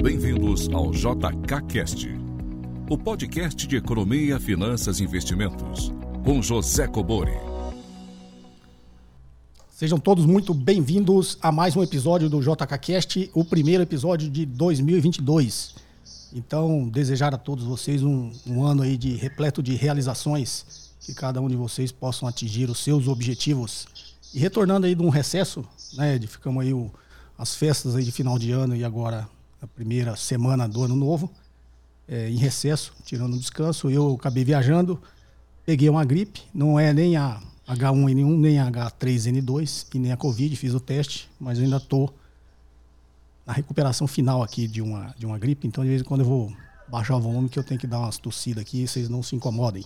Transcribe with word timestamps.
Bem-vindos 0.00 0.68
ao 0.68 0.92
JKCast, 0.92 2.08
o 2.88 2.96
podcast 2.96 3.66
de 3.66 3.74
economia, 3.74 4.38
finanças 4.38 5.00
e 5.00 5.02
investimentos, 5.02 5.92
com 6.24 6.40
José 6.40 6.86
Cobori. 6.86 7.32
Sejam 9.68 9.98
todos 9.98 10.24
muito 10.24 10.54
bem-vindos 10.54 11.36
a 11.42 11.50
mais 11.50 11.74
um 11.74 11.82
episódio 11.82 12.30
do 12.30 12.40
JKCast, 12.40 13.28
o 13.34 13.44
primeiro 13.44 13.82
episódio 13.82 14.30
de 14.30 14.46
2022. 14.46 15.74
Então, 16.32 16.88
desejar 16.88 17.34
a 17.34 17.38
todos 17.38 17.64
vocês 17.64 18.00
um, 18.00 18.30
um 18.46 18.64
ano 18.64 18.82
aí 18.82 18.96
de 18.96 19.16
repleto 19.16 19.60
de 19.60 19.74
realizações, 19.74 20.94
que 21.00 21.12
cada 21.12 21.40
um 21.40 21.48
de 21.48 21.56
vocês 21.56 21.90
possam 21.90 22.28
atingir 22.28 22.70
os 22.70 22.78
seus 22.78 23.08
objetivos. 23.08 23.88
E 24.32 24.38
retornando 24.38 24.86
aí 24.86 24.94
de 24.94 25.02
um 25.02 25.08
recesso, 25.08 25.64
né, 25.94 26.20
de 26.20 26.28
ficamos 26.28 26.62
aí 26.62 26.72
o, 26.72 26.88
as 27.36 27.56
festas 27.56 27.96
aí 27.96 28.04
de 28.04 28.12
final 28.12 28.38
de 28.38 28.52
ano 28.52 28.76
e 28.76 28.84
agora 28.84 29.28
a 29.60 29.66
primeira 29.66 30.16
semana 30.16 30.68
do 30.68 30.82
ano 30.82 30.96
novo, 30.96 31.30
é, 32.08 32.28
em 32.28 32.36
recesso, 32.36 32.92
tirando 33.04 33.34
um 33.34 33.38
descanso. 33.38 33.90
Eu 33.90 34.14
acabei 34.14 34.44
viajando, 34.44 35.00
peguei 35.66 35.88
uma 35.88 36.04
gripe, 36.04 36.42
não 36.54 36.78
é 36.78 36.92
nem 36.92 37.16
a 37.16 37.40
H1N1, 37.68 38.38
nem 38.38 38.58
a 38.58 38.70
H3N2 38.70 39.86
e 39.94 39.98
nem 39.98 40.12
a 40.12 40.16
Covid, 40.16 40.56
fiz 40.56 40.72
o 40.72 40.80
teste, 40.80 41.28
mas 41.38 41.58
ainda 41.58 41.76
estou 41.76 42.14
na 43.46 43.52
recuperação 43.52 44.06
final 44.06 44.42
aqui 44.42 44.66
de 44.66 44.80
uma, 44.80 45.14
de 45.18 45.26
uma 45.26 45.38
gripe, 45.38 45.66
então 45.66 45.84
de 45.84 45.90
vez 45.90 46.02
em 46.02 46.04
quando 46.04 46.20
eu 46.20 46.26
vou 46.26 46.52
baixar 46.88 47.16
o 47.16 47.20
volume 47.20 47.48
que 47.48 47.58
eu 47.58 47.64
tenho 47.64 47.78
que 47.80 47.86
dar 47.86 47.98
umas 47.98 48.18
tossidas 48.18 48.62
aqui, 48.62 48.86
vocês 48.86 49.08
não 49.08 49.22
se 49.22 49.36
incomodem. 49.36 49.84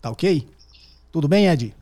Tá 0.00 0.10
ok? 0.10 0.46
Tudo 1.10 1.26
bem, 1.28 1.46
Ed? 1.46 1.74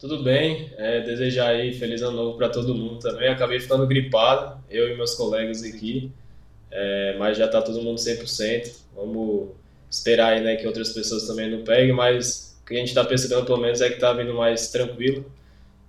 Tudo 0.00 0.22
bem, 0.22 0.72
é, 0.78 1.00
desejar 1.02 1.48
aí 1.48 1.74
feliz 1.74 2.00
ano 2.00 2.16
novo 2.16 2.38
para 2.38 2.48
todo 2.48 2.74
mundo 2.74 2.98
também. 3.00 3.28
Acabei 3.28 3.60
ficando 3.60 3.86
gripado, 3.86 4.58
eu 4.70 4.88
e 4.88 4.96
meus 4.96 5.14
colegas 5.14 5.62
aqui, 5.62 6.10
é, 6.70 7.16
mas 7.18 7.36
já 7.36 7.44
está 7.44 7.60
todo 7.60 7.82
mundo 7.82 7.98
100%. 7.98 8.72
Vamos 8.96 9.50
esperar 9.90 10.32
aí 10.32 10.40
né, 10.42 10.56
que 10.56 10.66
outras 10.66 10.88
pessoas 10.94 11.26
também 11.26 11.50
não 11.50 11.62
peguem, 11.64 11.92
mas 11.92 12.58
o 12.62 12.66
que 12.66 12.74
a 12.74 12.78
gente 12.78 12.88
está 12.88 13.04
percebendo 13.04 13.44
pelo 13.44 13.58
menos 13.58 13.82
é 13.82 13.88
que 13.88 13.96
está 13.96 14.10
vindo 14.14 14.32
mais 14.32 14.70
tranquilo 14.70 15.30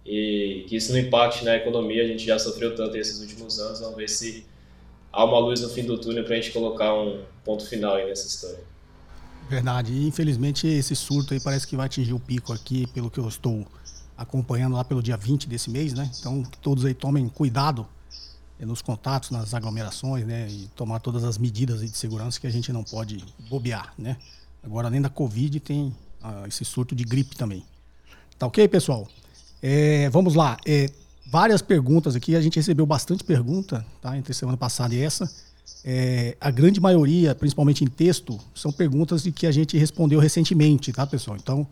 e 0.06 0.66
que 0.68 0.76
isso 0.76 0.92
não 0.92 1.00
impacte 1.00 1.46
na 1.46 1.56
economia. 1.56 2.04
A 2.04 2.08
gente 2.08 2.26
já 2.26 2.38
sofreu 2.38 2.76
tanto 2.76 2.98
esses 2.98 3.22
últimos 3.22 3.60
anos, 3.60 3.80
vamos 3.80 3.96
ver 3.96 4.10
se 4.10 4.46
há 5.10 5.24
uma 5.24 5.40
luz 5.40 5.62
no 5.62 5.70
fim 5.70 5.86
do 5.86 5.98
túnel 5.98 6.26
para 6.26 6.34
a 6.34 6.36
gente 6.36 6.52
colocar 6.52 6.94
um 6.94 7.22
ponto 7.46 7.66
final 7.66 7.96
aí 7.96 8.08
nessa 8.08 8.28
história. 8.28 8.60
Verdade, 9.50 9.94
e 9.94 10.06
infelizmente 10.06 10.68
esse 10.68 10.98
surto 10.98 11.34
aí 11.34 11.40
parece 11.40 11.66
que 11.66 11.78
vai 11.78 11.86
atingir 11.86 12.14
o 12.14 12.20
pico 12.20 12.52
aqui, 12.52 12.88
pelo 12.88 13.10
que 13.10 13.20
eu 13.20 13.28
estou 13.28 13.66
acompanhando 14.22 14.76
lá 14.76 14.84
pelo 14.84 15.02
dia 15.02 15.18
20 15.18 15.48
desse 15.48 15.70
mês, 15.70 15.94
né? 15.94 16.10
Então, 16.20 16.44
que 16.44 16.58
todos 16.58 16.86
aí 16.86 16.94
tomem 16.94 17.28
cuidado 17.28 17.88
eh, 18.60 18.66
nos 18.66 18.82
contatos, 18.82 19.32
nas 19.32 19.54
aglomerações, 19.54 20.26
né? 20.26 20.48
E 20.50 20.70
tomar 20.76 21.00
todas 21.00 21.24
as 21.24 21.38
medidas 21.38 21.82
de 21.82 21.98
segurança 21.98 22.40
que 22.40 22.48
a 22.48 22.52
gente 22.52 22.72
não 22.72 22.84
pode 22.84 23.24
bobear, 23.50 23.94
né? 23.98 24.18
Agora, 24.64 24.88
além 24.88 25.02
da 25.02 25.10
Covid, 25.10 25.60
tem 25.60 25.96
ah, 26.22 26.44
esse 26.48 26.64
surto 26.64 26.96
de 26.96 27.04
gripe 27.04 27.36
também. 27.36 27.66
Tá 28.38 28.46
ok, 28.46 28.68
pessoal? 28.68 29.08
É, 29.62 30.10
vamos 30.10 30.36
lá. 30.36 30.58
É, 30.66 30.90
várias 31.26 31.62
perguntas 31.62 32.16
aqui. 32.16 32.36
A 32.36 32.42
gente 32.42 32.58
recebeu 32.58 32.86
bastante 32.86 33.24
pergunta, 33.24 33.86
tá? 34.02 34.18
Entre 34.18 34.34
semana 34.34 34.58
passada 34.58 34.94
e 34.94 35.00
essa. 35.00 35.32
É, 35.84 36.38
a 36.40 36.52
grande 36.52 36.80
maioria, 36.80 37.34
principalmente 37.34 37.84
em 37.84 37.88
texto, 37.88 38.40
são 38.54 38.72
perguntas 38.72 39.24
de 39.24 39.32
que 39.32 39.48
a 39.48 39.52
gente 39.52 39.78
respondeu 39.78 40.20
recentemente, 40.20 40.94
tá, 40.94 41.08
pessoal? 41.08 41.38
Então, 41.38 41.68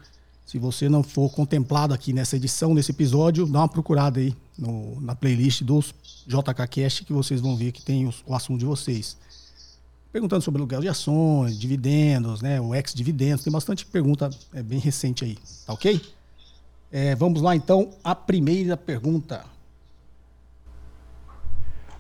se 0.50 0.58
você 0.58 0.90
não 0.90 1.04
for 1.04 1.30
contemplado 1.30 1.94
aqui 1.94 2.12
nessa 2.12 2.36
edição, 2.36 2.74
nesse 2.74 2.90
episódio, 2.90 3.46
dá 3.46 3.60
uma 3.60 3.68
procurada 3.68 4.20
aí 4.20 4.36
no, 4.58 5.00
na 5.00 5.14
playlist 5.14 5.62
dos 5.62 5.94
JKCast 6.26 7.06
que 7.06 7.14
vocês 7.14 7.40
vão 7.40 7.56
ver 7.56 7.72
que 7.72 7.84
tem 7.84 8.08
o, 8.08 8.14
o 8.26 8.34
assunto 8.34 8.58
de 8.58 8.66
vocês. 8.66 9.16
Perguntando 10.12 10.42
sobre 10.42 10.60
aluguel 10.60 10.82
de 10.82 10.90
ações, 10.90 11.56
dividendos, 11.56 12.42
né, 12.42 12.60
o 12.60 12.74
ex-dividendos, 12.74 13.44
tem 13.44 13.54
bastante 13.54 13.86
pergunta 13.86 14.32
é, 14.52 14.64
bem 14.64 14.80
recente 14.80 15.24
aí, 15.24 15.38
tá 15.68 15.74
ok? 15.74 16.02
É, 16.92 17.14
vamos 17.14 17.44
lá 17.44 17.56
então, 17.56 17.92
a 18.04 18.16
primeira 18.16 18.76
pergunta. 18.76 19.46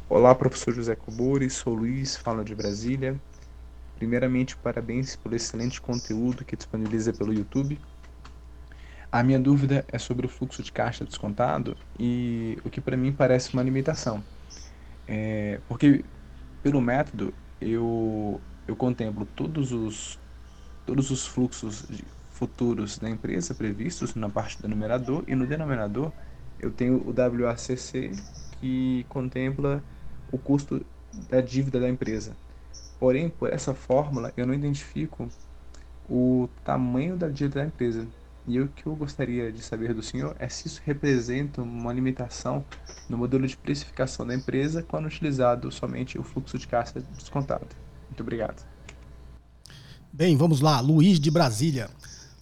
Olá, 0.10 0.34
professor 0.34 0.74
José 0.74 0.96
Coburi, 0.96 1.52
sou 1.52 1.76
Luiz, 1.76 2.16
falo 2.16 2.44
de 2.44 2.56
Brasília. 2.56 3.16
Primeiramente, 3.96 4.58
parabéns 4.58 5.16
pelo 5.16 5.36
excelente 5.36 5.80
conteúdo 5.80 6.44
que 6.44 6.56
disponibiliza 6.56 7.14
pelo 7.14 7.32
YouTube. 7.32 7.80
A 9.12 9.24
minha 9.24 9.40
dúvida 9.40 9.86
é 9.92 9.98
sobre 9.98 10.26
o 10.28 10.30
fluxo 10.30 10.62
de 10.62 10.72
caixa 10.72 11.04
descontado 11.06 11.76
e 11.98 12.58
o 12.64 12.70
que 12.70 12.80
para 12.82 12.96
mim 12.98 13.12
parece 13.14 13.54
uma 13.54 13.64
limitação. 13.64 14.24
É, 15.08 15.62
porque 15.68 16.06
pelo 16.62 16.82
método 16.82 17.38
eu, 17.62 18.46
eu 18.68 18.76
contemplo 18.78 19.26
todos 19.26 19.72
os, 19.72 20.20
todos 20.86 21.12
os 21.12 21.26
fluxos 21.28 21.88
futuros 22.30 22.98
da 23.00 23.10
empresa 23.10 23.56
previstos 23.56 24.16
na 24.16 24.30
parte 24.30 24.62
do 24.62 24.68
numerador 24.70 25.24
e 25.28 25.36
no 25.36 25.48
denominador 25.48 26.14
eu 26.60 26.72
tenho 26.72 26.98
o 27.08 27.14
WACC 27.14 28.22
que 28.52 29.06
contempla 29.10 29.84
o 30.28 30.40
custo 30.40 30.86
da 31.12 31.42
dívida 31.42 31.80
da 31.80 31.90
empresa. 31.90 32.38
Porém, 33.00 33.30
por 33.30 33.52
essa 33.54 33.74
fórmula, 33.76 34.34
eu 34.38 34.46
não 34.48 34.54
identifico 34.54 35.32
o 36.04 36.50
tamanho 36.64 37.18
da 37.18 37.30
dívida 37.30 37.62
da 37.62 37.68
empresa. 37.68 38.08
E 38.50 38.60
o 38.60 38.68
que 38.68 38.88
eu 38.88 38.96
gostaria 38.96 39.52
de 39.52 39.62
saber 39.62 39.94
do 39.94 40.02
senhor 40.02 40.36
é 40.40 40.50
se 40.50 40.68
isso 40.68 40.82
representa 40.84 41.62
uma 41.62 41.94
limitação 41.94 42.66
no 43.08 43.16
modelo 43.16 43.48
de 43.48 43.56
precificação 43.56 44.26
da 44.26 44.34
empresa 44.34 44.82
quando 44.82 45.06
utilizado 45.06 45.72
somente 45.72 46.18
o 46.18 46.24
fluxo 46.24 46.58
de 46.58 46.68
caixa 46.68 47.00
descontado. 47.16 47.68
Muito 48.08 48.22
obrigado. 48.22 48.66
Bem, 50.12 50.36
vamos 50.36 50.62
lá. 50.62 50.80
Luiz 50.80 51.20
de 51.20 51.30
Brasília. 51.30 51.92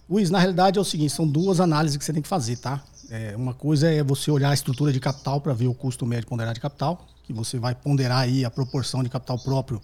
Luiz, 0.08 0.30
na 0.30 0.38
realidade 0.38 0.78
é 0.78 0.80
o 0.80 0.84
seguinte, 0.84 1.12
são 1.12 1.28
duas 1.28 1.60
análises 1.60 1.98
que 1.98 2.04
você 2.04 2.14
tem 2.14 2.22
que 2.22 2.28
fazer, 2.28 2.56
tá? 2.56 2.82
É, 3.10 3.36
uma 3.36 3.52
coisa 3.52 3.90
é 3.90 4.02
você 4.02 4.30
olhar 4.30 4.48
a 4.48 4.54
estrutura 4.54 4.90
de 4.90 5.00
capital 5.00 5.42
para 5.42 5.52
ver 5.52 5.66
o 5.66 5.74
custo 5.74 6.06
médio 6.06 6.26
ponderado 6.26 6.54
de 6.54 6.60
capital, 6.62 7.06
que 7.22 7.34
você 7.34 7.58
vai 7.58 7.74
ponderar 7.74 8.20
aí 8.20 8.46
a 8.46 8.50
proporção 8.50 9.02
de 9.02 9.10
capital 9.10 9.38
próprio 9.38 9.78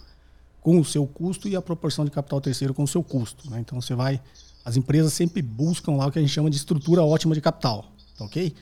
com 0.63 0.81
o 0.81 0.85
seu 0.87 1.07
custo 1.07 1.47
e 1.47 1.55
a 1.55 1.61
proporção 1.61 2.03
de 2.07 2.11
capital 2.11 2.41
terceiro 2.41 2.73
com 2.73 2.85
o 2.85 2.89
seu 2.89 3.03
custo. 3.03 3.51
Né? 3.51 3.61
Então 3.61 3.79
você 3.79 3.95
vai 3.95 4.19
as 4.65 4.77
empresas 4.77 5.13
sempre 5.13 5.43
buscam 5.43 5.93
lá 5.93 6.07
o 6.07 6.13
que 6.13 6.19
a 6.19 6.23
gente 6.23 6.33
chama 6.33 6.49
de 6.49 6.57
estrutura 6.57 7.03
ótima 7.03 7.35
de 7.35 7.41
capital, 7.41 7.85
tá 8.17 8.25
ok? 8.25 8.55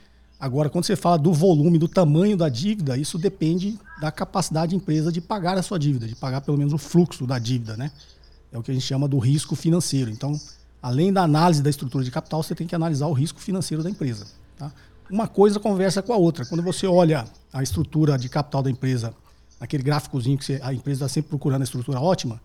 Agora, 0.42 0.68
quando 0.68 0.84
você 0.84 0.96
fala 0.96 1.16
do 1.16 1.32
volume, 1.32 1.78
do 1.78 1.86
tamanho 1.86 2.36
da 2.36 2.48
dívida, 2.48 2.96
isso 2.96 3.16
depende 3.16 3.78
da 4.00 4.10
capacidade 4.10 4.70
da 4.70 4.76
empresa 4.76 5.12
de 5.12 5.20
pagar 5.20 5.56
a 5.56 5.62
sua 5.62 5.78
dívida, 5.78 6.08
de 6.08 6.16
pagar 6.16 6.40
pelo 6.40 6.58
menos 6.58 6.72
o 6.72 6.78
fluxo 6.78 7.24
da 7.28 7.38
dívida, 7.38 7.76
né? 7.76 7.92
É 8.50 8.58
o 8.58 8.62
que 8.62 8.72
a 8.72 8.74
gente 8.74 8.84
chama 8.84 9.06
do 9.06 9.18
risco 9.18 9.54
financeiro. 9.54 10.10
Então, 10.10 10.38
além 10.82 11.12
da 11.12 11.22
análise 11.22 11.62
da 11.62 11.70
estrutura 11.70 12.02
de 12.02 12.10
capital, 12.10 12.42
você 12.42 12.56
tem 12.56 12.66
que 12.66 12.74
analisar 12.74 13.06
o 13.06 13.12
risco 13.12 13.40
financeiro 13.40 13.84
da 13.84 13.88
empresa. 13.88 14.26
Tá? 14.58 14.72
Uma 15.08 15.28
coisa 15.28 15.60
conversa 15.60 16.02
com 16.02 16.12
a 16.12 16.16
outra. 16.16 16.44
Quando 16.44 16.62
você 16.62 16.88
olha 16.88 17.24
a 17.52 17.62
estrutura 17.62 18.18
de 18.18 18.28
capital 18.28 18.64
da 18.64 18.70
empresa, 18.70 19.14
aquele 19.60 19.84
gráficozinho 19.84 20.36
que 20.36 20.44
você, 20.44 20.60
a 20.60 20.74
empresa 20.74 21.04
está 21.04 21.08
sempre 21.08 21.28
procurando 21.28 21.60
a 21.60 21.64
estrutura 21.64 22.00
ótima, 22.00 22.40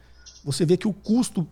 você 0.45 0.68
vê 0.68 0.78
que 0.78 0.88
o 0.88 0.94
custo 0.94 1.47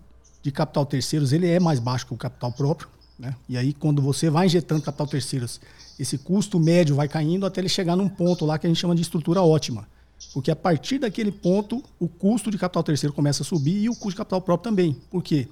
de 0.45 0.51
capital 0.51 0.85
terceiros 0.85 1.33
ele 1.33 1.47
é 1.47 1.59
mais 1.59 1.79
baixo 1.79 2.06
que 2.06 2.13
o 2.13 2.17
capital 2.17 2.51
próprio. 2.51 2.88
Né? 3.17 3.33
E 3.50 3.57
aí, 3.57 3.73
quando 3.73 4.00
você 4.00 4.29
vai 4.29 4.45
injetando 4.45 4.79
capital 4.79 5.07
terceiros, 5.07 5.59
esse 6.00 6.19
custo 6.19 6.59
médio 6.59 6.95
vai 6.95 7.07
caindo 7.07 7.47
até 7.47 7.61
ele 7.61 7.67
chegar 7.67 7.95
num 7.95 8.07
ponto 8.07 8.45
lá 8.45 8.59
que 8.59 8.67
a 8.67 8.69
gente 8.69 8.79
chama 8.79 8.94
de 8.94 9.01
estrutura 9.01 9.41
ótima. 9.41 9.88
Porque 10.35 10.51
a 10.51 10.55
partir 10.55 11.00
daquele 11.00 11.31
ponto, 11.31 11.84
o 12.00 12.07
custo 12.07 12.51
de 12.51 12.59
capital 12.59 12.84
terceiro 12.84 13.11
começa 13.11 13.41
a 13.41 13.45
subir 13.45 13.81
e 13.81 13.89
o 13.89 13.94
custo 13.94 14.11
de 14.11 14.17
capital 14.17 14.39
próprio 14.39 14.72
também. 14.72 14.95
Por 15.09 15.23
quê? 15.23 15.47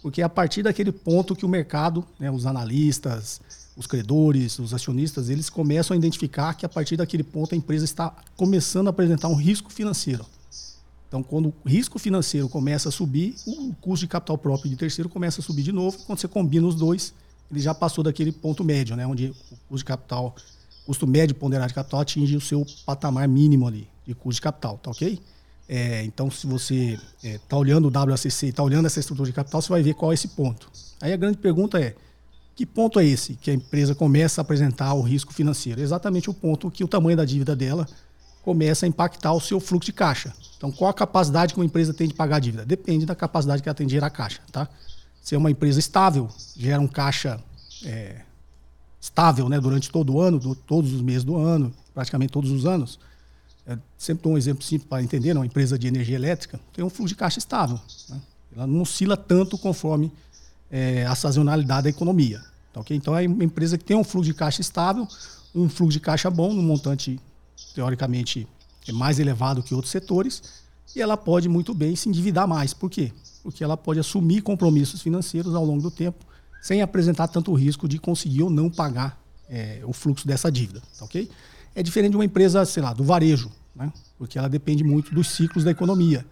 Porque 0.00 0.22
é 0.22 0.24
a 0.24 0.30
partir 0.30 0.62
daquele 0.62 0.92
ponto 0.92 1.36
que 1.36 1.44
o 1.44 1.48
mercado, 1.48 2.02
né, 2.18 2.30
os 2.30 2.46
analistas, 2.46 3.42
os 3.76 3.86
credores, 3.86 4.58
os 4.58 4.72
acionistas, 4.72 5.28
eles 5.28 5.50
começam 5.50 5.94
a 5.94 5.98
identificar 5.98 6.54
que 6.54 6.64
a 6.64 6.68
partir 6.70 6.96
daquele 6.96 7.22
ponto 7.22 7.54
a 7.54 7.58
empresa 7.58 7.84
está 7.84 8.16
começando 8.34 8.86
a 8.86 8.90
apresentar 8.90 9.28
um 9.28 9.34
risco 9.34 9.70
financeiro. 9.70 10.24
Então, 11.08 11.22
quando 11.22 11.54
o 11.64 11.68
risco 11.68 11.98
financeiro 11.98 12.48
começa 12.48 12.90
a 12.90 12.92
subir, 12.92 13.34
o 13.46 13.74
custo 13.80 14.04
de 14.04 14.08
capital 14.08 14.36
próprio 14.36 14.70
de 14.70 14.76
terceiro 14.76 15.08
começa 15.08 15.40
a 15.40 15.42
subir 15.42 15.62
de 15.62 15.72
novo. 15.72 15.98
Quando 16.06 16.18
você 16.18 16.28
combina 16.28 16.66
os 16.66 16.74
dois, 16.74 17.14
ele 17.50 17.60
já 17.60 17.74
passou 17.74 18.04
daquele 18.04 18.30
ponto 18.30 18.62
médio, 18.62 18.94
né? 18.94 19.06
onde 19.06 19.28
o 19.50 19.56
custo 19.68 19.78
de 19.78 19.84
capital, 19.84 20.36
custo 20.84 21.06
médio 21.06 21.34
ponderado 21.34 21.68
de 21.68 21.74
capital 21.74 22.00
atinge 22.00 22.36
o 22.36 22.40
seu 22.40 22.66
patamar 22.84 23.26
mínimo 23.26 23.66
ali 23.66 23.88
de 24.06 24.14
custo 24.14 24.36
de 24.36 24.42
capital, 24.42 24.78
tá 24.78 24.90
ok? 24.90 25.18
É, 25.68 26.02
então, 26.04 26.30
se 26.30 26.46
você 26.46 26.98
está 27.22 27.28
é, 27.28 27.38
tá 27.46 27.56
olhando 27.56 27.88
o 27.88 27.92
WACC 27.92 28.46
está 28.46 28.62
olhando 28.62 28.86
essa 28.86 29.00
estrutura 29.00 29.28
de 29.28 29.34
capital, 29.34 29.60
você 29.60 29.68
vai 29.68 29.82
ver 29.82 29.94
qual 29.94 30.10
é 30.12 30.14
esse 30.14 30.28
ponto. 30.28 30.70
Aí 31.00 31.12
a 31.12 31.16
grande 31.16 31.36
pergunta 31.36 31.78
é, 31.78 31.94
que 32.56 32.64
ponto 32.64 32.98
é 32.98 33.04
esse 33.04 33.34
que 33.34 33.50
a 33.50 33.54
empresa 33.54 33.94
começa 33.94 34.40
a 34.40 34.42
apresentar 34.42 34.94
o 34.94 35.02
risco 35.02 35.32
financeiro? 35.32 35.80
Exatamente 35.80 36.30
o 36.30 36.34
ponto 36.34 36.70
que 36.70 36.82
o 36.82 36.88
tamanho 36.88 37.16
da 37.16 37.24
dívida 37.24 37.54
dela 37.54 37.86
começa 38.48 38.86
a 38.86 38.88
impactar 38.88 39.34
o 39.34 39.40
seu 39.42 39.60
fluxo 39.60 39.84
de 39.84 39.92
caixa. 39.92 40.32
Então, 40.56 40.72
qual 40.72 40.88
a 40.88 40.94
capacidade 40.94 41.52
que 41.52 41.60
uma 41.60 41.66
empresa 41.66 41.92
tem 41.92 42.08
de 42.08 42.14
pagar 42.14 42.36
a 42.36 42.38
dívida? 42.38 42.64
Depende 42.64 43.04
da 43.04 43.14
capacidade 43.14 43.62
que 43.62 43.68
ela 43.68 43.74
tem 43.74 43.86
de 43.86 43.92
gerar 43.92 44.08
caixa. 44.08 44.40
Tá? 44.50 44.66
Se 45.20 45.34
é 45.34 45.38
uma 45.38 45.50
empresa 45.50 45.78
estável, 45.78 46.30
gera 46.56 46.80
um 46.80 46.88
caixa 46.88 47.38
é, 47.84 48.22
estável 48.98 49.50
né, 49.50 49.60
durante 49.60 49.90
todo 49.90 50.14
o 50.14 50.20
ano, 50.22 50.38
do, 50.38 50.54
todos 50.54 50.94
os 50.94 51.02
meses 51.02 51.24
do 51.24 51.36
ano, 51.36 51.74
praticamente 51.92 52.32
todos 52.32 52.50
os 52.50 52.64
anos, 52.64 52.98
é, 53.66 53.76
sempre 53.98 54.22
dou 54.22 54.32
um 54.32 54.38
exemplo 54.38 54.64
simples 54.64 54.88
para 54.88 55.02
entender, 55.02 55.36
uma 55.36 55.44
empresa 55.44 55.78
de 55.78 55.86
energia 55.86 56.16
elétrica 56.16 56.58
tem 56.72 56.82
um 56.82 56.88
fluxo 56.88 57.08
de 57.08 57.16
caixa 57.16 57.38
estável. 57.38 57.78
Né? 58.08 58.18
Ela 58.56 58.66
não 58.66 58.80
oscila 58.80 59.14
tanto 59.14 59.58
conforme 59.58 60.10
é, 60.70 61.04
a 61.04 61.14
sazonalidade 61.14 61.82
da 61.82 61.90
economia. 61.90 62.42
Tá, 62.72 62.80
okay? 62.80 62.96
Então 62.96 63.14
é 63.14 63.26
uma 63.26 63.44
empresa 63.44 63.76
que 63.76 63.84
tem 63.84 63.94
um 63.94 64.04
fluxo 64.04 64.32
de 64.32 64.34
caixa 64.34 64.62
estável, 64.62 65.06
um 65.54 65.68
fluxo 65.68 65.92
de 65.92 66.00
caixa 66.00 66.30
bom, 66.30 66.54
num 66.54 66.62
montante 66.62 67.20
teoricamente 67.78 68.48
é 68.88 68.92
mais 68.92 69.20
elevado 69.20 69.62
que 69.62 69.72
outros 69.72 69.92
setores, 69.92 70.42
e 70.96 71.00
ela 71.00 71.16
pode 71.16 71.48
muito 71.48 71.72
bem 71.72 71.94
se 71.94 72.08
endividar 72.08 72.48
mais. 72.48 72.74
Por 72.74 72.90
quê? 72.90 73.12
Porque 73.40 73.62
ela 73.62 73.76
pode 73.76 74.00
assumir 74.00 74.40
compromissos 74.40 75.00
financeiros 75.00 75.54
ao 75.54 75.64
longo 75.64 75.80
do 75.80 75.90
tempo, 75.90 76.24
sem 76.60 76.82
apresentar 76.82 77.28
tanto 77.28 77.54
risco 77.54 77.86
de 77.86 78.00
conseguir 78.00 78.42
ou 78.42 78.50
não 78.50 78.68
pagar 78.68 79.22
é, 79.48 79.80
o 79.84 79.92
fluxo 79.92 80.26
dessa 80.26 80.50
dívida. 80.50 80.82
Tá, 80.98 81.04
ok? 81.04 81.30
É 81.72 81.80
diferente 81.80 82.12
de 82.12 82.16
uma 82.16 82.24
empresa, 82.24 82.64
sei 82.64 82.82
lá, 82.82 82.92
do 82.92 83.04
varejo, 83.04 83.48
né? 83.76 83.92
porque 84.18 84.36
ela 84.36 84.48
depende 84.48 84.82
muito 84.82 85.14
dos 85.14 85.28
ciclos 85.28 85.62
da 85.62 85.70
economia. 85.70 86.26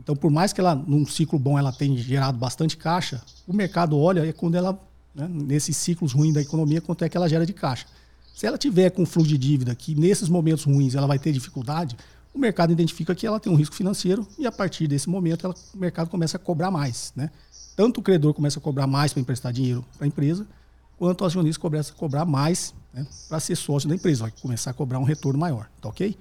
Então, 0.00 0.16
por 0.16 0.32
mais 0.32 0.52
que 0.52 0.60
ela, 0.60 0.74
num 0.74 1.06
ciclo 1.06 1.38
bom, 1.38 1.56
ela 1.56 1.70
tenha 1.70 1.96
gerado 1.96 2.36
bastante 2.36 2.76
caixa, 2.76 3.22
o 3.46 3.52
mercado 3.52 3.96
olha 3.96 4.26
é 4.26 4.32
quando 4.32 4.56
ela, 4.56 4.76
né, 5.14 5.28
nesses 5.28 5.76
ciclos 5.76 6.12
ruins 6.12 6.34
da 6.34 6.40
economia, 6.40 6.80
quanto 6.80 7.04
é 7.04 7.08
que 7.08 7.16
ela 7.16 7.28
gera 7.28 7.46
de 7.46 7.52
caixa. 7.52 7.86
Se 8.34 8.46
ela 8.46 8.58
tiver 8.58 8.90
com 8.90 9.04
fluxo 9.04 9.28
de 9.28 9.38
dívida 9.38 9.74
que 9.74 9.94
nesses 9.94 10.28
momentos 10.28 10.64
ruins 10.64 10.94
ela 10.94 11.06
vai 11.06 11.18
ter 11.18 11.32
dificuldade, 11.32 11.96
o 12.34 12.38
mercado 12.38 12.72
identifica 12.72 13.14
que 13.14 13.26
ela 13.26 13.38
tem 13.38 13.52
um 13.52 13.56
risco 13.56 13.74
financeiro 13.74 14.26
e 14.38 14.46
a 14.46 14.52
partir 14.52 14.86
desse 14.86 15.08
momento 15.08 15.46
ela, 15.46 15.54
o 15.74 15.78
mercado 15.78 16.08
começa 16.08 16.36
a 16.36 16.40
cobrar 16.40 16.70
mais. 16.70 17.12
Né? 17.14 17.30
Tanto 17.76 18.00
o 18.00 18.02
credor 18.02 18.32
começa 18.32 18.58
a 18.58 18.62
cobrar 18.62 18.86
mais 18.86 19.12
para 19.12 19.20
emprestar 19.20 19.52
dinheiro 19.52 19.84
para 19.96 20.06
a 20.06 20.08
empresa, 20.08 20.46
quanto 20.98 21.22
o 21.22 21.24
acionista 21.26 21.60
começa 21.60 21.92
a 21.92 21.96
cobrar 21.96 22.24
mais 22.24 22.74
né, 22.92 23.06
para 23.28 23.40
ser 23.40 23.56
sócio 23.56 23.88
da 23.88 23.94
empresa, 23.94 24.22
vai 24.22 24.32
começar 24.40 24.70
a 24.70 24.74
cobrar 24.74 24.98
um 24.98 25.04
retorno 25.04 25.38
maior, 25.38 25.68
tá 25.80 25.88
ok? 25.88 26.16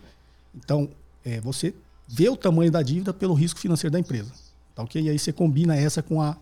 Então, 0.55 0.89
é, 1.23 1.39
você 1.39 1.73
vê 2.07 2.29
o 2.29 2.35
tamanho 2.35 2.71
da 2.71 2.81
dívida 2.81 3.13
pelo 3.13 3.33
risco 3.33 3.59
financeiro 3.59 3.91
da 3.91 3.99
empresa, 3.99 4.31
tá 4.75 4.83
ok? 4.83 5.01
E 5.01 5.09
aí 5.09 5.17
você 5.17 5.31
combina 5.31 5.75
essa 5.75 6.01
com 6.01 6.21
a, 6.21 6.35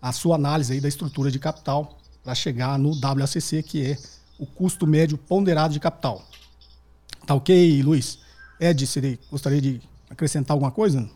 a 0.00 0.12
sua 0.12 0.36
análise 0.36 0.72
aí 0.72 0.80
da 0.80 0.88
estrutura 0.88 1.30
de 1.30 1.38
capital 1.38 1.98
para 2.22 2.34
chegar 2.34 2.78
no 2.78 2.90
WACC, 2.90 3.62
que 3.62 3.84
é 3.84 3.98
o 4.40 4.46
custo 4.46 4.86
médio 4.86 5.18
ponderado 5.18 5.72
de 5.74 5.78
capital. 5.78 6.24
Tá 7.26 7.34
ok, 7.34 7.82
Luiz? 7.82 8.18
Ed, 8.58 8.86
você 8.86 9.18
gostaria 9.30 9.60
de 9.60 9.80
acrescentar 10.08 10.54
alguma 10.54 10.70
coisa? 10.70 11.08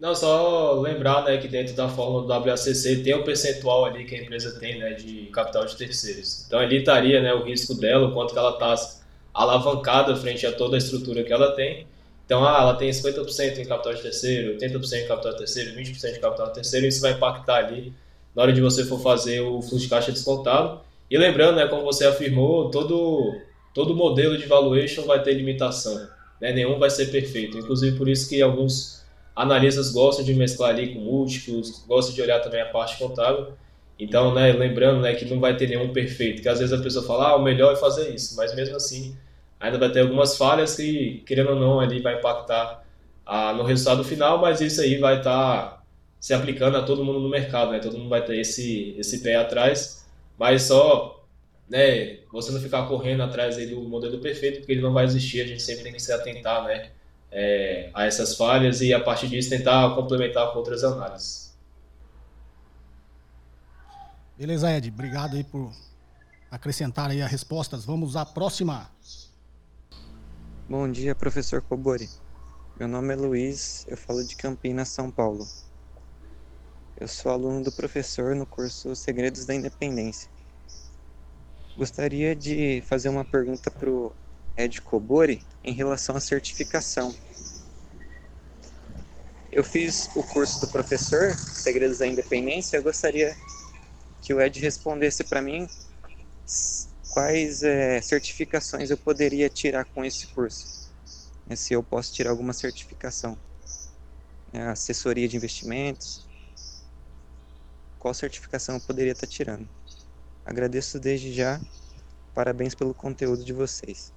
Não, 0.00 0.16
só 0.16 0.72
lembrar 0.80 1.24
né, 1.24 1.36
que 1.36 1.46
dentro 1.46 1.76
da 1.76 1.88
fórmula 1.88 2.22
do 2.22 2.48
WACC 2.48 3.04
tem 3.04 3.14
o 3.14 3.20
um 3.20 3.24
percentual 3.24 3.84
ali 3.84 4.04
que 4.04 4.16
a 4.16 4.22
empresa 4.22 4.58
tem 4.58 4.80
né, 4.80 4.94
de 4.94 5.26
capital 5.26 5.64
de 5.64 5.76
terceiros. 5.76 6.44
Então 6.46 6.58
ali 6.58 6.78
estaria 6.78 7.22
né, 7.22 7.32
o 7.32 7.44
risco 7.44 7.74
dela, 7.74 8.08
o 8.08 8.12
quanto 8.12 8.32
que 8.32 8.38
ela 8.38 8.50
está 8.50 8.74
alavancada 9.32 10.16
frente 10.16 10.44
a 10.46 10.52
toda 10.52 10.76
a 10.76 10.78
estrutura 10.78 11.22
que 11.22 11.32
ela 11.32 11.52
tem. 11.52 11.86
Então, 12.24 12.44
ah, 12.44 12.62
ela 12.62 12.74
tem 12.74 12.90
50% 12.90 13.58
em 13.58 13.64
capital 13.64 13.94
de 13.94 14.02
terceiro, 14.02 14.58
80% 14.58 15.04
em 15.04 15.06
capital 15.06 15.32
de 15.32 15.38
terceiro, 15.38 15.78
20% 15.78 16.14
de 16.14 16.18
capital 16.18 16.46
de 16.46 16.54
terceiro, 16.54 16.86
isso 16.86 17.00
vai 17.00 17.12
impactar 17.12 17.56
ali 17.56 17.92
na 18.34 18.42
hora 18.42 18.52
de 18.52 18.60
você 18.60 18.84
for 18.84 18.98
fazer 19.00 19.40
o 19.40 19.60
fluxo 19.60 19.80
de 19.80 19.88
caixa 19.88 20.10
descontado. 20.10 20.80
E 21.12 21.18
lembrando, 21.18 21.56
né, 21.56 21.66
como 21.66 21.82
você 21.82 22.06
afirmou, 22.06 22.70
todo, 22.70 23.38
todo 23.74 23.94
modelo 23.94 24.38
de 24.38 24.46
valuation 24.46 25.02
vai 25.02 25.22
ter 25.22 25.34
limitação. 25.34 26.08
Né? 26.40 26.54
Nenhum 26.54 26.78
vai 26.78 26.88
ser 26.88 27.10
perfeito. 27.10 27.58
Inclusive 27.58 27.98
por 27.98 28.08
isso 28.08 28.26
que 28.30 28.40
alguns 28.40 29.04
analistas 29.36 29.92
gostam 29.92 30.24
de 30.24 30.32
mesclar 30.32 30.70
ali 30.70 30.94
com 30.94 31.00
múltiplos, 31.00 31.84
gostam 31.86 32.14
de 32.14 32.22
olhar 32.22 32.40
também 32.40 32.62
a 32.62 32.70
parte 32.70 32.96
contábil. 32.96 33.48
Então, 33.98 34.32
né, 34.32 34.54
lembrando 34.54 35.02
né, 35.02 35.12
que 35.14 35.26
não 35.26 35.38
vai 35.38 35.54
ter 35.54 35.68
nenhum 35.68 35.92
perfeito, 35.92 36.40
que 36.40 36.48
às 36.48 36.60
vezes 36.60 36.72
a 36.72 36.82
pessoa 36.82 37.04
fala, 37.04 37.28
ah, 37.28 37.36
o 37.36 37.42
melhor 37.42 37.74
é 37.74 37.76
fazer 37.76 38.08
isso, 38.14 38.34
mas 38.34 38.54
mesmo 38.54 38.74
assim 38.74 39.14
ainda 39.60 39.76
vai 39.76 39.92
ter 39.92 40.00
algumas 40.00 40.38
falhas 40.38 40.76
que, 40.76 41.22
querendo 41.26 41.50
ou 41.50 41.56
não, 41.56 41.78
ali 41.78 42.00
vai 42.00 42.16
impactar 42.18 42.82
ah, 43.26 43.52
no 43.52 43.64
resultado 43.64 44.02
final, 44.02 44.38
mas 44.38 44.62
isso 44.62 44.80
aí 44.80 44.96
vai 44.96 45.18
estar 45.18 45.62
tá 45.62 45.82
se 46.18 46.32
aplicando 46.32 46.78
a 46.78 46.82
todo 46.82 47.04
mundo 47.04 47.20
no 47.20 47.28
mercado, 47.28 47.70
né? 47.70 47.80
Todo 47.80 47.98
mundo 47.98 48.08
vai 48.08 48.24
ter 48.24 48.38
esse, 48.38 48.94
esse 48.98 49.22
pé 49.22 49.36
atrás, 49.36 50.01
mas 50.42 50.62
só 50.62 51.24
né, 51.68 52.18
você 52.32 52.50
não 52.50 52.60
ficar 52.60 52.88
correndo 52.88 53.22
atrás 53.22 53.56
aí 53.56 53.66
do 53.66 53.80
modelo 53.82 54.18
perfeito, 54.18 54.58
porque 54.58 54.72
ele 54.72 54.80
não 54.80 54.92
vai 54.92 55.04
existir, 55.04 55.40
a 55.40 55.46
gente 55.46 55.62
sempre 55.62 55.84
tem 55.84 55.92
que 55.92 56.02
se 56.02 56.12
atentar, 56.12 56.64
né? 56.64 56.90
é, 57.32 57.90
a 57.94 58.04
essas 58.04 58.36
falhas 58.36 58.82
e 58.82 58.92
a 58.92 59.00
partir 59.02 59.28
disso 59.28 59.48
tentar 59.48 59.94
complementar 59.94 60.52
com 60.52 60.58
outras 60.58 60.84
análises. 60.84 61.56
Beleza, 64.36 64.70
Ed. 64.70 64.90
Obrigado 64.90 65.36
aí 65.36 65.44
por 65.44 65.72
acrescentar 66.50 67.10
aí 67.10 67.22
as 67.22 67.30
respostas. 67.30 67.84
Vamos 67.84 68.16
à 68.16 68.26
próxima. 68.26 68.90
Bom 70.68 70.90
dia, 70.90 71.14
professor 71.14 71.62
Cobori. 71.62 72.08
Meu 72.78 72.88
nome 72.88 73.14
é 73.14 73.16
Luiz, 73.16 73.86
eu 73.88 73.96
falo 73.96 74.24
de 74.24 74.36
Campinas, 74.36 74.88
São 74.88 75.10
Paulo. 75.10 75.46
Eu 76.98 77.08
sou 77.08 77.32
aluno 77.32 77.64
do 77.64 77.72
professor 77.72 78.34
no 78.34 78.46
curso 78.46 78.94
Segredos 78.94 79.44
da 79.44 79.54
Independência. 79.54 80.30
Gostaria 81.76 82.36
de 82.36 82.82
fazer 82.86 83.08
uma 83.08 83.24
pergunta 83.24 83.70
para 83.70 83.90
o 83.90 84.14
Ed 84.56 84.82
Cobori 84.82 85.42
em 85.64 85.72
relação 85.72 86.14
à 86.14 86.20
certificação. 86.20 87.14
Eu 89.50 89.64
fiz 89.64 90.08
o 90.14 90.22
curso 90.22 90.60
do 90.60 90.68
professor, 90.68 91.34
Segredos 91.34 91.98
da 91.98 92.06
Independência, 92.06 92.76
eu 92.76 92.82
gostaria 92.82 93.34
que 94.20 94.34
o 94.34 94.40
Ed 94.40 94.60
respondesse 94.60 95.24
para 95.24 95.40
mim 95.40 95.66
quais 97.10 97.62
é, 97.62 98.00
certificações 98.02 98.90
eu 98.90 98.98
poderia 98.98 99.48
tirar 99.48 99.86
com 99.86 100.04
esse 100.04 100.26
curso. 100.28 100.90
É, 101.48 101.56
se 101.56 101.72
eu 101.72 101.82
posso 101.82 102.12
tirar 102.12 102.30
alguma 102.30 102.52
certificação. 102.52 103.36
É, 104.52 104.60
assessoria 104.62 105.26
de 105.26 105.36
investimentos. 105.36 106.26
Qual 107.98 108.12
certificação 108.12 108.74
eu 108.74 108.80
poderia 108.82 109.12
estar 109.12 109.26
tá 109.26 109.32
tirando? 109.32 109.68
Agradeço 110.44 110.98
desde 110.98 111.32
já. 111.32 111.60
Parabéns 112.34 112.74
pelo 112.74 112.94
conteúdo 112.94 113.44
de 113.44 113.52
vocês. 113.52 114.12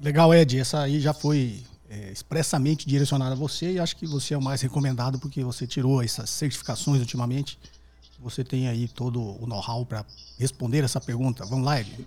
Legal, 0.00 0.34
Ed. 0.34 0.58
Essa 0.58 0.82
aí 0.82 1.00
já 1.00 1.14
foi 1.14 1.62
é, 1.88 2.10
expressamente 2.10 2.86
direcionada 2.86 3.32
a 3.32 3.38
você 3.38 3.72
e 3.72 3.78
acho 3.78 3.96
que 3.96 4.06
você 4.06 4.34
é 4.34 4.38
o 4.38 4.42
mais 4.42 4.60
recomendado 4.60 5.18
porque 5.18 5.42
você 5.42 5.66
tirou 5.66 6.02
essas 6.02 6.30
certificações 6.30 7.00
ultimamente. 7.00 7.58
Você 8.20 8.44
tem 8.44 8.68
aí 8.68 8.88
todo 8.88 9.20
o 9.42 9.46
know-how 9.46 9.84
para 9.84 10.04
responder 10.38 10.84
essa 10.84 11.00
pergunta. 11.00 11.44
Vamos 11.44 11.64
lá, 11.64 11.80
Ed. 11.80 12.06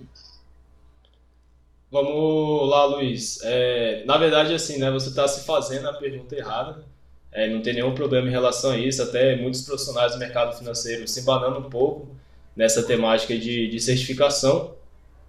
Vamos 1.92 2.69
lá, 2.69 2.86
Luiz. 2.86 3.39
É, 3.44 4.04
na 4.06 4.18
verdade, 4.18 4.53
assim, 4.53 4.77
né, 4.77 4.91
você 4.91 5.10
está 5.10 5.27
se 5.27 5.46
fazendo 5.46 5.88
a 5.88 5.94
pergunta 5.94 6.36
errada. 6.36 6.84
É, 7.32 7.50
não 7.50 7.62
tem 7.62 7.74
nenhum 7.74 7.94
problema 7.94 8.27
em 8.27 8.32
relação 8.32 8.72
a 8.72 8.77
isso. 8.77 9.01
Até 9.01 9.36
muitos 9.36 9.62
profissionais 9.62 10.13
do 10.13 10.17
mercado 10.17 10.58
financeiro 10.58 11.08
se 11.08 11.22
embanando 11.22 11.60
um 11.60 11.70
pouco 11.70 12.15
nessa 12.57 12.81
temática 12.81 13.37
de, 13.37 13.67
de 13.67 13.79
certificação. 13.79 14.73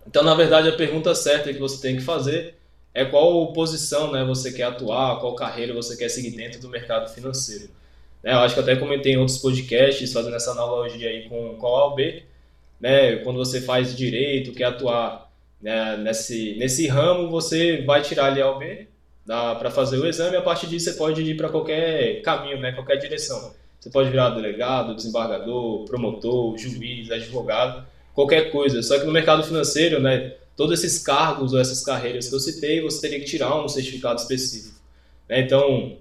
Então, 0.06 0.24
na 0.24 0.34
verdade, 0.34 0.68
a 0.68 0.72
pergunta 0.72 1.14
certa 1.14 1.52
que 1.52 1.60
você 1.60 1.80
tem 1.80 1.96
que 1.96 2.02
fazer 2.02 2.54
é 2.94 3.04
qual 3.04 3.52
posição 3.52 4.10
né, 4.10 4.24
você 4.24 4.50
quer 4.50 4.64
atuar, 4.64 5.20
qual 5.20 5.34
carreira 5.34 5.74
você 5.74 5.94
quer 5.94 6.08
seguir 6.08 6.30
dentro 6.30 6.58
do 6.58 6.70
mercado 6.70 7.12
financeiro. 7.12 7.68
Né, 8.24 8.32
eu 8.32 8.38
acho 8.38 8.54
que 8.54 8.60
até 8.60 8.74
comentei 8.74 9.12
em 9.12 9.18
outros 9.18 9.36
podcasts, 9.38 10.10
fazendo 10.10 10.34
essa 10.34 10.52
analogia 10.52 11.10
aí 11.10 11.28
com, 11.28 11.54
com 11.56 11.66
a 11.66 11.88
OAB, 11.88 12.22
né, 12.80 13.16
quando 13.16 13.36
você 13.36 13.60
faz 13.60 13.94
direito, 13.94 14.52
quer 14.52 14.64
atuar 14.64 15.30
né, 15.60 15.98
nesse, 15.98 16.54
nesse 16.58 16.86
ramo, 16.86 17.28
você 17.28 17.82
vai 17.82 18.00
tirar 18.00 18.26
ali 18.26 18.40
a 18.40 18.50
OAB 18.50 18.86
para 19.58 19.70
fazer 19.70 19.98
o 19.98 20.06
exame, 20.06 20.36
a 20.36 20.42
partir 20.42 20.66
disso 20.66 20.90
você 20.90 20.96
pode 20.96 21.20
ir 21.22 21.36
para 21.36 21.50
qualquer 21.50 22.22
caminho, 22.22 22.58
né, 22.58 22.72
qualquer 22.72 22.96
direção. 22.96 23.52
Você 23.88 23.92
pode 23.92 24.10
virar 24.10 24.30
delegado, 24.30 24.94
desembargador, 24.94 25.84
promotor, 25.86 26.58
juiz, 26.58 27.10
advogado, 27.10 27.86
qualquer 28.12 28.50
coisa. 28.50 28.82
Só 28.82 28.98
que 28.98 29.06
no 29.06 29.12
mercado 29.12 29.42
financeiro, 29.42 29.98
né, 29.98 30.34
todos 30.54 30.78
esses 30.84 31.02
cargos 31.02 31.54
ou 31.54 31.58
essas 31.58 31.82
carreiras 31.82 32.28
que 32.28 32.34
eu 32.34 32.38
citei, 32.38 32.82
você 32.82 33.00
teria 33.00 33.18
que 33.18 33.24
tirar 33.24 33.56
um 33.56 33.66
certificado 33.66 34.20
específico. 34.20 34.78
Né? 35.26 35.40
Então, 35.40 35.96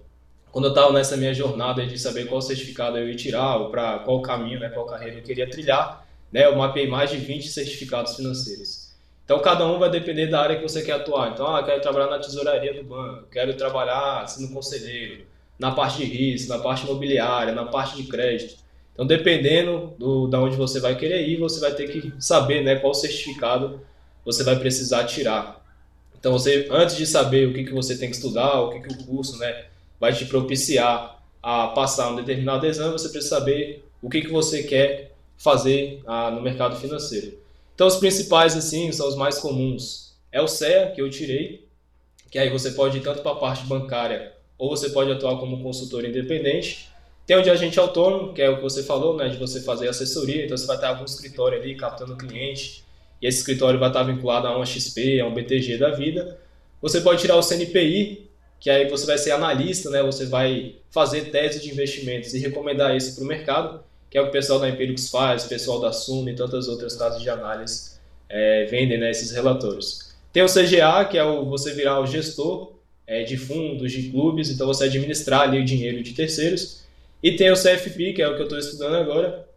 quando 0.51 0.65
eu 0.65 0.71
estava 0.71 0.91
nessa 0.91 1.15
minha 1.15 1.33
jornada 1.33 1.85
de 1.85 1.97
saber 1.97 2.25
qual 2.25 2.41
certificado 2.41 2.97
eu 2.97 3.07
ia 3.07 3.15
tirar, 3.15 3.57
para 3.69 3.99
qual 3.99 4.21
caminho, 4.21 4.59
né, 4.59 4.67
qual 4.67 4.85
carreira 4.85 5.19
eu 5.19 5.23
queria 5.23 5.49
trilhar, 5.49 6.05
né, 6.29 6.45
eu 6.45 6.57
mapeei 6.57 6.87
mais 6.87 7.09
de 7.09 7.17
20 7.17 7.47
certificados 7.47 8.17
financeiros. 8.17 8.91
Então, 9.23 9.39
cada 9.39 9.65
um 9.65 9.79
vai 9.79 9.89
depender 9.89 10.27
da 10.27 10.41
área 10.41 10.57
que 10.57 10.63
você 10.63 10.81
quer 10.81 10.93
atuar. 10.93 11.31
Então, 11.31 11.55
ah, 11.55 11.63
quero 11.63 11.81
trabalhar 11.81 12.09
na 12.09 12.19
tesouraria 12.19 12.73
do 12.73 12.83
banco, 12.83 13.27
quero 13.31 13.53
trabalhar 13.55 14.27
sendo 14.27 14.53
conselheiro, 14.53 15.25
na 15.59 15.71
parte 15.71 15.97
de 15.97 16.05
risco, 16.05 16.49
na 16.49 16.59
parte 16.59 16.85
imobiliária, 16.85 17.53
na 17.53 17.65
parte 17.65 17.95
de 17.95 18.03
crédito. 18.03 18.55
Então, 18.93 19.05
dependendo 19.05 19.93
do, 19.97 20.27
da 20.27 20.41
onde 20.41 20.55
você 20.55 20.79
vai 20.79 20.95
querer 20.95 21.27
ir, 21.27 21.37
você 21.37 21.59
vai 21.59 21.71
ter 21.73 21.87
que 21.87 22.13
saber 22.19 22.63
né, 22.63 22.75
qual 22.75 22.93
certificado 22.93 23.81
você 24.25 24.43
vai 24.43 24.57
precisar 24.57 25.05
tirar. 25.05 25.63
Então, 26.19 26.31
você, 26.31 26.67
antes 26.71 26.95
de 26.95 27.05
saber 27.05 27.47
o 27.47 27.53
que, 27.53 27.63
que 27.63 27.73
você 27.73 27.97
tem 27.97 28.09
que 28.09 28.15
estudar, 28.15 28.59
o 28.59 28.71
que, 28.71 28.79
que 28.79 28.93
o 28.93 29.05
curso 29.05 29.37
né, 29.37 29.65
vai 29.99 30.13
te 30.13 30.25
propiciar 30.25 31.21
a 31.41 31.67
passar 31.67 32.09
um 32.09 32.15
determinado 32.15 32.65
exame, 32.65 32.91
você 32.91 33.09
precisa 33.09 33.35
saber 33.35 33.85
o 34.01 34.09
que, 34.09 34.21
que 34.21 34.31
você 34.31 34.63
quer 34.63 35.11
fazer 35.37 36.01
ah, 36.07 36.31
no 36.31 36.41
mercado 36.41 36.75
financeiro. 36.75 37.37
Então, 37.75 37.85
os 37.85 37.97
principais, 37.97 38.57
assim, 38.57 38.91
são 38.91 39.07
os 39.07 39.15
mais 39.15 39.37
comuns. 39.37 40.15
É 40.31 40.41
o 40.41 40.47
CEA, 40.47 40.91
que 40.91 41.01
eu 41.01 41.09
tirei, 41.09 41.67
que 42.31 42.39
aí 42.39 42.49
você 42.49 42.71
pode 42.71 42.97
ir 42.97 43.01
tanto 43.01 43.21
para 43.21 43.31
a 43.31 43.35
parte 43.35 43.65
bancária 43.65 44.33
ou 44.57 44.69
você 44.69 44.89
pode 44.89 45.11
atuar 45.11 45.37
como 45.37 45.61
consultor 45.61 46.03
independente. 46.05 46.89
Tem 47.25 47.37
o 47.37 47.41
de 47.41 47.49
agente 47.49 47.77
autônomo, 47.79 48.33
que 48.33 48.41
é 48.41 48.49
o 48.49 48.57
que 48.57 48.63
você 48.63 48.83
falou, 48.83 49.15
né, 49.15 49.27
de 49.27 49.37
você 49.37 49.61
fazer 49.61 49.89
assessoria, 49.89 50.45
então 50.45 50.57
você 50.57 50.65
vai 50.65 50.79
ter 50.79 50.85
algum 50.85 51.03
escritório 51.03 51.59
ali 51.59 51.75
captando 51.75 52.15
cliente, 52.15 52.85
e 53.21 53.27
esse 53.27 53.39
escritório 53.39 53.79
vai 53.79 53.89
estar 53.89 54.03
vinculado 54.03 54.47
a 54.47 54.55
uma 54.55 54.65
XP, 54.65 55.19
a 55.19 55.25
um 55.25 55.33
BTG 55.33 55.77
da 55.77 55.89
vida. 55.91 56.39
Você 56.81 57.01
pode 57.01 57.19
tirar 57.19 57.35
o 57.35 57.41
CNPI, 57.41 58.29
que 58.59 58.69
aí 58.69 58.87
você 58.89 59.05
vai 59.05 59.17
ser 59.17 59.31
analista, 59.31 59.89
né, 59.89 60.01
você 60.01 60.25
vai 60.25 60.75
fazer 60.89 61.29
tese 61.29 61.61
de 61.61 61.69
investimentos 61.69 62.33
e 62.33 62.39
recomendar 62.39 62.95
isso 62.95 63.15
para 63.15 63.23
o 63.23 63.27
mercado, 63.27 63.83
que 64.09 64.17
é 64.17 64.21
o 64.21 64.25
que 64.25 64.29
o 64.29 64.31
pessoal 64.31 64.59
da 64.59 64.69
Empirix 64.69 65.09
faz, 65.09 65.45
o 65.45 65.49
pessoal 65.49 65.81
da 65.81 65.91
Suno 65.91 66.29
e 66.29 66.35
tantas 66.35 66.67
outras 66.67 66.95
casas 66.95 67.21
de 67.21 67.29
análise 67.29 67.97
é, 68.29 68.65
vendem 68.65 68.97
né, 68.97 69.11
esses 69.11 69.31
relatórios. 69.31 70.15
Tem 70.31 70.43
o 70.43 70.47
CGA, 70.47 71.03
que 71.09 71.17
é 71.17 71.23
o, 71.23 71.45
você 71.45 71.73
virar 71.73 71.99
o 71.99 72.07
gestor 72.07 72.76
é, 73.07 73.23
de 73.23 73.37
fundos, 73.37 73.91
de 73.91 74.09
clubes, 74.09 74.51
então 74.51 74.67
você 74.67 74.83
administrar 74.83 75.41
ali 75.41 75.59
o 75.59 75.65
dinheiro 75.65 76.03
de 76.03 76.13
terceiros. 76.13 76.83
E 77.23 77.35
tem 77.35 77.49
o 77.49 77.55
CFP, 77.55 78.13
que 78.13 78.21
é 78.21 78.27
o 78.27 78.35
que 78.35 78.41
eu 78.41 78.45
estou 78.45 78.59
estudando 78.59 78.95
agora, 78.95 79.47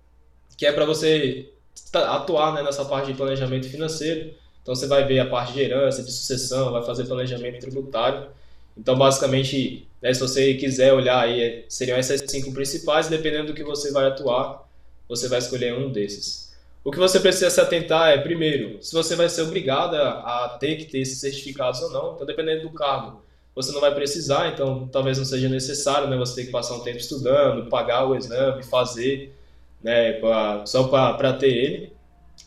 que 0.57 0.65
é 0.65 0.73
para 0.73 0.85
você 0.85 1.51
atuar 1.93 2.55
né, 2.55 2.63
nessa 2.63 2.85
parte 2.85 3.09
de 3.09 3.15
planejamento 3.15 3.69
financeiro. 3.69 4.33
Então 4.63 4.75
você 4.75 4.87
vai 4.87 5.05
ver 5.07 5.19
a 5.19 5.27
parte 5.27 5.53
de 5.53 5.61
herança, 5.61 6.03
de 6.03 6.13
sucessão, 6.13 6.71
vai 6.71 6.85
fazer 6.85 7.07
planejamento 7.07 7.61
tributário. 7.61 8.31
Então, 8.77 8.97
basicamente, 8.97 9.87
né, 10.01 10.15
se 10.15 10.21
você 10.21 10.55
quiser 10.55 10.93
olhar 10.93 11.21
aí, 11.21 11.65
seriam 11.69 11.99
essas 11.99 12.23
cinco 12.31 12.53
principais, 12.53 13.09
dependendo 13.09 13.49
do 13.49 13.55
que 13.55 13.65
você 13.65 13.91
vai 13.91 14.07
atuar, 14.07 14.67
você 15.09 15.29
vai 15.29 15.39
escolher 15.39 15.75
um 15.75 15.91
desses. 15.91 16.55
O 16.83 16.91
que 16.91 16.99
você 16.99 17.21
precisa 17.21 17.51
se 17.51 17.61
atentar 17.61 18.11
é, 18.11 18.19
primeiro, 18.19 18.83
se 18.83 18.95
você 18.95 19.15
vai 19.15 19.29
ser 19.29 19.43
obrigado 19.43 19.95
a 19.97 20.57
ter 20.59 20.77
que 20.77 20.85
ter 20.87 21.01
esses 21.01 21.19
certificados 21.19 21.81
ou 21.83 21.91
não. 21.91 22.15
Então, 22.15 22.27
dependendo 22.27 22.63
do 22.63 22.71
cargo, 22.71 23.23
você 23.55 23.73
não 23.73 23.81
vai 23.81 23.95
precisar, 23.95 24.49
então 24.49 24.89
talvez 24.89 25.19
não 25.19 25.25
seja 25.25 25.49
necessário, 25.49 26.09
né? 26.09 26.17
Você 26.17 26.37
ter 26.37 26.47
que 26.47 26.53
passar 26.53 26.75
um 26.75 26.81
tempo 26.81 26.99
estudando, 26.99 27.69
pagar 27.69 28.07
o 28.07 28.17
exame, 28.17 28.63
fazer, 28.63 29.35
né? 29.83 30.13
Pra, 30.15 30.65
só 30.67 30.85
para 30.85 31.33
ter 31.33 31.49
ele. 31.49 31.93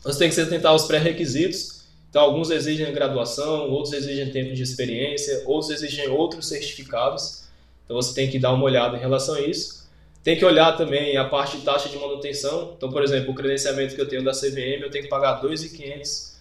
Você 0.02 0.18
tem 0.18 0.28
que 0.28 0.34
se 0.34 0.40
atentar 0.40 0.72
aos 0.72 0.84
pré-requisitos. 0.86 1.84
Então, 2.08 2.22
alguns 2.22 2.50
exigem 2.50 2.92
graduação, 2.92 3.70
outros 3.70 3.92
exigem 3.92 4.30
tempo 4.30 4.54
de 4.54 4.62
experiência, 4.62 5.42
outros 5.46 5.70
exigem 5.70 6.08
outros 6.08 6.48
certificados. 6.48 7.44
Então, 7.84 7.96
você 7.96 8.14
tem 8.14 8.30
que 8.30 8.38
dar 8.38 8.52
uma 8.52 8.64
olhada 8.64 8.96
em 8.96 9.00
relação 9.00 9.34
a 9.34 9.40
isso. 9.40 9.84
Tem 10.22 10.38
que 10.38 10.44
olhar 10.44 10.76
também 10.76 11.16
a 11.16 11.24
parte 11.24 11.58
de 11.58 11.64
taxa 11.64 11.88
de 11.88 11.98
manutenção. 11.98 12.72
Então, 12.76 12.90
por 12.90 13.02
exemplo, 13.02 13.32
o 13.32 13.34
credenciamento 13.34 13.94
que 13.94 14.00
eu 14.00 14.08
tenho 14.08 14.24
da 14.24 14.32
CVM, 14.32 14.82
eu 14.82 14.90
tenho 14.90 15.04
que 15.04 15.10
pagar 15.10 15.40
R$ 15.42 15.48
2.500 15.48 16.33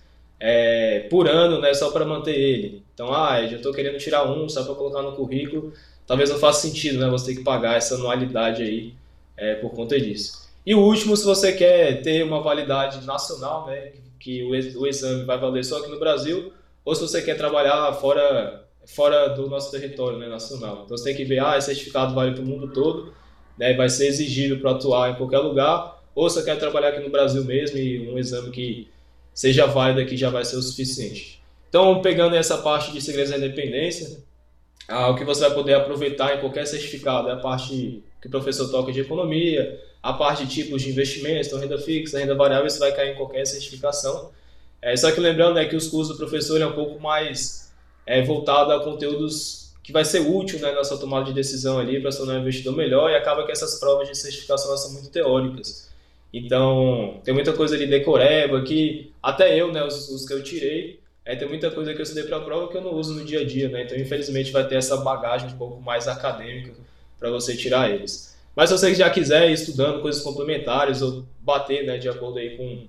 é, 0.46 1.08
por 1.10 1.26
ano, 1.26 1.62
né, 1.62 1.74
só 1.74 1.90
para 1.90 2.04
manter 2.04 2.36
ele. 2.36 2.84
Então, 2.94 3.14
ah, 3.14 3.42
eu 3.42 3.56
estou 3.56 3.74
querendo 3.74 3.98
tirar 3.98 4.30
um 4.30 4.50
só 4.50 4.66
para 4.66 4.76
colocar 4.76 5.02
no 5.02 5.14
currículo. 5.14 5.72
Talvez 6.06 6.30
não 6.30 6.38
faça 6.38 6.68
sentido, 6.68 7.00
né, 7.00 7.10
você 7.10 7.28
ter 7.28 7.38
que 7.38 7.46
pagar 7.46 7.78
essa 7.78 7.96
anualidade 7.96 8.62
aí 8.62 8.94
é, 9.38 9.56
por 9.56 9.72
conta 9.72 9.98
disso. 9.98 10.50
E 10.66 10.76
o 10.76 10.80
último, 10.80 11.16
se 11.16 11.24
você 11.24 11.54
quer 11.54 12.02
ter 12.02 12.26
uma 12.26 12.42
validade 12.42 13.06
nacional, 13.06 13.68
né, 13.68 13.94
que 14.20 14.44
o, 14.44 14.86
exame 14.86 15.24
vai 15.24 15.38
valer 15.38 15.64
só 15.64 15.78
aqui 15.78 15.90
no 15.90 15.98
Brasil, 15.98 16.52
ou 16.84 16.94
se 16.94 17.02
você 17.02 17.22
quer 17.22 17.38
trabalhar 17.38 17.94
fora, 17.94 18.66
fora 18.86 19.30
do 19.30 19.48
nosso 19.50 19.72
território 19.72 20.20
né, 20.20 20.28
nacional. 20.28 20.82
Então 20.84 20.98
você 20.98 21.06
tem 21.06 21.16
que 21.16 21.24
ver, 21.24 21.40
ah, 21.40 21.58
esse 21.58 21.68
certificado 21.68 22.14
vale 22.14 22.34
para 22.34 22.44
o 22.44 22.46
mundo 22.46 22.68
todo, 22.68 23.14
né, 23.58 23.74
vai 23.76 23.88
ser 23.88 24.08
exigido 24.08 24.58
para 24.58 24.72
atuar 24.72 25.12
em 25.12 25.16
qualquer 25.16 25.40
lugar, 25.40 26.04
ou 26.14 26.30
você 26.30 26.44
quer 26.44 26.60
trabalhar 26.60 26.90
aqui 26.90 27.00
no 27.00 27.10
Brasil 27.10 27.46
mesmo 27.46 27.78
e 27.78 28.10
um 28.10 28.20
exame 28.20 28.52
que 28.52 28.92
seja 29.34 29.66
válido 29.66 30.02
aqui 30.02 30.16
já 30.16 30.30
vai 30.30 30.46
ser 30.46 30.58
o 30.58 30.62
suficiente. 30.62 31.42
Então, 31.70 32.02
pegando 32.02 32.36
essa 32.36 32.58
parte 32.58 32.92
de 32.92 33.02
segredos 33.02 33.32
da 33.32 33.38
independência, 33.38 34.24
ah, 34.88 35.10
o 35.10 35.16
que 35.16 35.24
você 35.24 35.42
vai 35.42 35.54
poder 35.54 35.74
aproveitar 35.74 36.36
em 36.36 36.40
qualquer 36.40 36.68
certificado 36.68 37.30
é 37.30 37.34
a 37.34 37.38
parte 37.38 38.04
que 38.22 38.28
o 38.28 38.30
professor 38.30 38.70
toca 38.70 38.92
de 38.92 39.02
economia, 39.02 39.82
a 40.02 40.14
parte 40.14 40.46
de 40.46 40.54
tipos 40.54 40.82
de 40.82 40.90
investimentos, 40.90 41.48
então 41.48 41.60
renda 41.60 41.78
fixa, 41.78 42.20
renda 42.20 42.36
variável, 42.36 42.68
isso 42.68 42.80
vai 42.80 42.92
cair 42.94 43.14
em 43.14 43.16
qualquer 43.16 43.46
certificação. 43.46 44.32
É, 44.82 44.96
só 44.96 45.12
que 45.12 45.20
lembrando 45.20 45.56
né, 45.56 45.66
que 45.66 45.76
os 45.76 45.88
cursos 45.88 46.14
do 46.14 46.18
professor 46.18 46.62
é 46.62 46.66
um 46.66 46.74
pouco 46.74 47.00
mais 47.00 47.74
é, 48.06 48.22
voltado 48.22 48.72
a 48.74 48.84
conteúdos 48.84 49.74
que 49.82 49.92
vai 49.92 50.06
ser 50.06 50.20
útil 50.20 50.60
né, 50.60 50.72
na 50.72 50.84
sua 50.84 50.98
tomada 50.98 51.26
de 51.26 51.34
decisão 51.34 51.80
ali 51.80 52.02
para 52.02 52.12
se 52.12 52.18
tornar 52.18 52.36
um 52.36 52.42
investidor 52.42 52.76
melhor 52.76 53.10
e 53.10 53.16
acaba 53.16 53.46
que 53.46 53.52
essas 53.52 53.80
provas 53.80 54.08
de 54.08 54.16
certificação 54.16 54.76
são 54.78 54.94
muito 54.94 55.10
teóricas. 55.10 55.90
Então, 56.34 57.22
tem 57.24 57.34
muita 57.34 57.54
coisa 57.54 57.76
ali 57.76 57.86
decoreba 57.86 58.62
que 58.64 59.14
até 59.22 59.56
eu, 59.56 59.72
né, 59.72 59.84
os, 59.86 60.10
os 60.10 60.26
que 60.26 60.34
eu 60.34 60.44
tirei, 60.44 61.00
é, 61.24 61.36
tem 61.36 61.48
muita 61.48 61.70
coisa 61.70 61.94
que 61.94 62.00
eu 62.00 62.04
estudei 62.04 62.24
para 62.24 62.38
a 62.38 62.42
prova 62.42 62.70
que 62.70 62.76
eu 62.76 62.82
não 62.82 62.94
uso 62.96 63.14
no 63.14 63.24
dia 63.24 63.42
a 63.42 63.46
dia, 63.46 63.70
né? 63.70 63.84
Então, 63.84 63.98
infelizmente, 63.98 64.52
vai 64.52 64.68
ter 64.68 64.76
essa 64.76 64.98
bagagem 64.98 65.48
um 65.48 65.58
pouco 65.58 65.82
mais 65.82 66.08
acadêmica 66.08 66.74
para 67.18 67.30
você 67.30 67.56
tirar 67.56 67.90
eles. 67.90 68.36
Mas 68.56 68.70
se 68.70 68.78
você 68.78 68.94
já 68.94 69.10
quiser 69.10 69.50
ir 69.50 69.54
estudando 69.54 70.02
coisas 70.02 70.22
complementares 70.22 71.02
ou 71.02 71.24
bater, 71.40 71.86
né, 71.86 71.98
de 71.98 72.10
acordo 72.10 72.40
aí 72.40 72.58
com 72.58 72.88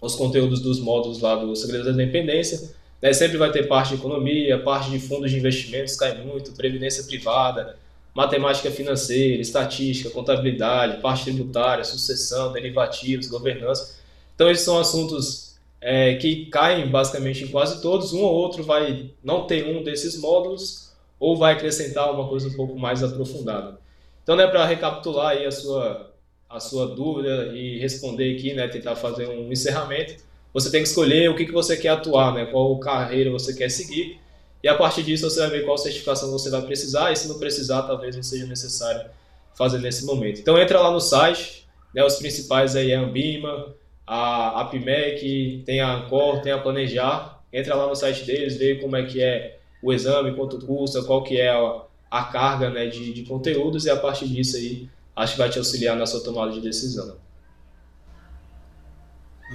os 0.00 0.14
conteúdos 0.14 0.60
dos 0.60 0.80
módulos 0.80 1.20
lá 1.20 1.34
do 1.36 1.54
Segredo 1.54 1.84
da 1.84 1.92
Independência, 1.92 2.70
né, 3.02 3.12
sempre 3.12 3.36
vai 3.36 3.52
ter 3.52 3.68
parte 3.68 3.90
de 3.90 3.96
economia, 3.96 4.58
parte 4.58 4.90
de 4.90 4.98
fundos 4.98 5.30
de 5.30 5.38
investimentos 5.38 5.96
cai 5.96 6.16
muito, 6.24 6.52
previdência 6.52 7.04
privada, 7.04 7.76
matemática 8.16 8.70
financeira, 8.70 9.42
estatística, 9.42 10.08
contabilidade, 10.08 11.02
parte 11.02 11.24
tributária, 11.24 11.84
sucessão, 11.84 12.50
derivativos, 12.50 13.28
governança. 13.28 13.94
Então, 14.34 14.50
esses 14.50 14.64
são 14.64 14.78
assuntos 14.78 15.54
é, 15.82 16.14
que 16.14 16.46
caem 16.46 16.88
basicamente 16.88 17.44
em 17.44 17.48
quase 17.48 17.82
todos. 17.82 18.14
Um 18.14 18.22
ou 18.22 18.32
outro 18.32 18.64
vai 18.64 19.10
não 19.22 19.46
ter 19.46 19.66
um 19.66 19.82
desses 19.82 20.18
módulos 20.18 20.94
ou 21.20 21.36
vai 21.36 21.52
acrescentar 21.52 22.10
uma 22.10 22.26
coisa 22.26 22.48
um 22.48 22.54
pouco 22.54 22.78
mais 22.78 23.04
aprofundada. 23.04 23.78
Então, 24.22 24.34
né, 24.34 24.46
para 24.46 24.64
recapitular 24.64 25.32
aí 25.32 25.44
a 25.44 25.50
sua, 25.50 26.10
a 26.48 26.58
sua 26.58 26.86
dúvida 26.86 27.52
e 27.54 27.78
responder 27.78 28.34
aqui, 28.34 28.54
né, 28.54 28.66
tentar 28.66 28.96
fazer 28.96 29.28
um 29.28 29.52
encerramento, 29.52 30.24
você 30.54 30.70
tem 30.70 30.82
que 30.82 30.88
escolher 30.88 31.28
o 31.28 31.36
que, 31.36 31.44
que 31.44 31.52
você 31.52 31.76
quer 31.76 31.90
atuar, 31.90 32.32
né, 32.32 32.46
qual 32.46 32.78
carreira 32.78 33.30
você 33.30 33.54
quer 33.54 33.68
seguir 33.68 34.18
e 34.66 34.68
a 34.68 34.74
partir 34.74 35.04
disso 35.04 35.30
você 35.30 35.38
vai 35.38 35.50
ver 35.50 35.64
qual 35.64 35.78
certificação 35.78 36.28
você 36.32 36.50
vai 36.50 36.60
precisar 36.60 37.12
e 37.12 37.16
se 37.16 37.28
não 37.28 37.38
precisar, 37.38 37.82
talvez 37.82 38.16
não 38.16 38.22
seja 38.24 38.46
necessário 38.46 39.08
fazer 39.54 39.78
nesse 39.78 40.04
momento. 40.04 40.40
Então 40.40 40.58
entra 40.58 40.80
lá 40.80 40.90
no 40.90 40.98
site, 40.98 41.68
né, 41.94 42.04
os 42.04 42.16
principais 42.16 42.74
aí 42.74 42.90
é 42.90 42.96
a 42.96 43.00
Ambima, 43.00 43.76
a 44.04 44.62
APMEC, 44.62 45.62
tem 45.64 45.80
a 45.80 45.94
Ancor, 45.94 46.40
tem 46.40 46.50
a 46.50 46.58
Planejar. 46.58 47.44
Entra 47.52 47.76
lá 47.76 47.86
no 47.86 47.94
site 47.94 48.24
deles, 48.24 48.56
vê 48.56 48.74
como 48.74 48.96
é 48.96 49.04
que 49.04 49.22
é 49.22 49.60
o 49.80 49.92
exame, 49.92 50.34
quanto 50.34 50.58
custa, 50.58 51.00
qual 51.04 51.22
que 51.22 51.38
é 51.40 51.50
a, 51.50 51.82
a 52.10 52.24
carga 52.24 52.68
né, 52.68 52.86
de, 52.86 53.12
de 53.12 53.22
conteúdos 53.22 53.86
e 53.86 53.90
a 53.90 53.96
partir 53.96 54.26
disso 54.26 54.56
aí 54.56 54.90
acho 55.14 55.34
que 55.34 55.38
vai 55.38 55.48
te 55.48 55.58
auxiliar 55.58 55.94
na 55.94 56.06
sua 56.06 56.24
tomada 56.24 56.50
de 56.50 56.60
decisão. 56.60 57.18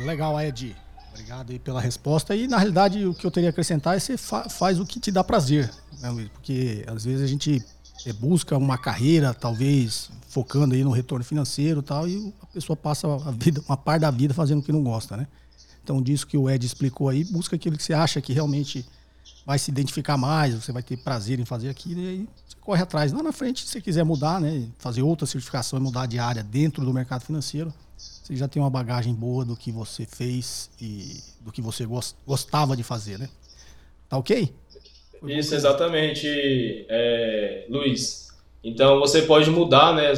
Legal, 0.06 0.40
Ed. 0.40 0.74
Obrigado 1.12 1.52
aí 1.52 1.60
pela 1.60 1.80
resposta. 1.82 2.36
E 2.36 2.48
na 2.48 2.58
realidade 2.58 3.06
o 3.06 3.14
que 3.14 3.26
eu 3.26 3.32
teria 3.32 3.50
a 3.50 3.52
acrescentar 3.52 3.96
é 3.96 4.00
você 4.00 4.18
fa 4.18 4.50
faz 4.50 4.80
o 4.80 4.86
que 4.86 5.00
te 5.00 5.12
dá 5.12 5.24
prazer, 5.24 5.70
né, 6.00 6.10
Luiz? 6.10 6.30
Porque 6.30 6.84
às 6.88 7.06
vezes 7.06 7.22
a 7.22 7.28
gente 7.28 7.64
é, 8.06 8.14
busca 8.14 8.58
uma 8.58 8.78
carreira, 8.78 9.34
talvez 9.34 10.10
focando 10.30 10.74
aí 10.74 10.84
no 10.84 10.92
retorno 10.92 11.24
financeiro 11.26 11.82
e 11.82 11.84
tal, 11.84 12.08
e 12.08 12.34
a 12.42 12.46
pessoa 12.48 12.76
passa 12.76 13.08
a 13.08 13.32
vida, 13.32 13.62
uma 13.68 13.78
parte 13.78 14.02
da 14.02 14.12
vida 14.12 14.34
fazendo 14.34 14.60
o 14.60 14.64
que 14.64 14.72
não 14.72 14.82
gosta, 14.82 15.18
né? 15.18 15.28
Então, 15.84 16.02
disso 16.02 16.26
que 16.26 16.38
o 16.38 16.50
Ed 16.50 16.66
explicou 16.66 17.10
aí, 17.10 17.24
busca 17.26 17.56
aquilo 17.56 17.76
que 17.76 17.84
você 17.84 17.94
acha 17.94 18.22
que 18.22 18.32
realmente 18.32 18.86
vai 19.46 19.60
se 19.60 19.72
identificar 19.72 20.16
mais, 20.16 20.54
você 20.54 20.72
vai 20.72 20.84
ter 20.84 20.98
prazer 20.98 21.40
em 21.40 21.46
fazer 21.46 21.70
aquilo, 21.70 22.00
e 22.02 22.08
aí 22.08 22.30
você 22.48 22.56
corre 22.62 22.82
atrás. 22.82 23.12
Lá 23.12 23.22
na 23.22 23.32
frente, 23.32 23.62
se 23.62 23.68
você 23.68 23.82
quiser 23.82 24.06
mudar, 24.06 24.40
né, 24.40 24.68
fazer 24.78 25.02
outra 25.02 25.26
certificação 25.26 25.80
e 25.80 25.82
mudar 25.82 26.06
de 26.06 26.20
área 26.20 26.44
dentro 26.44 26.86
do 26.86 26.94
mercado 26.94 27.24
financeiro, 27.24 27.74
você 28.22 28.36
já 28.36 28.48
tem 28.48 28.62
uma 28.62 28.70
bagagem 28.70 29.14
boa 29.14 29.44
do 29.44 29.56
que 29.56 29.72
você 29.72 30.06
fez 30.06 30.70
e 30.80 31.20
do 31.42 31.52
que 31.52 31.62
você 31.62 31.86
gostava 32.26 32.76
de 32.78 32.84
fazer, 32.84 33.18
né? 33.18 33.28
Tá 34.08 34.18
ok? 34.18 34.54
Foi 35.20 35.34
Isso, 35.34 35.56
exatamente, 35.56 36.86
é, 36.88 37.66
Luiz. 37.70 38.30
Então 38.64 39.00
você 39.00 39.24
pode 39.24 39.50
mudar, 39.50 39.96
né? 39.96 40.14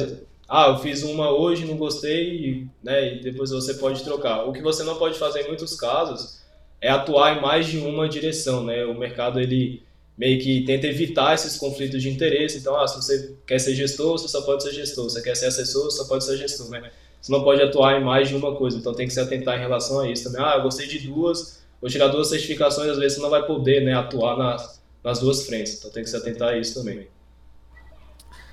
Ah, 0.46 0.68
eu 0.68 0.78
fiz 0.78 1.02
uma 1.02 1.30
hoje, 1.30 1.64
não 1.64 1.76
gostei, 1.76 2.66
né? 2.82 3.14
E 3.14 3.20
depois 3.20 3.50
você 3.50 3.74
pode 3.74 4.04
trocar. 4.04 4.44
O 4.44 4.52
que 4.52 4.60
você 4.60 4.82
não 4.82 4.96
pode 4.96 5.18
fazer 5.18 5.40
em 5.40 5.48
muitos 5.48 5.74
casos 5.74 6.40
é 6.80 6.90
atuar 6.90 7.38
em 7.38 7.40
mais 7.40 7.66
de 7.66 7.78
uma 7.78 8.06
direção, 8.06 8.62
né? 8.62 8.84
O 8.84 8.98
mercado 8.98 9.40
ele 9.40 9.82
meio 10.16 10.40
que 10.40 10.62
tenta 10.64 10.86
evitar 10.86 11.34
esses 11.34 11.56
conflitos 11.56 12.02
de 12.02 12.10
interesse. 12.10 12.58
Então, 12.58 12.78
ah, 12.78 12.86
se 12.86 12.96
você 12.96 13.34
quer 13.46 13.58
ser 13.58 13.74
gestor, 13.74 14.12
você 14.12 14.28
só 14.28 14.42
pode 14.42 14.62
ser 14.62 14.72
gestor. 14.72 15.08
Se 15.08 15.14
você 15.14 15.22
quer 15.22 15.34
ser 15.34 15.46
assessor, 15.46 15.84
você 15.84 15.96
só 15.96 16.04
pode 16.04 16.24
ser 16.24 16.36
gestor, 16.36 16.68
né? 16.68 16.90
Você 17.24 17.32
não 17.32 17.42
pode 17.42 17.62
atuar 17.62 17.98
em 17.98 18.04
mais 18.04 18.28
de 18.28 18.36
uma 18.36 18.54
coisa, 18.54 18.76
então 18.76 18.92
tem 18.92 19.06
que 19.06 19.14
se 19.14 19.18
atentar 19.18 19.56
em 19.56 19.58
relação 19.58 20.00
a 20.00 20.10
isso 20.10 20.24
também. 20.24 20.42
Ah, 20.46 20.56
eu 20.58 20.62
gostei 20.62 20.86
de 20.86 20.98
duas, 21.08 21.64
vou 21.80 21.88
tirar 21.88 22.08
duas 22.08 22.28
certificações, 22.28 22.90
às 22.90 22.98
vezes 22.98 23.16
você 23.16 23.22
não 23.22 23.30
vai 23.30 23.46
poder 23.46 23.82
né, 23.82 23.94
atuar 23.94 24.36
nas, 24.36 24.82
nas 25.02 25.20
duas 25.20 25.46
frentes, 25.46 25.78
então 25.78 25.90
tem 25.90 26.04
que 26.04 26.10
se 26.10 26.16
atentar 26.16 26.50
a 26.50 26.58
isso 26.58 26.74
também. 26.74 27.08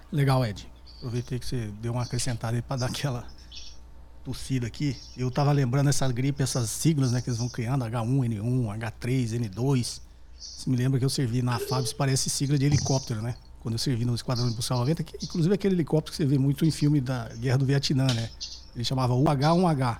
Legal, 0.09 0.45
Ed. 0.45 0.65
Aproveitei 0.95 1.37
que 1.37 1.45
você 1.45 1.69
deu 1.81 1.91
uma 1.91 2.03
acrescentada 2.03 2.55
aí 2.55 2.61
para 2.61 2.77
dar 2.77 2.85
aquela 2.85 3.27
tossida 4.23 4.67
aqui. 4.67 4.95
Eu 5.17 5.29
tava 5.29 5.51
lembrando 5.51 5.89
essa 5.89 6.09
gripe, 6.09 6.41
essas 6.41 6.69
siglas 6.69 7.11
né, 7.11 7.19
que 7.19 7.29
eles 7.29 7.39
vão 7.39 7.49
criando, 7.49 7.83
H1N1, 7.83 8.79
H3, 8.79 9.49
N2. 9.49 9.99
Você 10.39 10.69
me 10.69 10.77
lembra 10.77 10.97
que 10.97 11.03
eu 11.03 11.09
servi 11.09 11.41
na 11.41 11.59
FABS, 11.59 11.91
parece 11.91 12.29
sigla 12.29 12.57
de 12.57 12.67
helicóptero, 12.67 13.21
né? 13.21 13.35
Quando 13.61 13.75
eu 13.75 13.79
servi 13.79 14.05
no 14.05 14.15
Esquadrão 14.15 14.49
Impulsão 14.49 14.77
90, 14.79 15.03
que, 15.03 15.17
inclusive 15.23 15.53
aquele 15.53 15.75
helicóptero 15.75 16.11
que 16.11 16.17
você 16.17 16.25
vê 16.25 16.37
muito 16.37 16.65
em 16.65 16.71
filme 16.71 16.99
da 16.99 17.29
Guerra 17.35 17.59
do 17.59 17.65
Vietnã, 17.65 18.07
né? 18.07 18.29
Ele 18.75 18.83
chamava 18.83 19.13
UH-1H. 19.13 19.99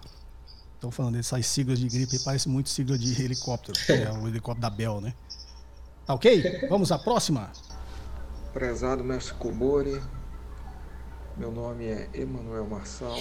Estão 0.73 0.89
falando 0.89 1.15
dessas 1.15 1.45
siglas 1.45 1.77
de 1.77 1.87
gripe, 1.87 2.17
parece 2.19 2.49
muito 2.49 2.69
sigla 2.69 2.97
de 2.97 3.21
helicóptero, 3.21 3.77
é 3.87 4.11
o 4.11 4.27
helicóptero 4.27 4.61
da 4.61 4.69
Bell, 4.69 4.99
né? 4.99 5.13
Tá 6.07 6.15
ok? 6.15 6.67
Vamos 6.69 6.91
à 6.91 6.97
próxima. 6.97 7.51
Prezado 8.51 9.03
mestre 9.03 9.35
Kobori, 9.35 10.01
meu 11.37 11.51
nome 11.51 11.85
é 11.85 12.09
Emanuel 12.15 12.67
Marçal, 12.67 13.19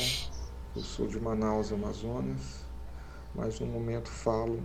eu 0.74 0.82
sou 0.82 1.06
de 1.06 1.20
Manaus, 1.20 1.70
Amazonas, 1.70 2.64
mas 3.34 3.60
no 3.60 3.66
momento 3.66 4.08
falo 4.08 4.62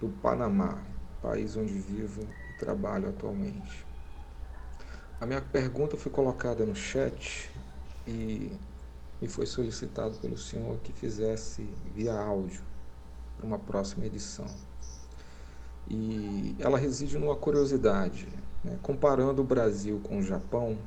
do 0.00 0.08
Panamá, 0.08 0.82
país 1.22 1.56
onde 1.56 1.74
vivo 1.74 2.22
e 2.22 2.58
trabalho 2.58 3.08
atualmente. 3.08 3.89
A 5.20 5.26
minha 5.26 5.42
pergunta 5.42 5.98
foi 5.98 6.10
colocada 6.10 6.64
no 6.64 6.74
chat 6.74 7.50
e 8.08 8.50
me 9.20 9.28
foi 9.28 9.44
solicitado 9.44 10.16
pelo 10.16 10.38
senhor 10.38 10.78
que 10.78 10.94
fizesse 10.94 11.68
via 11.94 12.18
áudio 12.18 12.62
para 13.36 13.46
uma 13.46 13.58
próxima 13.58 14.06
edição. 14.06 14.46
E 15.86 16.56
ela 16.58 16.78
reside 16.78 17.18
numa 17.18 17.36
curiosidade. 17.36 18.26
Né? 18.64 18.78
Comparando 18.82 19.42
o 19.42 19.44
Brasil 19.44 20.00
com 20.02 20.20
o 20.20 20.22
Japão, 20.22 20.78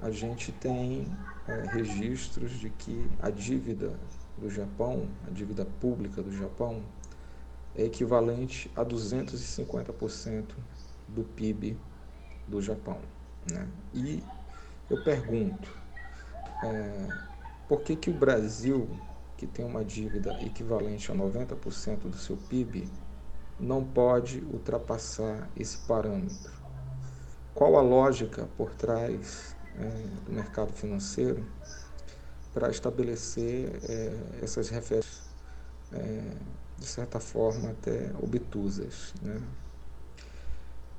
a 0.00 0.10
gente 0.10 0.50
tem 0.50 1.06
é, 1.46 1.66
registros 1.70 2.52
de 2.52 2.70
que 2.70 3.10
a 3.20 3.28
dívida 3.28 3.92
do 4.38 4.48
Japão, 4.48 5.06
a 5.26 5.30
dívida 5.30 5.66
pública 5.78 6.22
do 6.22 6.32
Japão, 6.32 6.82
é 7.76 7.84
equivalente 7.84 8.70
a 8.74 8.82
250% 8.82 10.46
do 11.06 11.24
PIB 11.24 11.76
do 12.46 12.62
Japão. 12.62 12.98
Né? 13.52 13.66
E 13.94 14.22
eu 14.90 15.02
pergunto, 15.02 15.70
é, 16.62 17.08
por 17.68 17.82
que, 17.82 17.94
que 17.96 18.10
o 18.10 18.14
Brasil, 18.14 18.88
que 19.36 19.46
tem 19.46 19.64
uma 19.64 19.84
dívida 19.84 20.38
equivalente 20.42 21.10
a 21.12 21.14
90% 21.14 21.98
do 22.08 22.16
seu 22.16 22.36
PIB, 22.36 22.88
não 23.58 23.84
pode 23.84 24.40
ultrapassar 24.52 25.48
esse 25.56 25.78
parâmetro? 25.78 26.52
Qual 27.54 27.76
a 27.76 27.82
lógica 27.82 28.48
por 28.56 28.70
trás 28.74 29.56
é, 29.76 29.88
do 30.24 30.32
mercado 30.32 30.72
financeiro 30.72 31.44
para 32.54 32.70
estabelecer 32.70 33.80
é, 33.88 34.42
essas 34.42 34.68
referências, 34.68 35.22
é, 35.92 36.34
de 36.78 36.86
certa 36.86 37.20
forma, 37.20 37.70
até 37.70 38.12
obtusas? 38.22 39.12
Né? 39.20 39.42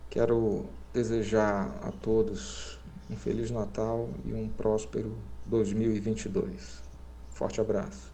Quero 0.10 0.70
desejar 0.94 1.74
a 1.84 1.92
todos 1.92 2.80
um 3.10 3.16
Feliz 3.16 3.50
Natal 3.52 4.10
e 4.26 4.34
um 4.34 4.48
próspero 4.48 5.18
2022. 5.46 6.82
Forte 7.32 7.60
abraço. 7.60 8.12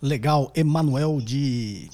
Legal, 0.00 0.50
Emanuel 0.54 1.20
de 1.20 1.90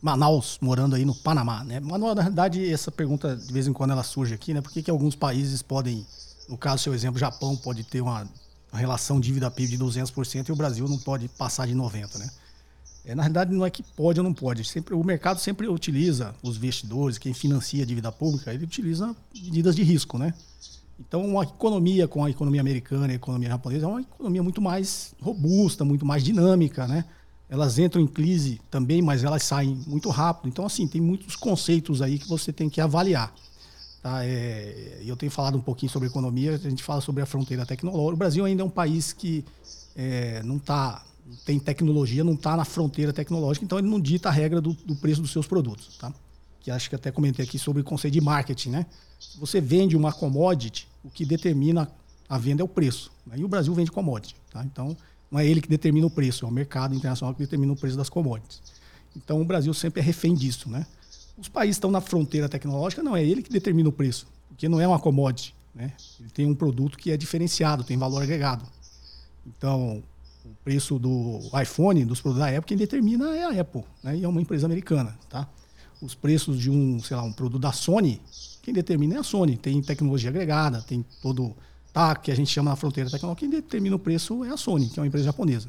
Manaus, 0.00 0.58
morando 0.60 0.94
aí 0.94 1.04
no 1.04 1.14
Panamá, 1.14 1.64
né? 1.64 1.80
Manuel, 1.80 2.14
na 2.14 2.22
realidade, 2.22 2.72
essa 2.72 2.90
pergunta 2.90 3.36
de 3.36 3.52
vez 3.52 3.66
em 3.66 3.72
quando 3.72 3.92
ela 3.92 4.02
surge 4.02 4.34
aqui, 4.34 4.52
né? 4.52 4.60
Por 4.60 4.70
que, 4.70 4.82
que 4.82 4.90
alguns 4.90 5.14
países 5.14 5.62
podem, 5.62 6.06
no 6.48 6.58
caso, 6.58 6.82
seu 6.82 6.94
exemplo, 6.94 7.18
Japão 7.18 7.56
pode 7.56 7.84
ter 7.84 8.02
uma, 8.02 8.28
uma 8.70 8.78
relação 8.78 9.18
dívida 9.18 9.50
PIB 9.50 9.76
de 9.76 9.78
200% 9.78 10.48
e 10.48 10.52
o 10.52 10.56
Brasil 10.56 10.86
não 10.86 10.98
pode 10.98 11.28
passar 11.28 11.66
de 11.66 11.74
90%, 11.74 12.18
né? 12.18 12.30
É, 13.04 13.14
na 13.14 13.22
realidade, 13.22 13.52
não 13.52 13.66
é 13.66 13.70
que 13.70 13.82
pode 13.82 14.18
ou 14.18 14.24
não 14.24 14.32
pode. 14.32 14.64
Sempre, 14.64 14.94
o 14.94 15.04
mercado 15.04 15.38
sempre 15.38 15.68
utiliza, 15.68 16.34
os 16.42 16.56
investidores, 16.56 17.18
quem 17.18 17.34
financia 17.34 17.82
a 17.82 17.86
dívida 17.86 18.10
pública, 18.10 18.52
ele 18.52 18.64
utiliza 18.64 19.14
medidas 19.34 19.76
de 19.76 19.82
risco, 19.82 20.16
né? 20.16 20.32
Então, 20.98 21.24
uma 21.26 21.42
economia 21.42 22.08
com 22.08 22.24
a 22.24 22.30
economia 22.30 22.60
americana 22.60 23.08
e 23.08 23.12
a 23.12 23.14
economia 23.16 23.48
japonesa 23.48 23.84
é 23.84 23.88
uma 23.88 24.00
economia 24.00 24.42
muito 24.42 24.62
mais 24.62 25.14
robusta, 25.20 25.84
muito 25.84 26.06
mais 26.06 26.22
dinâmica, 26.22 26.86
né? 26.86 27.04
Elas 27.48 27.78
entram 27.78 28.00
em 28.00 28.06
crise 28.06 28.60
também, 28.70 29.02
mas 29.02 29.22
elas 29.22 29.42
saem 29.42 29.78
muito 29.86 30.08
rápido. 30.08 30.48
Então, 30.48 30.64
assim, 30.64 30.88
tem 30.88 31.00
muitos 31.00 31.36
conceitos 31.36 32.00
aí 32.00 32.18
que 32.18 32.28
você 32.28 32.52
tem 32.52 32.70
que 32.70 32.80
avaliar. 32.80 33.34
Tá? 34.02 34.24
É, 34.24 35.02
eu 35.04 35.16
tenho 35.16 35.30
falado 35.30 35.58
um 35.58 35.60
pouquinho 35.60 35.90
sobre 35.90 36.08
economia, 36.08 36.54
a 36.54 36.58
gente 36.58 36.82
fala 36.82 37.00
sobre 37.00 37.22
a 37.22 37.26
fronteira 37.26 37.66
tecnológica. 37.66 38.14
O 38.14 38.16
Brasil 38.16 38.44
ainda 38.44 38.62
é 38.62 38.64
um 38.64 38.70
país 38.70 39.12
que 39.12 39.44
é, 39.94 40.42
não 40.42 40.56
está 40.56 41.04
tem 41.44 41.58
tecnologia, 41.58 42.22
não 42.22 42.34
está 42.34 42.56
na 42.56 42.64
fronteira 42.64 43.12
tecnológica, 43.12 43.64
então 43.64 43.78
ele 43.78 43.88
não 43.88 44.00
dita 44.00 44.28
a 44.28 44.32
regra 44.32 44.60
do, 44.60 44.72
do, 44.72 44.94
preço 44.96 45.20
dos 45.22 45.32
seus 45.32 45.46
produtos. 45.46 45.96
Tá? 45.96 46.12
Que 46.60 46.70
acho 46.70 46.88
que 46.88 46.94
até 46.94 47.10
comentei 47.10 47.44
aqui 47.44 47.58
sobre 47.58 47.82
o 47.82 47.84
conceito 47.84 48.14
de 48.14 48.20
marketing. 48.20 48.70
Né? 48.70 48.86
Você 49.38 49.60
vende 49.60 49.96
uma 49.96 50.12
commodity, 50.12 50.88
o 51.02 51.10
que 51.10 51.24
determina 51.24 51.90
a 52.28 52.38
venda 52.38 52.62
é 52.62 52.64
o 52.64 52.68
preço. 52.68 53.10
Né? 53.26 53.36
E 53.38 53.44
o 53.44 53.48
Brasil 53.48 53.74
vende 53.74 53.90
commodity. 53.90 54.36
Tá? 54.50 54.64
Então, 54.64 54.96
não 55.30 55.38
é 55.38 55.46
ele 55.46 55.60
que 55.60 55.68
determina 55.68 56.06
o 56.06 56.10
preço, 56.10 56.44
é 56.44 56.48
o 56.48 56.52
mercado 56.52 56.94
internacional 56.94 57.34
que 57.34 57.40
determina 57.40 57.72
o 57.72 57.76
preço 57.76 57.96
das 57.96 58.08
commodities. 58.08 58.62
Então, 59.16 59.40
o 59.40 59.44
Brasil 59.44 59.72
sempre 59.72 60.00
é 60.00 60.04
refém 60.04 60.34
disso. 60.34 60.68
Né? 60.68 60.86
Os 61.38 61.48
países 61.48 61.76
estão 61.76 61.90
na 61.90 62.00
fronteira 62.00 62.48
tecnológica, 62.48 63.02
não 63.02 63.16
é 63.16 63.24
ele 63.24 63.42
que 63.42 63.50
determina 63.50 63.88
o 63.88 63.92
preço, 63.92 64.26
porque 64.48 64.68
não 64.68 64.80
é 64.80 64.86
uma 64.86 64.98
commodity. 64.98 65.54
Né? 65.74 65.92
Ele 66.20 66.30
tem 66.30 66.46
um 66.46 66.54
produto 66.54 66.96
que 66.96 67.10
é 67.10 67.16
diferenciado, 67.16 67.82
tem 67.82 67.96
valor 67.96 68.22
agregado. 68.22 68.64
Então, 69.46 70.02
o 70.44 70.54
preço 70.62 70.98
do 70.98 71.40
iPhone, 71.60 72.04
dos 72.04 72.20
produtos 72.20 72.46
da 72.46 72.50
Apple, 72.50 72.66
quem 72.66 72.76
determina 72.76 73.34
é 73.34 73.44
a 73.44 73.60
Apple, 73.60 73.82
né? 74.02 74.16
E 74.16 74.24
é 74.24 74.28
uma 74.28 74.42
empresa 74.42 74.66
americana, 74.66 75.18
tá? 75.28 75.48
Os 76.02 76.14
preços 76.14 76.58
de 76.58 76.70
um, 76.70 77.00
sei 77.00 77.16
lá, 77.16 77.22
um 77.22 77.32
produto 77.32 77.60
da 77.60 77.72
Sony, 77.72 78.20
quem 78.62 78.74
determina 78.74 79.14
é 79.14 79.18
a 79.18 79.22
Sony. 79.22 79.56
Tem 79.56 79.80
tecnologia 79.80 80.28
agregada, 80.28 80.82
tem 80.82 81.04
todo, 81.22 81.56
tá, 81.92 82.14
que 82.14 82.30
a 82.30 82.34
gente 82.36 82.50
chama 82.50 82.70
na 82.70 82.76
fronteira 82.76 83.08
tecnológica, 83.10 83.40
quem 83.40 83.48
determina 83.48 83.96
o 83.96 83.98
preço 83.98 84.44
é 84.44 84.50
a 84.50 84.56
Sony, 84.56 84.88
que 84.88 84.98
é 84.98 85.02
uma 85.02 85.06
empresa 85.06 85.24
japonesa. 85.24 85.68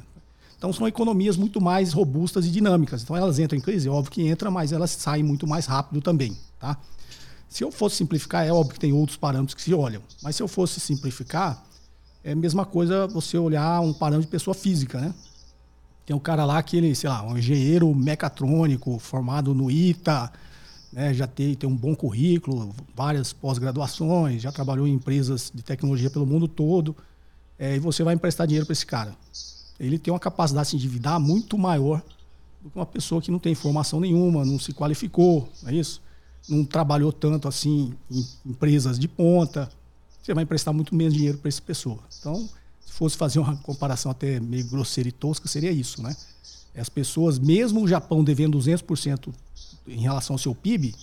Então 0.57 0.73
são 0.73 0.87
economias 0.87 1.37
muito 1.37 1.61
mais 1.61 1.93
robustas 1.93 2.45
e 2.45 2.49
dinâmicas. 2.49 3.03
Então 3.03 3.15
elas 3.15 3.39
entram 3.39 3.57
em 3.57 3.61
crise, 3.61 3.87
é 3.87 3.91
óbvio 3.91 4.11
que 4.11 4.27
entra, 4.27 4.51
mas 4.51 4.71
elas 4.73 4.91
saem 4.91 5.23
muito 5.23 5.47
mais 5.47 5.65
rápido 5.65 6.01
também, 6.01 6.35
tá? 6.59 6.77
Se 7.47 7.63
eu 7.63 7.71
fosse 7.71 7.95
simplificar, 7.97 8.45
é 8.45 8.51
óbvio 8.51 8.73
que 8.73 8.79
tem 8.79 8.91
outros 8.91 9.17
parâmetros 9.17 9.53
que 9.53 9.61
se 9.61 9.73
olham, 9.73 10.01
mas 10.21 10.35
se 10.35 10.43
eu 10.43 10.47
fosse 10.47 10.79
simplificar, 10.79 11.63
é 12.25 12.31
a 12.31 12.35
mesma 12.35 12.65
coisa 12.65 13.05
você 13.05 13.37
olhar 13.37 13.79
um 13.81 13.93
parâmetro 13.93 14.25
de 14.25 14.31
pessoa 14.31 14.55
física, 14.55 14.99
né? 14.99 15.13
Tem 16.07 16.15
um 16.15 16.19
cara 16.19 16.43
lá 16.43 16.61
que 16.63 16.75
ele, 16.75 16.95
sei 16.95 17.07
lá, 17.07 17.21
um 17.21 17.37
engenheiro 17.37 17.93
mecatrônico 17.93 18.97
formado 18.97 19.53
no 19.53 19.69
ITA, 19.69 20.31
né, 20.91 21.13
já 21.13 21.27
tem, 21.27 21.53
tem 21.53 21.69
um 21.69 21.75
bom 21.75 21.95
currículo, 21.95 22.73
várias 22.95 23.31
pós-graduações, 23.31 24.41
já 24.41 24.51
trabalhou 24.51 24.87
em 24.87 24.93
empresas 24.93 25.51
de 25.53 25.61
tecnologia 25.61 26.09
pelo 26.09 26.25
mundo 26.25 26.47
todo, 26.47 26.95
é, 27.59 27.75
e 27.75 27.79
você 27.79 28.03
vai 28.03 28.15
emprestar 28.15 28.47
dinheiro 28.47 28.65
para 28.65 28.73
esse 28.73 28.85
cara. 28.85 29.15
Ele 29.79 29.99
tem 29.99 30.11
uma 30.11 30.19
capacidade 30.19 30.65
de 30.65 30.71
se 30.71 30.75
endividar 30.77 31.19
muito 31.19 31.57
maior 31.57 32.01
do 32.61 32.71
que 32.71 32.77
uma 32.77 32.85
pessoa 32.85 33.21
que 33.21 33.29
não 33.29 33.39
tem 33.39 33.53
formação 33.53 33.99
nenhuma, 33.99 34.43
não 34.43 34.57
se 34.57 34.73
qualificou, 34.73 35.47
não 35.61 35.69
é 35.69 35.75
isso? 35.75 36.01
Não 36.49 36.63
trabalhou 36.63 37.11
tanto 37.11 37.47
assim 37.47 37.93
em 38.09 38.25
empresas 38.45 38.97
de 38.97 39.07
ponta, 39.07 39.69
você 40.25 40.33
vai 40.33 40.43
emprestar 40.43 40.73
muito 40.73 40.95
menos 40.95 41.13
dinheiro 41.13 41.37
para 41.37 41.49
essa 41.49 41.61
pessoa. 41.61 41.99
Então, 42.19 42.49
se 42.83 42.93
fosse 42.93 43.15
fazer 43.15 43.37
uma 43.37 43.55
comparação 43.57 44.11
até 44.11 44.39
meio 44.39 44.65
grosseira 44.65 45.07
e 45.07 45.11
tosca, 45.11 45.47
seria 45.47 45.71
isso, 45.71 46.01
né? 46.01 46.15
As 46.75 46.89
pessoas, 46.89 47.37
mesmo 47.37 47.81
o 47.81 47.87
Japão 47.87 48.23
devendo 48.23 48.57
200% 48.57 49.31
em 49.87 50.01
relação 50.01 50.33
ao 50.33 50.37
seu 50.39 50.55
PIB, 50.55 50.95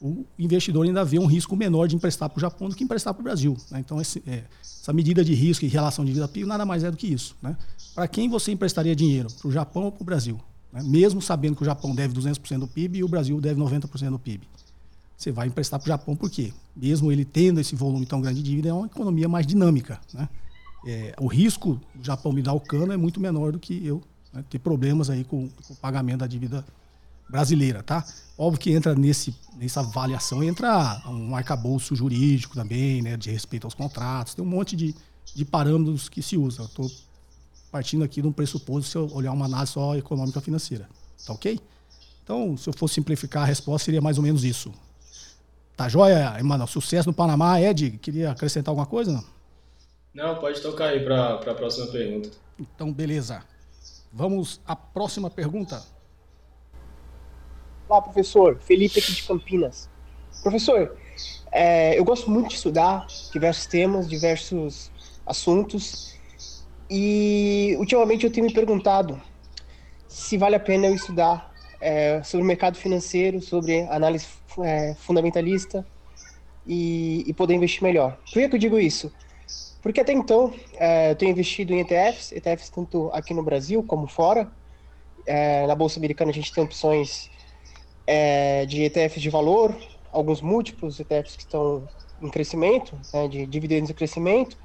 o 0.00 0.26
investidor 0.38 0.84
ainda 0.84 1.02
vê 1.02 1.18
um 1.18 1.26
risco 1.26 1.56
menor 1.56 1.88
de 1.88 1.96
emprestar 1.96 2.28
para 2.28 2.36
o 2.36 2.40
Japão 2.40 2.68
do 2.68 2.76
que 2.76 2.84
emprestar 2.84 3.14
para 3.14 3.20
o 3.20 3.24
Brasil. 3.24 3.56
Né? 3.70 3.80
Então, 3.80 4.00
esse, 4.00 4.22
é, 4.26 4.44
essa 4.62 4.92
medida 4.92 5.24
de 5.24 5.32
risco 5.32 5.64
em 5.64 5.68
relação 5.68 6.04
de 6.04 6.12
vida 6.12 6.28
PIB 6.28 6.46
nada 6.46 6.66
mais 6.66 6.84
é 6.84 6.90
do 6.90 6.96
que 6.96 7.06
isso. 7.06 7.34
Né? 7.40 7.56
Para 7.94 8.06
quem 8.06 8.28
você 8.28 8.52
emprestaria 8.52 8.94
dinheiro? 8.94 9.28
Para 9.32 9.48
o 9.48 9.52
Japão 9.52 9.84
ou 9.84 9.92
para 9.92 10.02
o 10.02 10.04
Brasil? 10.04 10.38
Né? 10.72 10.82
Mesmo 10.84 11.22
sabendo 11.22 11.56
que 11.56 11.62
o 11.62 11.64
Japão 11.64 11.94
deve 11.94 12.14
200% 12.14 12.58
do 12.58 12.68
PIB 12.68 12.98
e 12.98 13.04
o 13.04 13.08
Brasil 13.08 13.40
deve 13.40 13.58
90% 13.58 14.10
do 14.10 14.18
PIB 14.18 14.46
você 15.22 15.30
vai 15.30 15.46
emprestar 15.46 15.78
para 15.78 15.86
o 15.86 15.88
Japão, 15.88 16.16
por 16.16 16.28
quê? 16.28 16.52
Mesmo 16.74 17.12
ele 17.12 17.24
tendo 17.24 17.60
esse 17.60 17.76
volume 17.76 18.04
tão 18.04 18.20
grande 18.20 18.42
de 18.42 18.50
dívida, 18.50 18.70
é 18.70 18.72
uma 18.72 18.86
economia 18.86 19.28
mais 19.28 19.46
dinâmica. 19.46 20.00
Né? 20.12 20.28
É, 20.86 21.14
o 21.20 21.28
risco 21.28 21.80
do 21.94 22.04
Japão 22.04 22.32
me 22.32 22.42
dar 22.42 22.52
o 22.52 22.60
cano 22.60 22.92
é 22.92 22.96
muito 22.96 23.20
menor 23.20 23.52
do 23.52 23.58
que 23.58 23.86
eu 23.86 24.02
né, 24.32 24.44
ter 24.50 24.58
problemas 24.58 25.08
aí 25.08 25.22
com, 25.22 25.48
com, 25.48 25.74
o 25.74 25.76
pagamento 25.76 26.20
da 26.20 26.26
dívida 26.26 26.64
brasileira. 27.30 27.82
Tá? 27.82 28.04
Óbvio 28.36 28.60
que 28.60 28.72
entra 28.72 28.94
nesse, 28.96 29.34
nessa 29.56 29.80
avaliação, 29.80 30.42
entra 30.42 31.00
um 31.06 31.36
arcabouço 31.36 31.94
jurídico 31.94 32.56
também, 32.56 33.00
né, 33.00 33.16
de 33.16 33.30
respeito 33.30 33.64
aos 33.64 33.74
contratos, 33.74 34.34
tem 34.34 34.44
um 34.44 34.48
monte 34.48 34.74
de, 34.74 34.94
de 35.34 35.44
parâmetros 35.44 36.08
que 36.08 36.20
se 36.20 36.36
usa. 36.36 36.64
Estou 36.64 36.90
partindo 37.70 38.02
aqui 38.02 38.20
de 38.20 38.26
um 38.26 38.32
pressuposto 38.32 38.90
se 38.90 38.98
eu 38.98 39.08
olhar 39.14 39.32
uma 39.32 39.44
análise 39.44 39.72
só 39.72 39.96
econômica 39.96 40.40
financeira. 40.40 40.88
Tá 41.24 41.32
ok? 41.32 41.60
Então, 42.24 42.56
se 42.56 42.68
eu 42.68 42.72
fosse 42.72 42.94
simplificar 42.94 43.44
a 43.44 43.46
resposta, 43.46 43.84
seria 43.84 44.00
mais 44.00 44.18
ou 44.18 44.24
menos 44.24 44.42
isso. 44.42 44.72
Tá 45.76 45.88
joia, 45.88 46.36
Emanuel? 46.38 46.66
Sucesso 46.66 47.08
no 47.08 47.14
Panamá. 47.14 47.60
Ed, 47.60 47.98
queria 47.98 48.30
acrescentar 48.30 48.70
alguma 48.70 48.86
coisa? 48.86 49.24
Não, 50.14 50.34
não 50.34 50.40
pode 50.40 50.60
tocar 50.60 50.88
aí 50.88 51.02
para 51.02 51.34
a 51.34 51.54
próxima 51.54 51.86
pergunta. 51.86 52.30
Então, 52.58 52.92
beleza. 52.92 53.42
Vamos 54.12 54.60
à 54.66 54.76
próxima 54.76 55.30
pergunta. 55.30 55.82
Olá, 57.88 58.02
professor. 58.02 58.58
Felipe 58.58 58.98
aqui 58.98 59.12
de 59.12 59.22
Campinas. 59.22 59.88
Professor, 60.42 60.96
é, 61.50 61.98
eu 61.98 62.04
gosto 62.04 62.30
muito 62.30 62.48
de 62.48 62.54
estudar 62.54 63.06
diversos 63.32 63.66
temas, 63.66 64.08
diversos 64.08 64.90
assuntos. 65.26 66.14
E 66.90 67.74
ultimamente 67.78 68.26
eu 68.26 68.32
tenho 68.32 68.46
me 68.46 68.52
perguntado 68.52 69.20
se 70.06 70.36
vale 70.36 70.54
a 70.54 70.60
pena 70.60 70.86
eu 70.86 70.94
estudar 70.94 71.52
é, 71.80 72.22
sobre 72.22 72.44
o 72.44 72.46
mercado 72.46 72.76
financeiro, 72.76 73.40
sobre 73.40 73.80
análise 73.88 74.26
é, 74.58 74.94
fundamentalista 74.94 75.86
e, 76.66 77.24
e, 77.26 77.32
poder 77.32 77.54
investir 77.54 77.82
melhor. 77.82 78.16
Por 78.24 78.32
que, 78.32 78.54
eu 78.56 78.58
digo 78.58 78.78
isso? 78.78 79.12
Porque 79.80 80.00
até 80.00 80.12
então 80.12 80.52
é, 80.74 81.10
eu 81.10 81.16
tenho 81.16 81.32
investido 81.32 81.72
em 81.72 81.80
ETFs, 81.80 82.32
ETFs 82.32 82.70
tanto 82.70 83.10
aqui 83.12 83.34
no 83.34 83.42
Brasil 83.42 83.82
como 83.82 84.06
fora. 84.06 84.50
É, 85.26 85.66
na 85.66 85.74
Bolsa 85.74 85.98
Americana 85.98 86.30
a 86.30 86.34
gente 86.34 86.52
tem 86.52 86.62
opções 86.62 87.30
é, 88.06 88.64
de 88.66 88.82
ETFs 88.84 89.20
de 89.20 89.30
valor, 89.30 89.76
alguns 90.12 90.40
múltiplos 90.40 91.00
ETFs 91.00 91.36
que 91.36 91.42
estão 91.42 91.88
em 92.20 92.28
crescimento, 92.28 92.96
né, 93.12 93.26
de 93.26 93.46
dividendos 93.46 93.90
em 93.90 93.94
crescimento. 93.94 94.56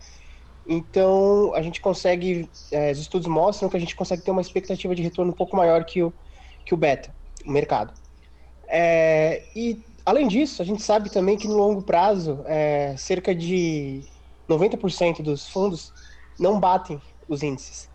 Então 0.67 1.53
a 1.55 1.61
gente 1.61 1.79
consegue, 1.79 2.49
é, 2.71 2.91
os 2.91 2.99
estudos 2.99 3.27
mostram 3.27 3.69
que 3.69 3.77
a 3.77 3.79
gente 3.79 3.95
consegue 3.95 4.21
ter 4.21 4.31
uma 4.31 4.41
expectativa 4.41 4.93
de 4.93 5.01
retorno 5.01 5.31
um 5.31 5.35
pouco 5.35 5.55
maior 5.55 5.83
que 5.85 6.03
o, 6.03 6.13
que 6.65 6.73
o 6.73 6.77
beta, 6.77 7.13
o 7.45 7.51
mercado. 7.51 7.93
É, 8.67 9.49
e 9.55 9.83
além 10.05 10.27
disso, 10.27 10.61
a 10.61 10.65
gente 10.65 10.81
sabe 10.81 11.09
também 11.09 11.37
que 11.37 11.47
no 11.47 11.55
longo 11.57 11.81
prazo, 11.81 12.43
é, 12.45 12.95
cerca 12.97 13.33
de 13.33 14.03
90% 14.47 15.21
dos 15.21 15.47
fundos 15.47 15.93
não 16.39 16.59
batem 16.59 17.01
os 17.27 17.43
índices. 17.43 17.89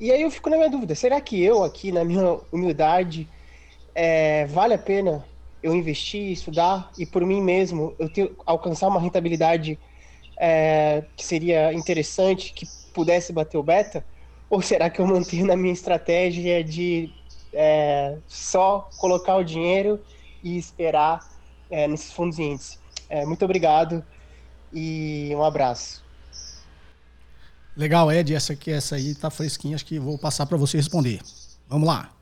E 0.00 0.12
aí 0.12 0.22
eu 0.22 0.30
fico 0.30 0.48
na 0.48 0.56
minha 0.56 0.70
dúvida, 0.70 0.94
será 0.94 1.20
que 1.20 1.42
eu 1.42 1.64
aqui, 1.64 1.90
na 1.90 2.04
minha 2.04 2.40
humildade, 2.52 3.28
é, 3.94 4.46
vale 4.46 4.74
a 4.74 4.78
pena 4.78 5.28
eu 5.62 5.74
investir, 5.74 6.30
estudar 6.32 6.92
e 6.96 7.04
por 7.04 7.24
mim 7.26 7.42
mesmo 7.42 7.96
eu 7.98 8.08
ter, 8.08 8.34
alcançar 8.46 8.88
uma 8.88 9.00
rentabilidade 9.00 9.78
é, 10.38 11.04
que 11.16 11.24
seria 11.24 11.72
interessante, 11.72 12.52
que 12.54 12.70
pudesse 12.92 13.32
bater 13.32 13.58
o 13.58 13.62
beta? 13.62 14.06
Ou 14.48 14.62
será 14.62 14.88
que 14.88 15.00
eu 15.00 15.06
mantenho 15.06 15.46
na 15.46 15.56
minha 15.56 15.72
estratégia 15.72 16.62
de 16.64 17.17
é, 17.52 18.16
só 18.26 18.88
colocar 18.98 19.36
o 19.36 19.44
dinheiro 19.44 20.00
e 20.42 20.56
esperar 20.56 21.20
é, 21.70 21.86
nesses 21.86 22.12
fundos 22.12 22.38
índice? 22.38 22.78
É, 23.08 23.24
muito 23.24 23.44
obrigado 23.44 24.04
e 24.72 25.30
um 25.34 25.42
abraço. 25.42 26.02
Legal, 27.76 28.10
Ed, 28.10 28.34
essa 28.34 28.52
aqui, 28.52 28.72
essa 28.72 28.96
aí 28.96 29.14
tá 29.14 29.30
fresquinha, 29.30 29.76
acho 29.76 29.86
que 29.86 29.98
vou 29.98 30.18
passar 30.18 30.46
para 30.46 30.56
você 30.56 30.76
responder. 30.76 31.20
Vamos 31.68 31.86
lá. 31.86 32.12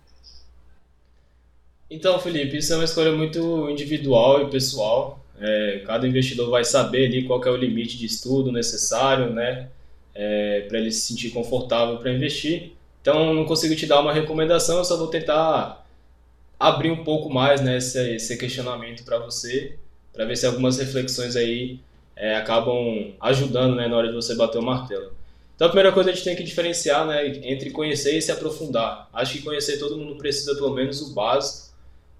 Então, 1.90 2.18
Felipe, 2.18 2.58
isso 2.58 2.72
é 2.72 2.76
uma 2.76 2.84
escolha 2.84 3.12
muito 3.12 3.70
individual 3.70 4.42
e 4.42 4.50
pessoal. 4.50 5.24
É, 5.38 5.82
cada 5.86 6.06
investidor 6.06 6.50
vai 6.50 6.64
saber 6.64 7.06
ali 7.06 7.24
qual 7.24 7.42
é 7.44 7.50
o 7.50 7.56
limite 7.56 7.96
de 7.96 8.06
estudo 8.06 8.50
necessário, 8.50 9.32
né, 9.32 9.68
é, 10.14 10.62
para 10.62 10.78
ele 10.78 10.90
se 10.90 11.00
sentir 11.02 11.30
confortável 11.30 11.98
para 11.98 12.12
investir. 12.12 12.72
Então, 13.06 13.32
não 13.32 13.44
consigo 13.44 13.76
te 13.76 13.86
dar 13.86 14.00
uma 14.00 14.12
recomendação, 14.12 14.78
eu 14.78 14.84
só 14.84 14.96
vou 14.96 15.06
tentar 15.06 15.86
abrir 16.58 16.90
um 16.90 17.04
pouco 17.04 17.32
mais 17.32 17.60
né, 17.60 17.76
esse, 17.76 18.16
esse 18.16 18.36
questionamento 18.36 19.04
para 19.04 19.16
você, 19.20 19.76
para 20.12 20.24
ver 20.24 20.36
se 20.36 20.44
algumas 20.44 20.76
reflexões 20.76 21.36
aí 21.36 21.78
é, 22.16 22.34
acabam 22.34 23.14
ajudando 23.20 23.76
né, 23.76 23.86
na 23.86 23.96
hora 23.96 24.08
de 24.08 24.14
você 24.14 24.34
bater 24.34 24.58
o 24.58 24.62
martelo. 24.62 25.12
Então 25.54 25.68
a 25.68 25.70
primeira 25.70 25.92
coisa 25.92 26.10
a 26.10 26.12
gente 26.12 26.24
tem 26.24 26.34
que 26.34 26.42
diferenciar 26.42 27.06
né, 27.06 27.28
entre 27.44 27.70
conhecer 27.70 28.18
e 28.18 28.20
se 28.20 28.32
aprofundar. 28.32 29.08
Acho 29.12 29.34
que 29.34 29.42
conhecer 29.42 29.78
todo 29.78 29.96
mundo 29.96 30.16
precisa 30.16 30.56
pelo 30.56 30.70
menos 30.70 31.00
o 31.00 31.14
básico 31.14 31.72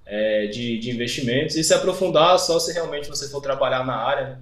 é, 0.06 0.46
de, 0.46 0.78
de, 0.78 0.92
investimentos 0.92 1.56
e 1.56 1.64
se 1.64 1.74
aprofundar 1.74 2.38
só 2.38 2.60
se 2.60 2.72
realmente 2.72 3.08
você 3.08 3.28
for 3.28 3.40
trabalhar 3.40 3.84
na 3.84 3.96
área. 3.96 4.26
Né? 4.28 4.38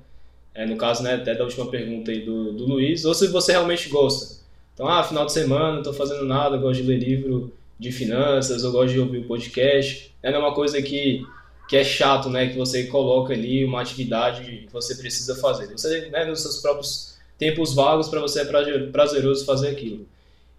É, 0.56 0.66
no 0.66 0.76
caso 0.76 1.02
né, 1.02 1.14
até 1.14 1.34
da 1.34 1.44
última 1.44 1.70
pergunta 1.70 2.10
aí 2.10 2.20
do, 2.20 2.52
do 2.52 2.66
Luiz, 2.66 3.06
ou 3.06 3.14
se 3.14 3.28
você 3.28 3.52
realmente 3.52 3.88
gosta. 3.88 4.43
Então, 4.74 4.88
ah, 4.88 5.02
final 5.02 5.24
de 5.24 5.32
semana, 5.32 5.72
não 5.72 5.78
estou 5.78 5.94
fazendo 5.94 6.24
nada, 6.24 6.56
gosto 6.56 6.82
de 6.82 6.88
ler 6.88 6.98
livro 6.98 7.52
de 7.78 7.90
finanças, 7.90 8.62
eu 8.62 8.72
gosto 8.72 8.92
de 8.92 9.00
ouvir 9.00 9.18
o 9.18 9.24
podcast. 9.24 10.12
É 10.22 10.36
uma 10.36 10.52
coisa 10.52 10.82
que 10.82 11.24
que 11.68 11.76
é 11.76 11.84
chato, 11.84 12.28
né? 12.28 12.48
Que 12.48 12.58
você 12.58 12.84
coloca 12.84 13.32
ali 13.32 13.64
uma 13.64 13.80
atividade 13.80 14.66
que 14.66 14.72
você 14.72 14.94
precisa 14.94 15.34
fazer. 15.36 15.66
Você, 15.68 16.08
né, 16.10 16.24
nos 16.24 16.42
seus 16.42 16.60
próprios 16.60 17.14
tempos 17.38 17.74
vagos, 17.74 18.08
para 18.08 18.20
você 18.20 18.42
é 18.42 18.44
prazeroso 18.92 19.44
fazer 19.44 19.68
aquilo. 19.68 20.06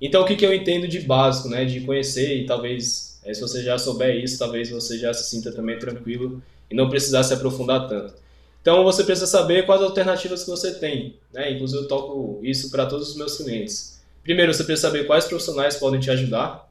Então, 0.02 0.24
o 0.24 0.26
que, 0.26 0.36
que 0.36 0.46
eu 0.46 0.54
entendo 0.54 0.88
de 0.88 1.00
básico, 1.02 1.48
né? 1.48 1.66
De 1.66 1.82
conhecer 1.82 2.38
e 2.38 2.46
talvez, 2.46 3.20
é, 3.24 3.34
se 3.34 3.42
você 3.42 3.62
já 3.62 3.78
souber 3.78 4.16
isso, 4.16 4.40
talvez 4.40 4.70
você 4.70 4.98
já 4.98 5.14
se 5.14 5.30
sinta 5.30 5.52
também 5.52 5.78
tranquilo 5.78 6.42
e 6.70 6.76
não 6.76 6.90
precisar 6.90 7.24
se 7.24 7.34
aprofundar 7.34 7.88
tanto. 7.88 8.16
Então, 8.62 8.84
você 8.84 9.04
precisa 9.04 9.28
saber 9.28 9.66
quais 9.66 9.82
alternativas 9.82 10.44
que 10.44 10.50
você 10.50 10.74
tem, 10.74 11.16
né? 11.32 11.52
Inclusive, 11.52 11.84
eu 11.84 11.88
toco 11.88 12.40
isso 12.42 12.72
para 12.72 12.88
todos 12.88 13.12
os 13.12 13.16
meus 13.16 13.38
clientes. 13.38 13.95
Primeiro, 14.26 14.52
você 14.52 14.64
precisa 14.64 14.88
saber 14.88 15.06
quais 15.06 15.26
profissionais 15.26 15.76
podem 15.76 16.00
te 16.00 16.10
ajudar. 16.10 16.68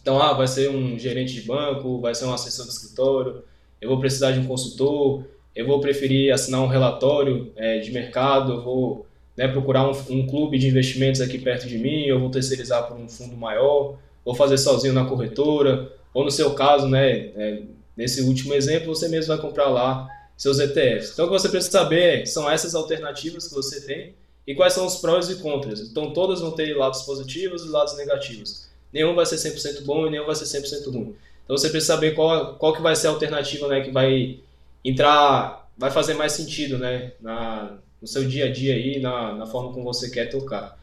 Então, 0.00 0.22
ah, 0.22 0.32
vai 0.32 0.46
ser 0.46 0.70
um 0.70 0.98
gerente 0.98 1.34
de 1.34 1.42
banco, 1.42 2.00
vai 2.00 2.14
ser 2.14 2.24
um 2.24 2.32
assessor 2.32 2.64
de 2.64 2.72
escritório, 2.72 3.44
eu 3.78 3.90
vou 3.90 4.00
precisar 4.00 4.32
de 4.32 4.40
um 4.40 4.46
consultor, 4.46 5.22
eu 5.54 5.66
vou 5.66 5.80
preferir 5.80 6.32
assinar 6.32 6.62
um 6.62 6.66
relatório 6.66 7.52
é, 7.56 7.78
de 7.78 7.92
mercado, 7.92 8.54
eu 8.54 8.62
vou 8.62 9.06
né, 9.36 9.46
procurar 9.48 9.86
um, 9.86 9.92
um, 10.08 10.26
clube 10.26 10.58
de 10.58 10.66
investimentos 10.66 11.20
aqui 11.20 11.36
perto 11.36 11.68
de 11.68 11.76
mim, 11.76 12.06
eu 12.06 12.18
vou 12.18 12.30
terceirizar 12.30 12.86
para 12.86 12.96
um 12.96 13.06
fundo 13.06 13.36
maior, 13.36 13.98
vou 14.24 14.34
fazer 14.34 14.56
sozinho 14.56 14.94
na 14.94 15.04
corretora, 15.04 15.92
ou 16.14 16.24
no 16.24 16.30
seu 16.30 16.54
caso, 16.54 16.88
né, 16.88 17.10
é, 17.36 17.62
nesse 17.94 18.22
último 18.22 18.54
exemplo, 18.54 18.94
você 18.94 19.08
mesmo 19.08 19.36
vai 19.36 19.44
comprar 19.44 19.68
lá 19.68 20.08
seus 20.38 20.58
ETFs. 20.58 21.12
Então, 21.12 21.26
o 21.26 21.28
que 21.28 21.38
você 21.38 21.50
precisa 21.50 21.72
saber 21.72 22.26
são 22.26 22.50
essas 22.50 22.74
alternativas 22.74 23.46
que 23.46 23.54
você 23.54 23.84
tem 23.84 24.14
e 24.48 24.54
quais 24.54 24.72
são 24.72 24.86
os 24.86 24.96
prós 24.96 25.28
e 25.28 25.36
contras. 25.36 25.78
Então, 25.80 26.10
todas 26.10 26.40
vão 26.40 26.52
ter 26.52 26.74
lados 26.74 27.02
positivos 27.02 27.66
e 27.66 27.68
lados 27.68 27.94
negativos. 27.98 28.66
Nenhum 28.90 29.14
vai 29.14 29.26
ser 29.26 29.36
100% 29.36 29.84
bom 29.84 30.06
e 30.06 30.10
nenhum 30.10 30.24
vai 30.24 30.34
ser 30.34 30.44
100% 30.44 30.90
ruim. 30.90 31.14
Então 31.44 31.54
você 31.56 31.68
precisa 31.68 31.92
saber 31.92 32.14
qual, 32.14 32.54
qual 32.54 32.72
que 32.74 32.80
vai 32.80 32.96
ser 32.96 33.08
a 33.08 33.10
alternativa 33.10 33.68
né, 33.68 33.82
que 33.82 33.90
vai 33.90 34.38
entrar, 34.82 35.70
vai 35.76 35.90
fazer 35.90 36.14
mais 36.14 36.32
sentido 36.32 36.78
né, 36.78 37.12
na, 37.20 37.76
no 38.00 38.08
seu 38.08 38.26
dia 38.26 38.46
a 38.46 38.50
dia 38.50 38.74
aí, 38.74 38.98
na, 39.00 39.34
na 39.34 39.46
forma 39.46 39.70
como 39.70 39.84
você 39.84 40.08
quer 40.08 40.30
tocar. 40.30 40.78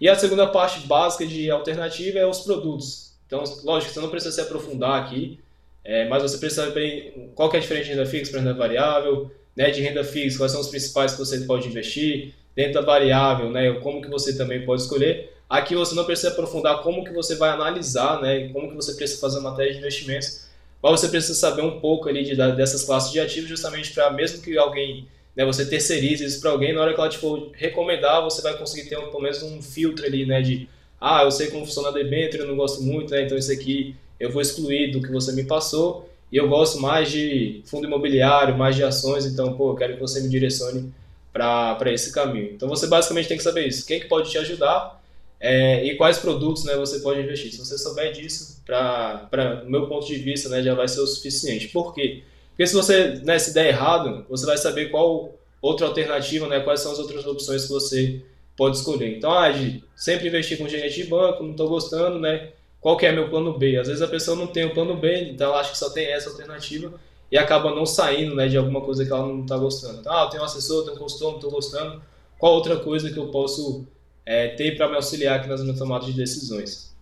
E 0.00 0.08
a 0.08 0.14
segunda 0.14 0.46
parte 0.46 0.86
básica 0.86 1.26
de 1.26 1.50
alternativa 1.50 2.20
é 2.20 2.26
os 2.26 2.40
produtos. 2.40 3.12
Então, 3.26 3.42
lógico, 3.64 3.92
você 3.92 4.00
não 4.00 4.08
precisa 4.08 4.32
se 4.32 4.40
aprofundar 4.40 5.02
aqui, 5.02 5.40
é, 5.84 6.08
mas 6.08 6.22
você 6.22 6.38
precisa 6.38 6.66
saber 6.66 7.30
qual 7.34 7.50
que 7.50 7.56
é 7.56 7.58
a 7.58 7.62
diferença 7.62 7.86
de 7.86 7.90
renda 7.92 8.06
fixa 8.06 8.30
para 8.30 8.40
renda 8.40 8.54
variável, 8.54 9.30
né, 9.56 9.70
de 9.70 9.80
renda 9.80 10.04
fixa, 10.04 10.38
quais 10.38 10.52
são 10.52 10.60
os 10.60 10.68
principais 10.68 11.12
que 11.12 11.18
você 11.18 11.40
pode 11.40 11.66
investir, 11.68 12.34
dentro 12.54 12.74
da 12.74 12.80
variável, 12.80 13.50
né, 13.50 13.72
como 13.74 14.02
que 14.02 14.08
você 14.08 14.36
também 14.36 14.64
pode 14.64 14.82
escolher, 14.82 15.30
Aqui 15.50 15.74
você 15.74 15.96
não 15.96 16.04
precisa 16.04 16.28
aprofundar 16.28 16.80
como 16.80 17.02
que 17.02 17.12
você 17.12 17.34
vai 17.34 17.50
analisar, 17.50 18.22
né, 18.22 18.48
como 18.52 18.68
que 18.68 18.76
você 18.76 18.94
precisa 18.94 19.20
fazer 19.20 19.40
uma 19.40 19.50
matéria 19.50 19.72
de 19.72 19.78
investimentos, 19.78 20.46
mas 20.80 21.00
você 21.00 21.08
precisa 21.08 21.34
saber 21.34 21.62
um 21.62 21.80
pouco 21.80 22.08
ali 22.08 22.22
de, 22.22 22.36
dessas 22.36 22.84
classes 22.84 23.10
de 23.10 23.18
ativos, 23.18 23.48
justamente 23.48 23.92
para 23.92 24.12
mesmo 24.12 24.40
que 24.40 24.56
alguém, 24.56 25.08
né, 25.34 25.44
você 25.44 25.66
terceirize 25.66 26.24
isso 26.24 26.40
para 26.40 26.52
alguém, 26.52 26.72
na 26.72 26.80
hora 26.80 26.94
que 26.94 27.00
ela 27.00 27.08
te 27.08 27.18
for 27.18 27.50
recomendar, 27.54 28.22
você 28.22 28.40
vai 28.42 28.56
conseguir 28.56 28.88
ter 28.88 28.96
um, 28.96 29.08
pelo 29.08 29.20
menos 29.20 29.42
um 29.42 29.60
filtro 29.60 30.06
ali, 30.06 30.24
né, 30.24 30.40
de, 30.40 30.68
ah, 31.00 31.24
eu 31.24 31.32
sei 31.32 31.48
como 31.48 31.66
funciona 31.66 31.88
a 31.88 31.92
debênture, 31.92 32.42
eu 32.42 32.46
não 32.46 32.54
gosto 32.54 32.80
muito, 32.80 33.10
né, 33.10 33.24
então 33.24 33.36
isso 33.36 33.50
aqui 33.50 33.96
eu 34.20 34.30
vou 34.30 34.40
excluir 34.40 34.92
do 34.92 35.02
que 35.02 35.10
você 35.10 35.32
me 35.32 35.42
passou, 35.42 36.08
e 36.30 36.36
eu 36.36 36.48
gosto 36.48 36.78
mais 36.78 37.10
de 37.10 37.60
fundo 37.64 37.88
imobiliário, 37.88 38.56
mais 38.56 38.76
de 38.76 38.84
ações, 38.84 39.26
então, 39.26 39.54
pô, 39.54 39.72
eu 39.72 39.74
quero 39.74 39.94
que 39.94 40.00
você 40.00 40.20
me 40.20 40.28
direcione 40.28 40.92
para 41.32 41.92
esse 41.92 42.12
caminho. 42.12 42.52
Então 42.52 42.68
você 42.68 42.86
basicamente 42.86 43.28
tem 43.28 43.36
que 43.36 43.42
saber 43.42 43.66
isso, 43.66 43.86
quem 43.86 44.00
que 44.00 44.06
pode 44.06 44.30
te 44.30 44.38
ajudar, 44.38 45.00
é, 45.40 45.84
e 45.84 45.96
quais 45.96 46.18
produtos 46.18 46.64
né, 46.64 46.76
você 46.76 46.98
pode 47.00 47.20
investir. 47.20 47.50
Se 47.50 47.58
você 47.58 47.78
souber 47.78 48.12
disso, 48.12 48.62
para 48.66 49.62
o 49.64 49.70
meu 49.70 49.86
ponto 49.86 50.06
de 50.06 50.16
vista, 50.16 50.50
né, 50.50 50.62
já 50.62 50.74
vai 50.74 50.86
ser 50.86 51.00
o 51.00 51.06
suficiente. 51.06 51.68
Por 51.68 51.94
quê? 51.94 52.22
Porque 52.50 52.66
se 52.66 52.74
você 52.74 53.20
né, 53.24 53.38
se 53.38 53.54
der 53.54 53.68
errado, 53.68 54.26
você 54.28 54.44
vai 54.44 54.58
saber 54.58 54.90
qual 54.90 55.34
outra 55.62 55.86
alternativa, 55.86 56.46
né, 56.46 56.60
quais 56.60 56.80
são 56.80 56.92
as 56.92 56.98
outras 56.98 57.24
opções 57.26 57.64
que 57.64 57.70
você 57.70 58.22
pode 58.54 58.76
escolher. 58.76 59.16
Então, 59.16 59.32
ah, 59.32 59.50
sempre 59.96 60.28
investir 60.28 60.58
com 60.58 60.68
gerente 60.68 61.02
de 61.02 61.04
banco, 61.04 61.42
não 61.42 61.52
estou 61.52 61.68
gostando, 61.68 62.18
né? 62.18 62.50
Qual 62.78 62.96
que 62.96 63.06
é 63.06 63.12
meu 63.12 63.30
plano 63.30 63.56
B? 63.56 63.76
Às 63.78 63.88
vezes 63.88 64.02
a 64.02 64.08
pessoa 64.08 64.36
não 64.36 64.46
tem 64.46 64.66
o 64.66 64.74
plano 64.74 64.96
B, 64.96 65.30
então 65.30 65.48
ela 65.48 65.60
acha 65.60 65.72
que 65.72 65.78
só 65.78 65.88
tem 65.88 66.06
essa 66.06 66.28
alternativa 66.28 66.92
e 67.30 67.38
acaba 67.38 67.74
não 67.74 67.86
saindo 67.86 68.34
né, 68.34 68.48
de 68.48 68.56
alguma 68.56 68.80
coisa 68.80 69.04
que 69.04 69.12
ela 69.12 69.26
não 69.26 69.42
está 69.42 69.56
gostando. 69.56 70.00
Então, 70.00 70.12
ah, 70.12 70.24
eu 70.24 70.30
tenho 70.30 70.42
um 70.42 70.46
assessor, 70.46 70.84
tenho 70.84 70.96
um 70.96 70.98
consultor, 70.98 71.30
não 71.30 71.36
estou 71.36 71.50
gostando. 71.50 72.02
Qual 72.38 72.54
outra 72.54 72.76
coisa 72.76 73.10
que 73.10 73.18
eu 73.18 73.28
posso 73.28 73.86
é, 74.30 74.46
ter 74.48 74.76
para 74.76 74.88
me 74.88 74.94
auxiliar 74.94 75.40
aqui 75.40 75.48
nas 75.48 75.60
minhas 75.60 75.76
tomadas 75.76 76.06
de 76.06 76.12
decisões. 76.12 76.94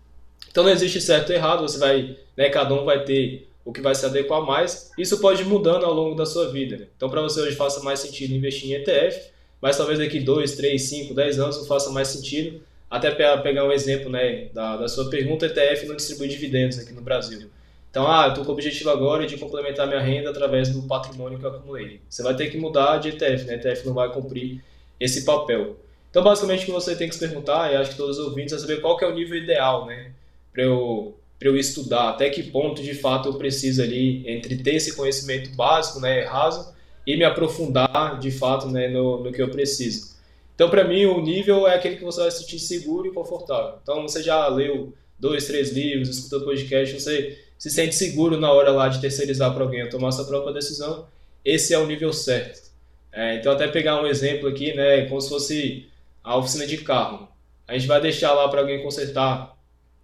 Então 0.50 0.64
não 0.64 0.70
existe 0.70 0.98
certo 0.98 1.28
ou 1.28 1.36
errado, 1.36 1.60
você 1.60 1.78
vai, 1.78 2.16
né, 2.34 2.48
cada 2.48 2.72
um 2.74 2.86
vai 2.86 3.04
ter 3.04 3.46
o 3.64 3.70
que 3.72 3.82
vai 3.82 3.94
se 3.94 4.06
adequar 4.06 4.40
mais. 4.42 4.90
Isso 4.96 5.18
pode 5.18 5.42
ir 5.42 5.44
mudando 5.44 5.84
ao 5.84 5.92
longo 5.92 6.14
da 6.14 6.24
sua 6.24 6.50
vida. 6.50 6.88
Então 6.96 7.10
para 7.10 7.20
você 7.20 7.40
hoje 7.42 7.54
faça 7.54 7.82
mais 7.82 8.00
sentido 8.00 8.32
investir 8.32 8.70
em 8.70 8.74
ETF, 8.74 9.30
mas 9.60 9.76
talvez 9.76 9.98
daqui 9.98 10.20
2, 10.20 10.56
3, 10.56 10.80
5, 10.80 11.14
10 11.14 11.38
anos 11.38 11.58
não 11.58 11.66
faça 11.66 11.90
mais 11.90 12.08
sentido. 12.08 12.62
Até 12.90 13.10
para 13.10 13.36
pegar 13.38 13.66
um 13.66 13.72
exemplo 13.72 14.08
né, 14.08 14.46
da, 14.54 14.78
da 14.78 14.88
sua 14.88 15.10
pergunta, 15.10 15.44
ETF 15.44 15.86
não 15.86 15.96
distribui 15.96 16.28
dividendos 16.28 16.78
aqui 16.78 16.94
no 16.94 17.02
Brasil. 17.02 17.50
Então, 17.90 18.06
ah, 18.06 18.24
eu 18.26 18.28
estou 18.30 18.44
com 18.44 18.50
o 18.50 18.54
objetivo 18.54 18.90
agora 18.90 19.26
de 19.26 19.36
complementar 19.38 19.86
minha 19.86 20.00
renda 20.00 20.30
através 20.30 20.68
do 20.68 20.82
patrimônio 20.82 21.38
que 21.38 21.44
eu 21.44 21.50
acumulei. 21.50 22.00
Você 22.08 22.22
vai 22.22 22.36
ter 22.36 22.50
que 22.50 22.58
mudar 22.58 22.98
de 22.98 23.08
ETF, 23.08 23.44
né? 23.44 23.54
ETF 23.54 23.86
não 23.86 23.94
vai 23.94 24.12
cumprir 24.12 24.62
esse 25.00 25.24
papel. 25.24 25.76
Então, 26.10 26.22
basicamente, 26.22 26.62
o 26.62 26.66
que 26.66 26.72
você 26.72 26.96
tem 26.96 27.08
que 27.08 27.14
se 27.14 27.20
perguntar, 27.20 27.72
e 27.72 27.76
acho 27.76 27.90
que 27.90 27.96
todos 27.96 28.18
os 28.18 28.26
ouvintes, 28.26 28.52
é 28.52 28.58
saber 28.58 28.80
qual 28.80 28.98
é 29.00 29.06
o 29.06 29.14
nível 29.14 29.36
ideal, 29.36 29.86
né? 29.86 30.12
Para 30.52 30.62
eu, 30.62 31.16
eu 31.40 31.56
estudar, 31.56 32.10
até 32.10 32.30
que 32.30 32.42
ponto, 32.42 32.82
de 32.82 32.94
fato, 32.94 33.28
eu 33.28 33.34
preciso 33.34 33.82
ali, 33.82 34.28
entre 34.28 34.56
ter 34.56 34.74
esse 34.74 34.94
conhecimento 34.96 35.54
básico, 35.54 36.00
né, 36.00 36.24
raso, 36.24 36.74
e 37.06 37.16
me 37.16 37.24
aprofundar, 37.24 38.18
de 38.18 38.30
fato, 38.30 38.68
né, 38.68 38.88
no, 38.88 39.22
no 39.22 39.32
que 39.32 39.40
eu 39.40 39.50
preciso. 39.50 40.16
Então, 40.54 40.68
para 40.68 40.84
mim, 40.84 41.04
o 41.06 41.20
nível 41.20 41.68
é 41.68 41.76
aquele 41.76 41.96
que 41.96 42.04
você 42.04 42.20
vai 42.20 42.30
se 42.30 42.40
sentir 42.40 42.58
seguro 42.58 43.06
e 43.06 43.12
confortável. 43.12 43.78
Então, 43.82 44.02
você 44.02 44.22
já 44.22 44.48
leu 44.48 44.92
dois, 45.18 45.46
três 45.46 45.72
livros, 45.72 46.08
escutou 46.08 46.40
podcast, 46.40 46.98
você 46.98 47.38
se 47.58 47.70
sente 47.70 47.94
seguro 47.94 48.38
na 48.38 48.52
hora 48.52 48.70
lá 48.70 48.88
de 48.88 49.00
terceirizar 49.00 49.52
para 49.52 49.64
alguém, 49.64 49.88
tomar 49.88 50.12
sua 50.12 50.24
própria 50.24 50.54
decisão, 50.54 51.06
esse 51.44 51.74
é 51.74 51.78
o 51.78 51.86
nível 51.86 52.12
certo. 52.12 52.68
É, 53.12 53.36
então, 53.36 53.52
até 53.52 53.66
pegar 53.66 54.00
um 54.00 54.06
exemplo 54.06 54.48
aqui, 54.48 54.74
né, 54.74 55.06
como 55.06 55.20
se 55.20 55.28
fosse 55.28 55.88
a 56.22 56.36
oficina 56.36 56.66
de 56.66 56.78
carro. 56.78 57.28
A 57.66 57.74
gente 57.74 57.86
vai 57.86 58.00
deixar 58.00 58.32
lá 58.32 58.48
para 58.48 58.60
alguém 58.60 58.82
consertar 58.82 59.56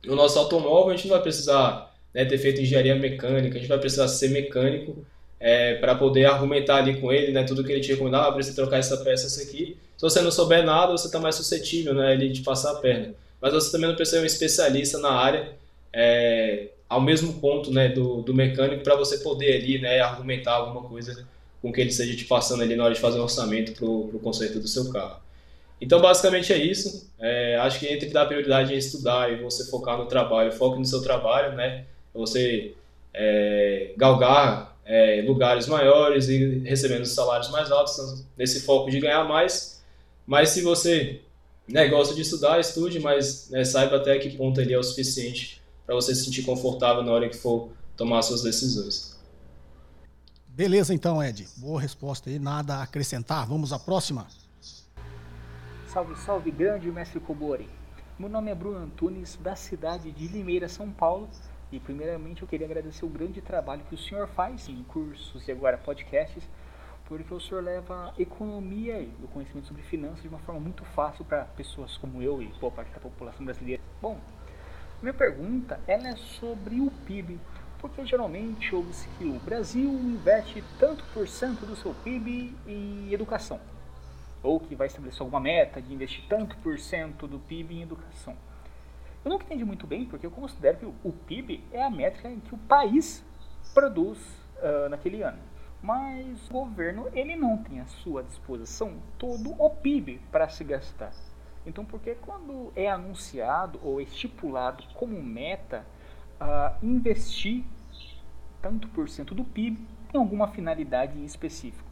o 0.06 0.14
nosso 0.14 0.38
automóvel, 0.38 0.92
a 0.92 0.96
gente 0.96 1.06
não 1.06 1.14
vai 1.14 1.22
precisar 1.22 1.94
né, 2.12 2.24
ter 2.24 2.38
feito 2.38 2.60
engenharia 2.60 2.94
mecânica, 2.96 3.56
a 3.56 3.60
gente 3.60 3.68
vai 3.68 3.78
precisar 3.78 4.08
ser 4.08 4.28
mecânico 4.28 5.04
é, 5.38 5.74
para 5.74 5.94
poder 5.94 6.24
argumentar 6.24 6.76
ali 6.76 7.00
com 7.00 7.12
ele, 7.12 7.30
né, 7.30 7.44
tudo 7.44 7.62
que 7.62 7.70
ele 7.70 7.80
te 7.80 7.92
recomendar, 7.92 8.26
ah, 8.26 8.32
precisa 8.32 8.56
trocar 8.56 8.78
essa 8.78 8.96
peça, 8.98 9.26
essa 9.26 9.42
aqui. 9.42 9.76
Se 9.96 10.02
você 10.02 10.20
não 10.20 10.30
souber 10.30 10.64
nada, 10.64 10.92
você 10.92 11.06
está 11.06 11.20
mais 11.20 11.36
suscetível 11.36 11.94
né, 11.94 12.14
ele 12.14 12.40
passar 12.40 12.72
a 12.72 12.76
perna. 12.76 13.14
Mas 13.40 13.52
você 13.52 13.70
também 13.70 13.88
não 13.88 13.96
precisa 13.96 14.16
ser 14.16 14.22
um 14.22 14.26
especialista 14.26 14.98
na 14.98 15.10
área 15.10 15.52
é, 15.92 16.68
ao 16.88 17.00
mesmo 17.00 17.34
ponto 17.34 17.72
né, 17.72 17.88
do, 17.88 18.22
do 18.22 18.34
mecânico 18.34 18.82
para 18.82 18.96
você 18.96 19.18
poder 19.18 19.56
ali 19.56 19.78
né, 19.80 20.00
argumentar 20.00 20.52
alguma 20.52 20.88
coisa 20.88 21.26
com 21.60 21.72
que 21.72 21.80
ele 21.80 21.90
esteja 21.90 22.14
te 22.14 22.24
passando 22.24 22.62
ali 22.62 22.76
na 22.76 22.84
hora 22.84 22.94
de 22.94 23.00
fazer 23.00 23.18
um 23.18 23.22
orçamento 23.22 23.72
para 23.72 23.86
o 23.86 24.20
conserto 24.22 24.60
do 24.60 24.68
seu 24.68 24.90
carro. 24.90 25.24
Então, 25.80 26.00
basicamente 26.00 26.52
é 26.52 26.58
isso. 26.58 27.10
É, 27.18 27.56
acho 27.56 27.80
que 27.80 27.86
entre 27.86 28.08
dar 28.10 28.26
prioridade 28.26 28.72
em 28.72 28.76
estudar 28.76 29.32
e 29.32 29.42
você 29.42 29.70
focar 29.70 29.98
no 29.98 30.06
trabalho, 30.06 30.52
foque 30.52 30.78
no 30.78 30.84
seu 30.84 31.02
trabalho, 31.02 31.54
né? 31.54 31.84
Você 32.14 32.74
é, 33.12 33.92
galgar 33.96 34.76
é, 34.84 35.22
lugares 35.26 35.66
maiores 35.66 36.28
e 36.28 36.58
recebendo 36.60 37.04
salários 37.06 37.50
mais 37.50 37.70
altos, 37.70 37.94
então, 37.94 38.24
nesse 38.36 38.60
foco 38.62 38.90
de 38.90 39.00
ganhar 39.00 39.24
mais. 39.24 39.82
Mas 40.26 40.50
se 40.50 40.62
você 40.62 41.20
né, 41.66 41.88
gosta 41.88 42.14
de 42.14 42.20
estudar, 42.20 42.60
estude, 42.60 43.00
mas 43.00 43.50
né, 43.50 43.64
saiba 43.64 43.96
até 43.96 44.18
que 44.18 44.36
ponto 44.36 44.60
ele 44.60 44.72
é 44.72 44.78
o 44.78 44.82
suficiente 44.82 45.63
para 45.86 45.94
você 45.94 46.14
se 46.14 46.24
sentir 46.24 46.42
confortável 46.44 47.02
na 47.02 47.12
hora 47.12 47.28
que 47.28 47.36
for 47.36 47.70
tomar 47.96 48.22
suas 48.22 48.42
decisões. 48.42 49.14
Beleza, 50.48 50.94
então, 50.94 51.22
Ed. 51.22 51.48
Boa 51.56 51.80
resposta 51.80 52.30
aí. 52.30 52.38
Nada 52.38 52.76
a 52.76 52.82
acrescentar. 52.84 53.46
Vamos 53.46 53.72
à 53.72 53.78
próxima. 53.78 54.26
Salve, 55.88 56.16
salve, 56.16 56.50
grande 56.50 56.90
mestre 56.90 57.20
Kobori. 57.20 57.68
Meu 58.18 58.28
nome 58.28 58.50
é 58.50 58.54
Bruno 58.54 58.78
Antunes, 58.78 59.36
da 59.42 59.56
cidade 59.56 60.12
de 60.12 60.28
Limeira, 60.28 60.68
São 60.68 60.90
Paulo. 60.90 61.28
E 61.72 61.80
primeiramente 61.80 62.42
eu 62.42 62.48
queria 62.48 62.66
agradecer 62.66 63.04
o 63.04 63.08
grande 63.08 63.40
trabalho 63.40 63.82
que 63.88 63.96
o 63.96 63.98
senhor 63.98 64.28
faz 64.28 64.68
em 64.68 64.80
cursos 64.84 65.48
e 65.48 65.50
agora 65.50 65.76
podcasts, 65.76 66.44
porque 67.06 67.34
o 67.34 67.40
senhor 67.40 67.64
leva 67.64 68.14
economia 68.16 69.00
e 69.00 69.12
o 69.24 69.28
conhecimento 69.28 69.66
sobre 69.66 69.82
finanças 69.82 70.22
de 70.22 70.28
uma 70.28 70.38
forma 70.38 70.60
muito 70.60 70.84
fácil 70.84 71.24
para 71.24 71.44
pessoas 71.44 71.96
como 71.96 72.22
eu 72.22 72.40
e 72.40 72.46
boa 72.60 72.70
parte 72.70 72.92
da 72.92 73.00
população 73.00 73.44
brasileira. 73.44 73.82
Bom, 74.00 74.20
minha 75.04 75.12
pergunta 75.12 75.78
ela 75.86 76.08
é 76.08 76.16
sobre 76.16 76.80
o 76.80 76.90
PIB, 77.06 77.38
porque 77.78 78.06
geralmente 78.06 78.74
ouve-se 78.74 79.06
que 79.18 79.24
o 79.26 79.38
Brasil 79.38 79.86
investe 79.86 80.64
tanto 80.78 81.04
por 81.12 81.28
cento 81.28 81.66
do 81.66 81.76
seu 81.76 81.92
PIB 82.02 82.56
em 82.66 83.12
educação, 83.12 83.60
ou 84.42 84.58
que 84.58 84.74
vai 84.74 84.86
estabelecer 84.86 85.20
alguma 85.20 85.40
meta 85.40 85.80
de 85.82 85.92
investir 85.92 86.24
tanto 86.26 86.56
por 86.56 86.78
cento 86.78 87.28
do 87.28 87.38
PIB 87.38 87.76
em 87.76 87.82
educação. 87.82 88.34
Eu 89.22 89.30
nunca 89.30 89.44
entendi 89.44 89.62
muito 89.62 89.86
bem, 89.86 90.06
porque 90.06 90.24
eu 90.24 90.30
considero 90.30 90.78
que 90.78 90.86
o 90.86 91.12
PIB 91.12 91.62
é 91.70 91.82
a 91.82 91.90
métrica 91.90 92.30
em 92.30 92.40
que 92.40 92.54
o 92.54 92.58
país 92.58 93.22
produz 93.74 94.18
uh, 94.56 94.88
naquele 94.88 95.22
ano. 95.22 95.38
Mas 95.82 96.48
o 96.48 96.52
governo 96.52 97.10
ele 97.12 97.36
não 97.36 97.58
tem 97.58 97.80
à 97.80 97.86
sua 97.86 98.22
disposição 98.22 98.94
todo 99.18 99.54
o 99.62 99.68
PIB 99.68 100.18
para 100.32 100.48
se 100.48 100.64
gastar. 100.64 101.12
Então, 101.66 101.84
porque 101.84 102.14
quando 102.14 102.72
é 102.76 102.90
anunciado 102.90 103.80
ou 103.82 104.00
estipulado 104.00 104.84
como 104.94 105.22
meta 105.22 105.84
uh, 106.40 106.84
investir 106.84 107.64
tanto 108.60 108.88
por 108.88 109.08
cento 109.08 109.34
do 109.34 109.44
PIB 109.44 109.78
em 110.12 110.18
alguma 110.18 110.48
finalidade 110.48 111.22
específica? 111.24 111.84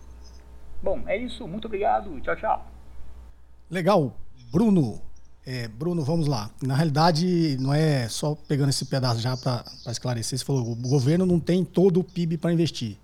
Bom, 0.83 1.03
é 1.07 1.17
isso. 1.17 1.47
Muito 1.47 1.67
obrigado. 1.67 2.21
Tchau, 2.21 2.37
tchau. 2.37 2.67
Legal. 3.71 4.17
Bruno, 4.51 5.01
é, 5.47 5.67
Bruno, 5.69 6.05
vamos 6.05 6.27
lá. 6.27 6.51
Na 6.63 6.75
realidade, 6.75 7.57
não 7.59 7.73
é 7.73 8.09
só 8.09 8.35
pegando 8.35 8.71
esse 8.71 8.85
pedaço 8.85 9.21
já 9.21 9.37
para 9.37 9.65
esclarecer. 9.87 10.39
Você 10.39 10.45
falou, 10.45 10.73
o 10.73 10.77
governo 10.77 11.25
não 11.25 11.41
tem 11.41 11.65
todo 11.65 12.01
o 12.01 12.05
PIB 12.05 12.37
para 12.37 12.53
investir. 12.53 12.99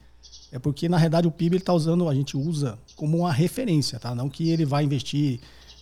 É 0.52 0.58
porque, 0.58 0.88
na 0.88 0.96
realidade, 0.96 1.26
o 1.26 1.30
PIB 1.30 1.56
está 1.56 1.72
usando, 1.72 2.08
a 2.08 2.14
gente 2.14 2.36
usa 2.36 2.78
como 2.96 3.18
uma 3.18 3.32
referência, 3.32 3.98
tá? 3.98 4.14
Não 4.14 4.28
que 4.28 4.50
ele 4.50 4.64
vai 4.64 4.84
investir 4.84 5.40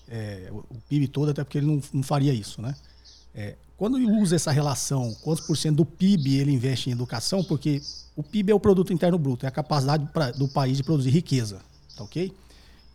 é, 0.09 0.49
o 0.53 0.77
PIB 0.89 1.09
todo, 1.09 1.31
até 1.31 1.43
porque 1.43 1.59
ele 1.59 1.67
não, 1.67 1.81
não 1.93 2.03
faria 2.03 2.33
isso, 2.33 2.61
né? 2.61 2.75
É, 3.35 3.57
quando 3.77 3.99
ele 3.99 4.07
usa 4.07 4.37
essa 4.37 4.51
relação, 4.51 5.15
quantos 5.23 5.47
por 5.47 5.57
cento 5.57 5.77
do 5.77 5.85
PIB 5.85 6.39
ele 6.39 6.53
investe 6.53 6.89
em 6.89 6.93
educação, 6.93 7.45
porque 7.45 7.83
o 8.17 8.23
PIB 8.23 8.53
é 8.53 8.55
o 8.55 8.61
produto 8.61 8.93
interno 8.93 9.19
bruto, 9.19 9.45
é 9.45 9.49
a 9.49 9.53
capacidade 9.53 10.07
pra, 10.13 10.31
do 10.31 10.49
país 10.49 10.79
de 10.79 10.83
produzir 10.83 11.11
riqueza, 11.11 11.61
tá 11.95 12.03
ok? 12.03 12.33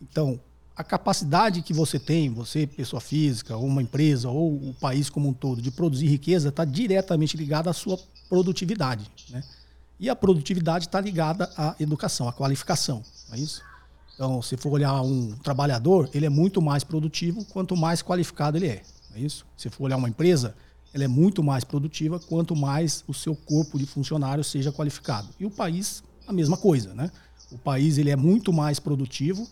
Então, 0.01 0.39
a 0.75 0.83
capacidade 0.83 1.61
que 1.61 1.73
você 1.73 1.99
tem, 1.99 2.29
você, 2.29 2.65
pessoa 2.65 2.99
física, 2.99 3.55
ou 3.55 3.67
uma 3.67 3.83
empresa, 3.83 4.29
ou 4.29 4.55
o 4.55 4.73
país 4.73 5.09
como 5.09 5.29
um 5.29 5.33
todo, 5.33 5.61
de 5.61 5.69
produzir 5.69 6.07
riqueza, 6.07 6.49
está 6.49 6.65
diretamente 6.65 7.37
ligada 7.37 7.69
à 7.69 7.73
sua 7.73 7.99
produtividade, 8.27 9.11
né? 9.29 9.43
E 9.99 10.09
a 10.09 10.15
produtividade 10.15 10.87
está 10.87 10.99
ligada 10.99 11.51
à 11.55 11.75
educação, 11.79 12.27
à 12.27 12.33
qualificação, 12.33 13.03
não 13.29 13.35
é 13.35 13.39
isso? 13.39 13.61
Então, 14.21 14.39
se 14.39 14.55
for 14.55 14.73
olhar 14.73 15.01
um 15.01 15.31
trabalhador, 15.41 16.07
ele 16.13 16.27
é 16.27 16.29
muito 16.29 16.61
mais 16.61 16.83
produtivo 16.83 17.43
quanto 17.45 17.75
mais 17.75 18.03
qualificado 18.03 18.55
ele 18.55 18.67
é. 18.67 18.83
É 19.15 19.19
isso? 19.19 19.47
Se 19.57 19.67
for 19.67 19.85
olhar 19.85 19.97
uma 19.97 20.07
empresa, 20.07 20.53
ela 20.93 21.03
é 21.03 21.07
muito 21.07 21.41
mais 21.41 21.63
produtiva 21.63 22.19
quanto 22.19 22.55
mais 22.55 23.03
o 23.07 23.15
seu 23.15 23.35
corpo 23.35 23.79
de 23.79 23.87
funcionários 23.87 24.45
seja 24.45 24.71
qualificado. 24.71 25.27
E 25.39 25.45
o 25.47 25.49
país, 25.49 26.03
a 26.27 26.31
mesma 26.31 26.55
coisa, 26.55 26.93
né? 26.93 27.09
O 27.51 27.57
país 27.57 27.97
ele 27.97 28.11
é 28.11 28.15
muito 28.15 28.53
mais 28.53 28.79
produtivo 28.79 29.49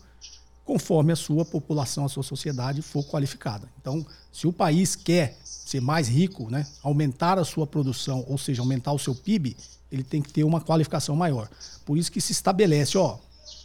conforme 0.64 1.12
a 1.12 1.16
sua 1.16 1.44
população, 1.44 2.04
a 2.04 2.08
sua 2.08 2.22
sociedade 2.22 2.80
for 2.80 3.02
qualificada. 3.02 3.68
Então, 3.80 4.06
se 4.30 4.46
o 4.46 4.52
país 4.52 4.94
quer 4.94 5.36
ser 5.42 5.80
mais 5.80 6.06
rico, 6.06 6.48
né, 6.48 6.64
aumentar 6.80 7.40
a 7.40 7.44
sua 7.44 7.66
produção, 7.66 8.24
ou 8.28 8.38
seja, 8.38 8.62
aumentar 8.62 8.92
o 8.92 9.00
seu 9.00 9.16
PIB, 9.16 9.56
ele 9.90 10.04
tem 10.04 10.22
que 10.22 10.32
ter 10.32 10.44
uma 10.44 10.60
qualificação 10.60 11.16
maior. 11.16 11.50
Por 11.84 11.98
isso 11.98 12.12
que 12.12 12.20
se 12.20 12.30
estabelece, 12.30 12.96
ó, 12.96 13.18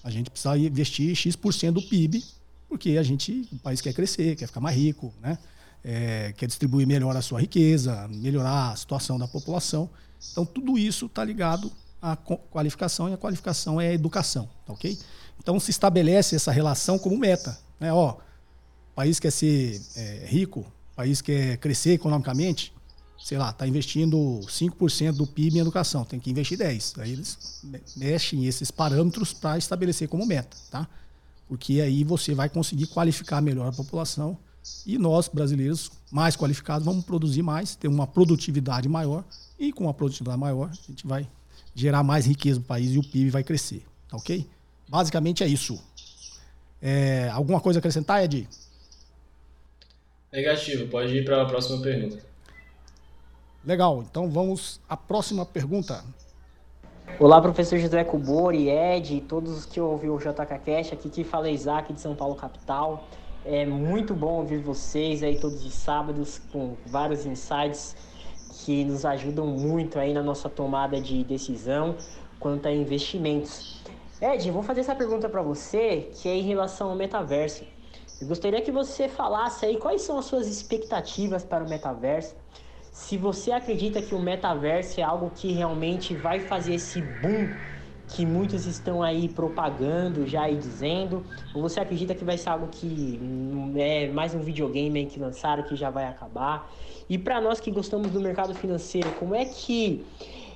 a 0.05 0.11
gente 0.11 0.29
precisa 0.29 0.55
investir 0.55 1.15
X% 1.15 1.71
do 1.71 1.81
PIB, 1.81 2.23
porque 2.69 2.91
a 2.91 3.01
gente, 3.01 3.49
o 3.51 3.57
país 3.57 3.81
quer 3.81 3.91
crescer, 3.91 4.35
quer 4.35 4.45
ficar 4.45 4.61
mais 4.61 4.77
rico, 4.77 5.11
né? 5.19 5.35
É, 5.83 6.31
quer 6.37 6.45
distribuir 6.45 6.85
melhor 6.85 7.17
a 7.17 7.23
sua 7.23 7.41
riqueza, 7.41 8.07
melhorar 8.09 8.71
a 8.71 8.75
situação 8.75 9.17
da 9.17 9.27
população. 9.27 9.89
Então, 10.31 10.45
tudo 10.45 10.77
isso 10.77 11.07
está 11.07 11.23
ligado 11.25 11.71
à 11.99 12.15
qualificação, 12.15 13.09
e 13.09 13.13
a 13.13 13.17
qualificação 13.17 13.81
é 13.81 13.89
a 13.89 13.93
educação, 13.93 14.47
tá 14.63 14.73
ok? 14.73 14.95
Então, 15.39 15.59
se 15.59 15.71
estabelece 15.71 16.35
essa 16.35 16.51
relação 16.51 16.99
como 16.99 17.17
meta. 17.17 17.57
Né? 17.79 17.91
Ó, 17.91 18.11
o 18.11 18.95
país 18.95 19.19
quer 19.19 19.31
ser 19.31 19.81
é, 19.95 20.25
rico, 20.27 20.59
o 20.59 20.95
país 20.95 21.19
quer 21.19 21.57
crescer 21.57 21.93
economicamente, 21.93 22.71
sei 23.25 23.39
lá, 23.39 23.49
está 23.49 23.67
investindo 23.67 24.41
5% 24.41 25.13
do 25.13 25.25
PIB 25.25 25.57
em 25.57 25.61
educação, 25.61 26.05
tem 26.05 26.19
que 26.19 26.29
investir 26.29 26.59
10%. 26.59 27.01
Aí 27.01 27.11
eles 27.11 27.59
mexem 27.97 28.45
esses 28.45 28.69
parâmetros 28.69 29.33
para 29.33 29.57
estabelecer 29.57 30.07
como 30.07 30.27
meta, 30.27 30.55
tá? 30.69 30.87
Porque 31.47 31.81
aí 31.81 32.03
você 32.03 32.35
vai 32.35 32.49
conseguir 32.49 32.85
qualificar 32.85 33.41
melhor 33.41 33.67
a 33.67 33.71
população 33.71 34.37
e 34.85 34.99
nós, 34.99 35.27
brasileiros, 35.27 35.91
mais 36.11 36.35
qualificados, 36.35 36.85
vamos 36.85 37.03
produzir 37.03 37.41
mais, 37.41 37.75
ter 37.75 37.87
uma 37.87 38.05
produtividade 38.05 38.87
maior 38.87 39.25
e 39.57 39.73
com 39.73 39.85
uma 39.85 39.93
produtividade 39.93 40.37
maior 40.37 40.69
a 40.69 40.87
gente 40.87 41.07
vai 41.07 41.27
gerar 41.73 42.03
mais 42.03 42.27
riqueza 42.27 42.59
no 42.59 42.65
país 42.65 42.91
e 42.91 42.99
o 42.99 43.03
PIB 43.03 43.31
vai 43.31 43.43
crescer, 43.43 43.83
tá 44.07 44.17
ok? 44.17 44.47
Basicamente 44.87 45.43
é 45.43 45.47
isso. 45.47 45.83
É, 46.79 47.27
alguma 47.29 47.59
coisa 47.59 47.79
a 47.79 47.81
acrescentar, 47.81 48.23
Ed? 48.23 48.47
Negativo, 50.31 50.87
pode 50.89 51.11
ir 51.11 51.25
para 51.25 51.41
a 51.41 51.45
próxima 51.47 51.81
pergunta. 51.81 52.34
Legal, 53.65 54.03
então 54.07 54.29
vamos 54.29 54.79
à 54.87 54.95
próxima 54.95 55.43
pergunta. 55.43 56.03
Olá, 57.19 57.41
professor 57.41 57.79
José 57.79 58.03
Cubori, 58.03 58.69
Ed, 58.69 59.21
todos 59.21 59.57
os 59.57 59.65
que 59.65 59.81
ouviram 59.81 60.13
o 60.13 60.19
JK 60.19 60.59
Cash, 60.63 60.93
aqui 60.93 61.09
que 61.09 61.23
fala 61.23 61.49
Isaac 61.49 61.91
de 61.91 61.99
São 61.99 62.15
Paulo 62.15 62.35
capital. 62.35 63.05
É 63.43 63.65
muito 63.65 64.13
bom 64.13 64.33
ouvir 64.33 64.59
vocês 64.59 65.23
aí 65.23 65.39
todos 65.39 65.65
os 65.65 65.73
sábados 65.73 66.39
com 66.51 66.75
vários 66.85 67.25
insights 67.25 67.95
que 68.63 68.85
nos 68.85 69.03
ajudam 69.03 69.47
muito 69.47 69.97
aí 69.97 70.13
na 70.13 70.21
nossa 70.21 70.47
tomada 70.47 71.01
de 71.01 71.23
decisão 71.23 71.95
quanto 72.39 72.67
a 72.67 72.71
investimentos. 72.71 73.81
Ed, 74.21 74.51
vou 74.51 74.61
fazer 74.61 74.81
essa 74.81 74.93
pergunta 74.93 75.27
para 75.27 75.41
você, 75.41 76.11
que 76.13 76.29
é 76.29 76.35
em 76.35 76.43
relação 76.43 76.91
ao 76.91 76.95
metaverso. 76.95 77.63
Eu 78.21 78.27
gostaria 78.27 78.61
que 78.61 78.71
você 78.71 79.09
falasse 79.09 79.65
aí 79.65 79.77
quais 79.77 80.03
são 80.03 80.19
as 80.19 80.25
suas 80.25 80.47
expectativas 80.47 81.43
para 81.43 81.63
o 81.63 81.67
metaverso. 81.67 82.35
Se 82.95 83.17
você 83.17 83.51
acredita 83.51 84.01
que 84.01 84.15
o 84.15 84.19
metaverso 84.19 85.01
é 85.01 85.03
algo 85.03 85.29
que 85.29 85.51
realmente 85.51 86.15
vai 86.15 86.39
fazer 86.39 86.75
esse 86.75 87.01
boom 87.01 87.49
que 88.07 88.25
muitos 88.25 88.65
estão 88.65 89.03
aí 89.03 89.27
propagando 89.27 90.25
já 90.25 90.49
e 90.49 90.55
dizendo, 90.55 91.21
ou 91.53 91.61
você 91.61 91.81
acredita 91.81 92.15
que 92.15 92.23
vai 92.23 92.37
ser 92.37 92.51
algo 92.51 92.69
que 92.71 93.19
é 93.75 94.07
mais 94.07 94.33
um 94.33 94.39
videogame 94.39 95.07
que 95.07 95.19
lançaram 95.19 95.63
que 95.63 95.75
já 95.75 95.89
vai 95.89 96.05
acabar? 96.05 96.71
E 97.09 97.17
para 97.17 97.41
nós 97.41 97.59
que 97.59 97.69
gostamos 97.69 98.11
do 98.11 98.21
mercado 98.21 98.55
financeiro, 98.55 99.11
como 99.19 99.35
é 99.35 99.43
que 99.43 100.05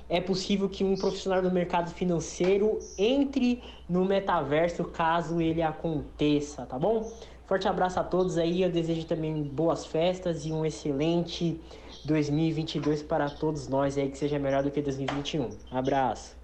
é 0.08 0.18
possível 0.18 0.66
que 0.66 0.82
um 0.82 0.96
profissional 0.96 1.42
do 1.42 1.50
mercado 1.50 1.90
financeiro 1.90 2.78
entre 2.96 3.62
no 3.86 4.02
metaverso 4.06 4.82
caso 4.84 5.42
ele 5.42 5.60
aconteça, 5.60 6.64
tá 6.64 6.78
bom? 6.78 7.12
Forte 7.44 7.68
abraço 7.68 8.00
a 8.00 8.04
todos 8.04 8.38
aí, 8.38 8.62
eu 8.62 8.70
desejo 8.70 9.04
também 9.04 9.42
boas 9.42 9.84
festas 9.84 10.46
e 10.46 10.52
um 10.52 10.64
excelente 10.64 11.60
2022 12.04 13.02
para 13.02 13.28
todos 13.28 13.68
nós 13.68 13.96
aí, 13.96 14.10
que 14.10 14.18
seja 14.18 14.38
melhor 14.38 14.62
do 14.62 14.70
que 14.70 14.80
2021. 14.80 15.50
Abraço. 15.70 16.36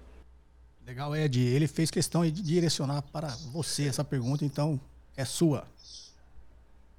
Legal, 0.85 1.15
Ed. 1.15 1.39
Ele 1.39 1.67
fez 1.67 1.91
questão 1.91 2.23
de 2.23 2.31
direcionar 2.31 3.01
para 3.11 3.27
você 3.51 3.87
essa 3.87 4.03
pergunta, 4.03 4.45
então 4.45 4.79
é 5.17 5.25
sua. 5.25 5.65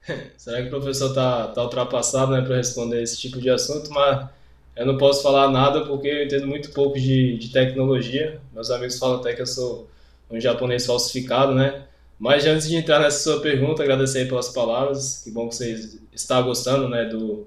Será 0.36 0.60
que 0.60 0.68
o 0.68 0.70
professor 0.70 1.08
está 1.08 1.48
tá 1.48 1.62
ultrapassado 1.62 2.32
né, 2.32 2.42
para 2.42 2.56
responder 2.56 3.02
esse 3.02 3.16
tipo 3.16 3.40
de 3.40 3.48
assunto? 3.48 3.90
Mas 3.90 4.28
eu 4.76 4.86
não 4.86 4.98
posso 4.98 5.22
falar 5.22 5.50
nada 5.50 5.84
porque 5.86 6.06
eu 6.06 6.24
entendo 6.24 6.46
muito 6.46 6.70
pouco 6.72 6.98
de, 6.98 7.38
de 7.38 7.50
tecnologia. 7.50 8.40
Meus 8.52 8.70
amigos 8.70 8.98
falam 8.98 9.20
até 9.20 9.34
que 9.34 9.42
eu 9.42 9.46
sou 9.46 9.88
um 10.30 10.40
japonês 10.40 10.84
falsificado, 10.84 11.54
né? 11.54 11.84
Mas 12.18 12.44
antes 12.46 12.68
de 12.68 12.76
entrar 12.76 12.98
nessa 12.98 13.22
sua 13.22 13.40
pergunta, 13.40 13.82
agradecer 13.82 14.28
pelas 14.28 14.48
palavras. 14.48 15.22
Que 15.22 15.30
bom 15.30 15.48
que 15.48 15.54
você 15.54 15.98
está 16.12 16.42
gostando 16.42 16.88
né, 16.88 17.04
do, 17.04 17.46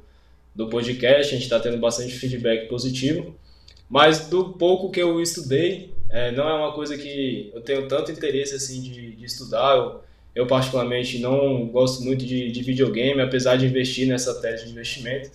do 0.55 0.67
podcast. 0.67 1.33
A 1.33 1.37
gente 1.37 1.43
está 1.43 1.59
tendo 1.59 1.77
bastante 1.77 2.13
feedback 2.13 2.67
positivo. 2.67 3.35
Mas 3.89 4.29
do 4.29 4.53
pouco 4.53 4.89
que 4.89 5.01
eu 5.01 5.21
estudei, 5.21 5.93
é, 6.09 6.31
não 6.31 6.47
é 6.47 6.53
uma 6.53 6.71
coisa 6.73 6.97
que 6.97 7.51
eu 7.53 7.61
tenho 7.61 7.87
tanto 7.87 8.11
interesse 8.11 8.55
assim 8.55 8.81
de, 8.81 9.15
de 9.15 9.25
estudar. 9.25 9.75
Eu, 9.75 10.01
eu, 10.33 10.47
particularmente 10.47 11.19
não 11.19 11.67
gosto 11.67 12.01
muito 12.01 12.25
de, 12.25 12.51
de, 12.51 12.63
videogame, 12.63 13.21
apesar 13.21 13.57
de 13.57 13.65
investir 13.65 14.07
nessa 14.07 14.39
tese 14.41 14.65
de 14.65 14.71
investimento. 14.71 15.31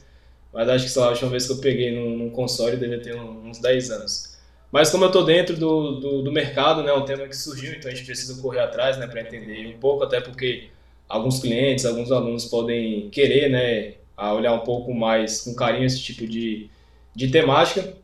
Mas 0.53 0.69
acho 0.71 0.91
que 0.91 0.99
lá, 0.99 1.07
a 1.07 1.11
última 1.11 1.31
vez 1.31 1.47
que 1.47 1.53
eu 1.53 1.59
peguei 1.59 1.91
num, 1.95 2.17
num 2.17 2.31
console 2.31 2.79
deve 2.79 2.99
ter 2.99 3.15
uns 3.15 3.59
10 3.59 3.91
anos. 3.91 4.37
Mas 4.73 4.91
como 4.91 5.05
eu 5.05 5.09
estou 5.09 5.25
dentro 5.25 5.57
do, 5.57 6.01
do, 6.01 6.23
do, 6.23 6.33
mercado, 6.33 6.83
né, 6.83 6.91
é 6.91 6.95
um 6.95 7.05
tema 7.05 7.27
que 7.29 7.37
surgiu, 7.37 7.75
então 7.75 7.91
a 7.91 7.95
gente 7.95 8.07
precisa 8.07 8.41
correr 8.41 8.61
atrás 8.61 8.99
né, 8.99 9.07
para 9.07 9.21
entender 9.21 9.67
um 9.67 9.79
pouco, 9.79 10.03
até 10.03 10.21
porque 10.21 10.69
alguns 11.09 11.41
clientes, 11.41 11.85
alguns 11.85 12.11
alunos 12.11 12.47
podem 12.47 13.09
querer 13.11 13.51
né, 13.51 13.95
olhar 14.17 14.53
um 14.53 14.61
pouco 14.61 14.95
mais 14.95 15.43
com 15.43 15.55
carinho 15.55 15.85
esse 15.85 16.01
tipo 16.01 16.27
de, 16.27 16.69
de 17.15 17.29
temática. 17.29 17.95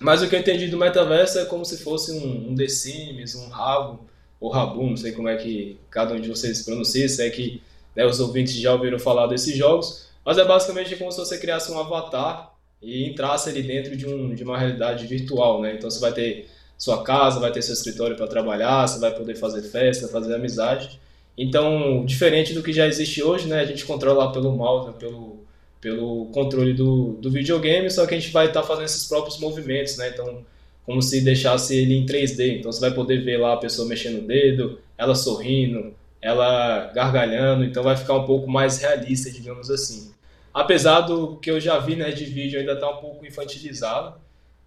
Mas 0.00 0.22
o 0.22 0.28
que 0.28 0.34
eu 0.34 0.40
entendi 0.40 0.68
do 0.68 0.76
metaverso 0.76 1.38
é 1.38 1.44
como 1.44 1.64
se 1.64 1.78
fosse 1.78 2.12
um, 2.12 2.50
um 2.50 2.54
The 2.54 2.68
Sims, 2.68 3.34
um 3.34 3.48
Rabo, 3.48 4.00
ou 4.40 4.50
Rabu, 4.50 4.82
não 4.82 4.96
sei 4.96 5.12
como 5.12 5.28
é 5.28 5.36
que 5.36 5.78
cada 5.90 6.14
um 6.14 6.20
de 6.20 6.28
vocês 6.28 6.62
pronuncia, 6.62 7.08
se 7.08 7.22
é 7.22 7.30
que 7.30 7.62
né, 7.94 8.04
os 8.04 8.20
ouvintes 8.20 8.54
já 8.54 8.72
ouviram 8.72 8.98
falar 8.98 9.26
desses 9.26 9.56
jogos, 9.56 10.08
mas 10.24 10.36
é 10.36 10.44
basicamente 10.44 10.96
como 10.96 11.12
se 11.12 11.18
você 11.18 11.38
criasse 11.38 11.70
um 11.70 11.78
avatar 11.78 12.52
e 12.82 13.08
entrasse 13.08 13.48
ali 13.48 13.62
dentro 13.62 13.96
de, 13.96 14.06
um, 14.06 14.34
de 14.34 14.42
uma 14.42 14.58
realidade 14.58 15.06
virtual, 15.06 15.62
né? 15.62 15.74
Então 15.74 15.90
você 15.90 16.00
vai 16.00 16.12
ter 16.12 16.50
sua 16.76 17.02
casa, 17.02 17.40
vai 17.40 17.52
ter 17.52 17.62
seu 17.62 17.72
escritório 17.72 18.16
para 18.16 18.26
trabalhar, 18.26 18.86
você 18.86 18.98
vai 18.98 19.14
poder 19.14 19.36
fazer 19.36 19.62
festa, 19.62 20.08
fazer 20.08 20.34
amizade. 20.34 21.00
Então, 21.36 22.04
diferente 22.04 22.52
do 22.52 22.62
que 22.62 22.72
já 22.72 22.86
existe 22.86 23.22
hoje, 23.22 23.48
né? 23.48 23.60
A 23.60 23.64
gente 23.64 23.84
controla 23.84 24.32
pelo 24.32 24.54
mouse, 24.54 24.92
pelo 24.98 25.43
pelo 25.84 26.30
controle 26.32 26.72
do, 26.72 27.18
do 27.20 27.30
videogame, 27.30 27.90
só 27.90 28.06
que 28.06 28.14
a 28.14 28.18
gente 28.18 28.32
vai 28.32 28.46
estar 28.46 28.62
tá 28.62 28.66
fazendo 28.66 28.86
esses 28.86 29.06
próprios 29.06 29.38
movimentos, 29.38 29.98
né? 29.98 30.08
Então, 30.08 30.42
como 30.86 31.02
se 31.02 31.20
deixasse 31.20 31.76
ele 31.76 31.94
em 31.94 32.06
3D. 32.06 32.58
Então, 32.58 32.72
você 32.72 32.80
vai 32.80 32.90
poder 32.90 33.22
ver 33.22 33.36
lá 33.36 33.52
a 33.52 33.58
pessoa 33.58 33.86
mexendo 33.86 34.24
o 34.24 34.26
dedo, 34.26 34.78
ela 34.96 35.14
sorrindo, 35.14 35.94
ela 36.22 36.90
gargalhando, 36.94 37.64
então 37.64 37.82
vai 37.82 37.98
ficar 37.98 38.14
um 38.14 38.24
pouco 38.24 38.50
mais 38.50 38.78
realista, 38.78 39.30
digamos 39.30 39.70
assim. 39.70 40.10
Apesar 40.54 41.02
do 41.02 41.36
que 41.36 41.50
eu 41.50 41.60
já 41.60 41.78
vi 41.78 41.96
né, 41.96 42.10
de 42.12 42.24
vídeo 42.24 42.58
ainda 42.58 42.72
está 42.72 42.88
um 42.88 42.96
pouco 42.96 43.26
infantilizado, 43.26 44.18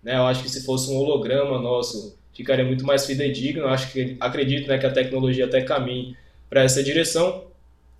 né? 0.03 0.17
Eu 0.17 0.27
acho 0.27 0.43
que 0.43 0.49
se 0.49 0.63
fosse 0.63 0.91
um 0.91 0.97
holograma 0.97 1.59
nosso, 1.59 2.15
ficaria 2.31 2.63
muito 2.63 2.85
mais 2.85 3.07
fidedigno. 3.07 3.63
Eu 3.63 3.69
acho 3.69 3.91
que 3.91 4.15
acredito 4.19 4.67
né, 4.67 4.77
que 4.77 4.85
a 4.85 4.91
tecnologia 4.91 5.45
até 5.45 5.61
caminhe 5.61 6.15
para 6.47 6.61
essa 6.61 6.83
direção. 6.83 7.46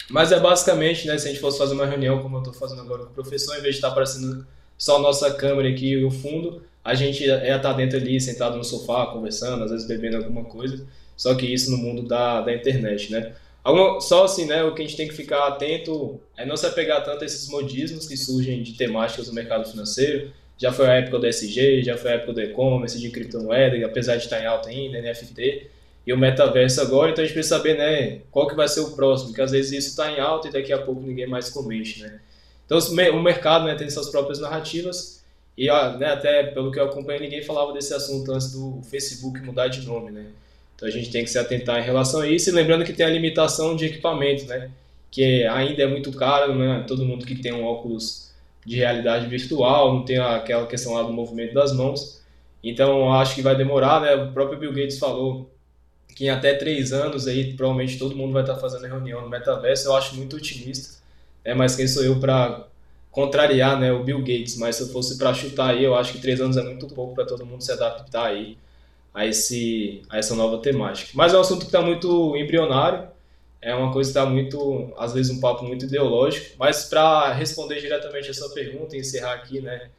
Mas 0.10 0.32
é 0.32 0.40
basicamente, 0.40 1.06
né, 1.06 1.18
se 1.18 1.28
a 1.28 1.32
gente 1.32 1.42
fosse 1.42 1.58
fazer 1.58 1.74
uma 1.74 1.86
reunião, 1.86 2.22
como 2.22 2.38
eu 2.38 2.40
estou 2.40 2.54
fazendo 2.54 2.82
agora 2.82 3.04
com 3.04 3.12
o 3.12 3.14
professor, 3.14 3.58
em 3.58 3.62
vez 3.62 3.76
de 3.76 3.80
estar 3.80 3.88
tá 3.88 3.92
aparecendo 3.92 4.46
só 4.78 4.98
a 4.98 5.00
nossa 5.00 5.34
câmera 5.34 5.70
aqui 5.70 5.90
e 5.90 6.06
o 6.06 6.12
fundo, 6.12 6.62
a 6.84 6.96
gente 6.96 7.24
ia 7.24 7.38
estar 7.38 7.60
tá 7.60 7.74
dentro 7.74 7.98
ali, 7.98 8.20
sentado 8.22 8.58
no 8.58 8.64
sofá, 8.64 9.08
conversando, 9.08 9.64
às 9.64 9.72
vezes 9.72 9.86
bebendo 9.86 10.18
alguma 10.18 10.46
coisa. 10.46 10.86
Só 11.18 11.36
que 11.36 11.46
isso 11.46 11.72
no 11.72 11.78
mundo 11.78 12.04
da, 12.04 12.42
da 12.42 12.54
internet, 12.54 13.12
né? 13.12 13.34
Só 14.00 14.24
assim, 14.24 14.46
né, 14.46 14.64
o 14.64 14.74
que 14.74 14.82
a 14.82 14.86
gente 14.86 14.96
tem 14.96 15.08
que 15.10 15.14
ficar 15.14 15.46
atento 15.46 16.22
é 16.38 16.46
não 16.46 16.56
se 16.56 16.66
apegar 16.66 17.04
tanto 17.04 17.24
a 17.24 17.26
esses 17.26 17.50
modismos 17.50 18.08
que 18.08 18.16
surgem 18.16 18.64
de 18.64 18.74
temáticas 18.74 19.26
do 19.26 19.34
mercado 19.34 19.70
financeiro. 19.70 20.32
Já 20.58 20.72
foi 20.72 20.88
a 20.88 20.94
época 20.94 21.20
do 21.20 21.28
SG, 21.28 21.84
já 21.84 21.98
foi 21.98 22.12
a 22.12 22.14
época 22.14 22.34
do 22.34 22.42
e-commerce, 22.42 22.98
de 22.98 23.10
criptomoeda, 23.10 23.86
apesar 23.86 24.16
de 24.16 24.24
estar 24.24 24.42
em 24.42 24.46
alta 24.46 24.70
ainda, 24.70 25.02
NFT 25.02 25.68
e 26.08 26.14
o 26.14 26.18
metaverso 26.18 26.80
agora, 26.80 27.12
então 27.12 27.22
a 27.22 27.28
gente 27.28 27.34
precisa 27.34 27.58
saber, 27.58 27.78
né, 27.78 28.22
qual 28.32 28.48
que 28.48 28.56
vai 28.56 28.68
ser 28.68 28.80
o 28.80 28.92
próximo, 28.92 29.30
porque 29.30 29.42
às 29.42 29.52
vezes 29.52 29.74
isso 29.74 29.90
está 29.90 30.10
em 30.10 30.22
alta 30.22 30.48
e 30.48 30.52
daqui 30.52 30.72
a 30.72 30.78
pouco 30.78 31.02
ninguém 31.02 31.28
mais 31.28 31.50
comente, 31.50 32.02
né. 32.02 32.22
Então 32.66 32.80
o 32.80 33.22
mercado, 33.22 33.66
né, 33.66 33.76
tem 33.76 33.90
suas 33.90 34.10
próprias 34.10 34.40
narrativas 34.40 35.22
e 35.58 35.70
ó, 35.70 35.98
né, 35.98 36.08
até 36.14 36.44
pelo 36.44 36.72
que 36.72 36.80
eu 36.80 36.86
acompanho 36.86 37.20
ninguém 37.20 37.44
falava 37.44 37.74
desse 37.74 37.94
assunto 37.94 38.32
antes 38.32 38.54
do 38.54 38.82
Facebook 38.90 39.42
mudar 39.42 39.68
de 39.68 39.86
nome, 39.86 40.12
né. 40.12 40.28
Então 40.76 40.88
a 40.88 40.92
gente 40.92 41.12
tem 41.12 41.26
que 41.26 41.30
se 41.30 41.38
atentar 41.38 41.80
em 41.80 41.84
relação 41.84 42.22
a 42.22 42.28
isso 42.28 42.50
e 42.50 42.54
lembrando 42.54 42.86
que 42.86 42.94
tem 42.94 43.06
a 43.06 43.10
limitação 43.10 43.76
de 43.76 43.86
equipamento, 43.86 44.46
né, 44.46 44.72
que 45.12 45.44
ainda 45.44 45.84
é 45.84 45.88
muito 45.88 46.12
caro, 46.14 46.56
né, 46.56 46.86
todo 46.88 47.04
mundo 47.04 47.26
que 47.26 47.36
tem 47.36 47.52
um 47.52 47.66
óculos 47.66 48.32
de 48.66 48.78
realidade 48.78 49.28
virtual, 49.28 49.94
não 49.94 50.06
tem 50.06 50.20
aquela 50.20 50.68
questão 50.68 50.94
lá 50.94 51.04
do 51.04 51.12
movimento 51.12 51.54
das 51.54 51.74
mãos. 51.74 52.22
Então 52.64 53.14
acho 53.14 53.36
que 53.36 53.42
vai 53.42 53.56
demorar, 53.56 54.02
né? 54.02 54.14
O 54.16 54.34
próprio 54.34 54.60
Bill 54.60 54.74
Gates 54.74 55.00
falou 55.00 55.50
que 56.18 56.26
em 56.26 56.30
até 56.30 56.56
três 56.56 56.92
anos 56.92 57.28
aí 57.28 57.54
provavelmente 57.54 58.00
todo 58.00 58.16
mundo 58.16 58.34
vai 58.34 58.42
estar 58.42 58.56
fazendo 58.56 58.88
reunião 58.88 59.22
no 59.22 59.30
metaverso. 59.30 59.88
Eu 59.88 59.96
acho 59.96 60.16
muito 60.16 60.36
otimista, 60.36 60.98
né? 61.46 61.54
mas 61.54 61.76
quem 61.76 61.88
sou 61.88 62.04
eu 62.04 62.20
para 62.20 62.66
contrariar 63.12 63.80
né, 63.80 63.94
o 63.94 64.04
Bill 64.04 64.18
Gates? 64.22 64.58
Mas 64.58 64.78
se 64.78 64.82
eu 64.82 64.88
fosse 64.88 65.20
para 65.20 65.32
chutar 65.32 65.76
aí, 65.76 65.84
eu 65.84 65.94
acho 65.94 66.14
que 66.14 66.20
três 66.20 66.42
anos 66.42 66.58
é 66.58 66.64
muito 66.64 66.88
pouco 66.88 67.14
para 67.14 67.24
todo 67.24 67.46
mundo 67.46 67.64
se 67.64 67.72
adaptar 67.72 68.30
aí 68.30 68.58
a, 69.14 69.28
esse, 69.28 70.02
a 70.10 70.18
essa 70.18 70.34
nova 70.34 70.58
temática. 70.58 71.12
Mas 71.14 71.36
é 71.36 71.38
um 71.38 71.42
assunto 71.42 71.60
que 71.60 71.68
está 71.68 71.84
muito 71.84 72.36
embrionário, 72.36 73.10
é 73.62 73.76
uma 73.76 73.94
coisa 73.94 74.12
que 74.12 74.18
está 74.18 74.28
muito, 74.28 74.92
às 74.98 75.14
vezes, 75.14 75.32
um 75.32 75.40
papo 75.40 75.66
muito 75.66 75.86
ideológico. 75.86 76.56
Mas 76.58 76.86
para 76.86 77.32
responder 77.32 77.80
diretamente 77.80 78.32
a 78.32 78.34
sua 78.34 78.50
pergunta 78.56 78.96
e 78.96 79.02
encerrar 79.02 79.34
aqui 79.34 79.62
né, 79.62 79.92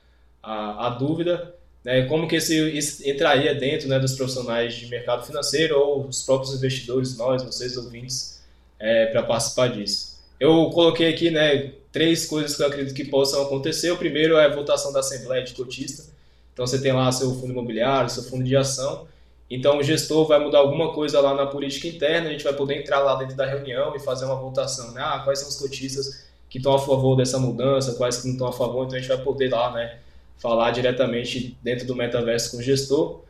a, 0.42 0.88
a 0.88 0.90
dúvida, 0.90 1.54
né, 1.88 2.02
como 2.04 2.28
que 2.28 2.36
esse 2.36 3.08
entraria 3.08 3.54
dentro 3.54 3.88
né, 3.88 3.98
dos 3.98 4.12
profissionais 4.12 4.74
de 4.74 4.86
mercado 4.88 5.24
financeiro 5.24 5.74
ou 5.78 6.06
os 6.06 6.22
próprios 6.22 6.52
investidores, 6.52 7.16
nós, 7.16 7.42
vocês 7.42 7.78
ouvintes, 7.78 8.42
é, 8.78 9.06
para 9.06 9.22
participar 9.22 9.68
disso. 9.68 10.18
Eu 10.38 10.68
coloquei 10.68 11.08
aqui 11.08 11.30
né, 11.30 11.72
três 11.90 12.26
coisas 12.26 12.54
que 12.54 12.62
eu 12.62 12.66
acredito 12.66 12.94
que 12.94 13.06
possam 13.06 13.40
acontecer. 13.40 13.90
O 13.90 13.96
primeiro 13.96 14.36
é 14.36 14.44
a 14.44 14.54
votação 14.54 14.92
da 14.92 15.00
Assembleia 15.00 15.42
de 15.42 15.54
Cotista. 15.54 16.04
Então 16.52 16.66
você 16.66 16.78
tem 16.78 16.92
lá 16.92 17.10
seu 17.10 17.34
fundo 17.36 17.52
imobiliário, 17.52 18.10
seu 18.10 18.24
fundo 18.24 18.44
de 18.44 18.54
ação. 18.54 19.08
Então 19.48 19.78
o 19.78 19.82
gestor 19.82 20.28
vai 20.28 20.38
mudar 20.38 20.58
alguma 20.58 20.92
coisa 20.92 21.22
lá 21.22 21.34
na 21.34 21.46
política 21.46 21.88
interna, 21.88 22.28
a 22.28 22.32
gente 22.32 22.44
vai 22.44 22.52
poder 22.52 22.78
entrar 22.78 22.98
lá 22.98 23.14
dentro 23.14 23.34
da 23.34 23.46
reunião 23.46 23.96
e 23.96 23.98
fazer 23.98 24.26
uma 24.26 24.36
votação. 24.36 24.92
Né? 24.92 25.00
Ah, 25.02 25.22
quais 25.24 25.38
são 25.38 25.48
os 25.48 25.56
cotistas 25.56 26.26
que 26.50 26.58
estão 26.58 26.74
a 26.74 26.78
favor 26.78 27.16
dessa 27.16 27.38
mudança, 27.38 27.94
quais 27.94 28.18
que 28.18 28.26
não 28.26 28.34
estão 28.34 28.48
a 28.48 28.52
favor, 28.52 28.84
então 28.84 28.98
a 28.98 29.00
gente 29.00 29.08
vai 29.08 29.24
poder 29.24 29.48
lá, 29.48 29.72
né, 29.72 29.98
falar 30.38 30.70
diretamente 30.70 31.56
dentro 31.62 31.86
do 31.86 31.94
metaverso 31.94 32.52
com 32.52 32.58
o 32.58 32.62
gestor. 32.62 33.22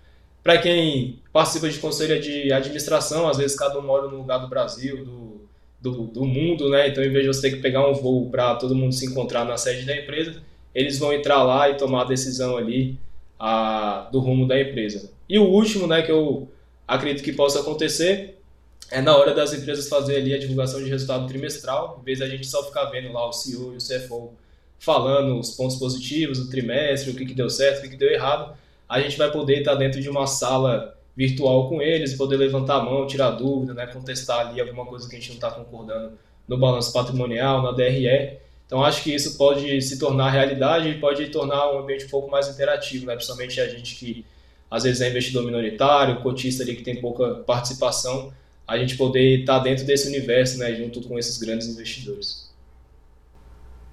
Para 0.43 0.59
quem 0.59 1.19
participa 1.33 1.69
de 1.69 1.79
conselho 1.79 2.21
de 2.21 2.53
administração, 2.53 3.29
às 3.29 3.37
vezes 3.37 3.57
cada 3.57 3.79
um 3.79 3.83
mora 3.83 4.09
num 4.09 4.19
lugar 4.19 4.39
do 4.39 4.49
Brasil, 4.49 5.05
do, 5.05 5.41
do, 5.81 6.07
do 6.07 6.25
mundo, 6.25 6.71
né? 6.71 6.89
Então, 6.89 7.03
em 7.03 7.11
vez 7.11 7.25
de 7.25 7.29
você 7.29 7.51
ter 7.51 7.57
que 7.57 7.63
pegar 7.63 7.89
um 7.89 7.95
voo 7.95 8.31
para 8.31 8.55
todo 8.57 8.75
mundo 8.75 8.95
se 8.95 9.07
encontrar 9.07 9.45
na 9.45 9.57
sede 9.57 9.85
da 9.85 9.97
empresa, 9.97 10.41
eles 10.75 10.99
vão 10.99 11.13
entrar 11.13 11.43
lá 11.43 11.69
e 11.69 11.77
tomar 11.77 12.03
a 12.03 12.05
decisão 12.05 12.57
ali 12.57 12.99
a, 13.39 14.09
do 14.13 14.21
rumo 14.21 14.47
da 14.47 14.61
empresa. 14.61 15.11
E 15.29 15.39
o 15.39 15.45
último, 15.45 15.87
né, 15.87 16.03
que 16.03 16.11
eu 16.11 16.49
acredito 16.87 17.23
que 17.23 17.33
possa 17.33 17.61
acontecer 17.61 18.39
é 18.91 19.01
na 19.03 19.15
hora 19.15 19.35
das 19.35 19.53
empresas 19.53 19.89
fazer 19.89 20.17
ali 20.17 20.33
a 20.33 20.39
divulgação 20.39 20.83
de 20.83 20.89
resultado 20.89 21.27
trimestral, 21.27 21.99
em 22.01 22.05
vez 22.05 22.21
da 22.21 22.29
gente 22.29 22.47
só 22.47 22.65
ficar 22.65 22.87
vendo 22.87 23.13
lá 23.13 23.29
o 23.29 23.33
CEO 23.33 23.75
e 23.75 23.77
o 23.77 23.79
CFO 23.79 24.33
falando 24.79 25.39
os 25.39 25.51
pontos 25.51 25.77
positivos 25.77 26.39
do 26.39 26.49
trimestre, 26.49 27.11
o 27.11 27.15
que, 27.15 27.27
que 27.27 27.35
deu 27.35 27.51
certo, 27.51 27.79
o 27.79 27.83
que, 27.83 27.91
que 27.91 27.97
deu 27.97 28.11
errado, 28.11 28.57
a 28.89 29.01
gente 29.01 29.19
vai 29.19 29.31
poder 29.31 29.59
estar 29.59 29.75
dentro 29.75 30.01
de 30.01 30.09
uma 30.09 30.27
sala 30.27 30.97
virtual 31.17 31.69
com 31.69 31.83
eles, 31.83 32.15
poder 32.15 32.37
levantar 32.37 32.77
a 32.77 32.83
mão, 32.83 33.07
tirar 33.07 33.33
dúvida, 33.33 33.75
né, 33.75 33.87
contestar 33.89 34.47
ali 34.47 34.61
alguma 34.61 34.87
coisa 34.87 35.09
que 35.09 35.17
a 35.17 35.19
gente 35.19 35.31
não 35.31 35.35
está 35.35 35.51
concordando 35.51 36.13
no 36.47 36.57
balanço 36.57 36.93
patrimonial, 36.93 37.61
na 37.61 37.73
DRE. 37.73 38.39
Então 38.67 38.85
acho 38.85 39.03
que 39.03 39.13
isso 39.13 39.37
pode 39.37 39.83
se 39.83 39.99
tornar 39.99 40.31
realidade 40.31 40.89
e 40.89 40.99
pode 40.99 41.27
tornar 41.29 41.73
um 41.73 41.81
ambiente 41.81 42.05
um 42.05 42.09
pouco 42.09 42.31
mais 42.31 42.49
interativo, 42.49 43.07
né? 43.07 43.15
principalmente 43.15 43.61
a 43.61 43.69
gente 43.69 43.97
que 43.97 44.25
às 44.71 44.85
vezes 44.85 45.01
é 45.01 45.09
investidor 45.09 45.45
minoritário, 45.45 46.21
cotista 46.21 46.63
ali 46.63 46.77
que 46.77 46.83
tem 46.83 47.01
pouca 47.01 47.37
participação, 47.47 48.33
a 48.67 48.77
gente 48.79 48.97
poder 48.97 49.41
estar 49.41 49.59
dentro 49.61 49.87
desse 49.87 50.09
universo, 50.09 50.59
né, 50.59 50.75
junto 50.75 51.01
com 51.01 51.19
esses 51.19 51.39
grandes 51.39 51.67
investidores. 51.69 52.48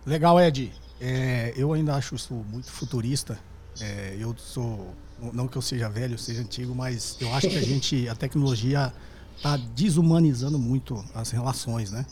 Legal, 0.06 0.40
Ed. 0.40 0.72
É, 1.02 1.54
eu 1.58 1.74
ainda 1.74 1.96
acho 1.96 2.16
isso 2.16 2.34
muito 2.34 2.72
futurista. 2.72 3.40
É, 3.82 4.16
eu 4.20 4.36
sou, 4.38 4.94
não 5.34 5.48
que 5.48 5.58
eu 5.58 5.62
seja 5.62 5.90
velho, 5.90 6.18
seja 6.18 6.42
antigo, 6.42 6.74
mas 6.76 7.18
eu 7.20 7.34
acho 7.34 7.50
que 7.50 7.58
a 7.58 7.62
gente, 7.62 8.08
a 8.08 8.16
tecnologia 8.16 8.94
está 9.36 9.58
desumanizando 9.58 10.58
muito 10.60 11.04
as 11.14 11.32
relações, 11.32 11.92
né? 11.92 12.06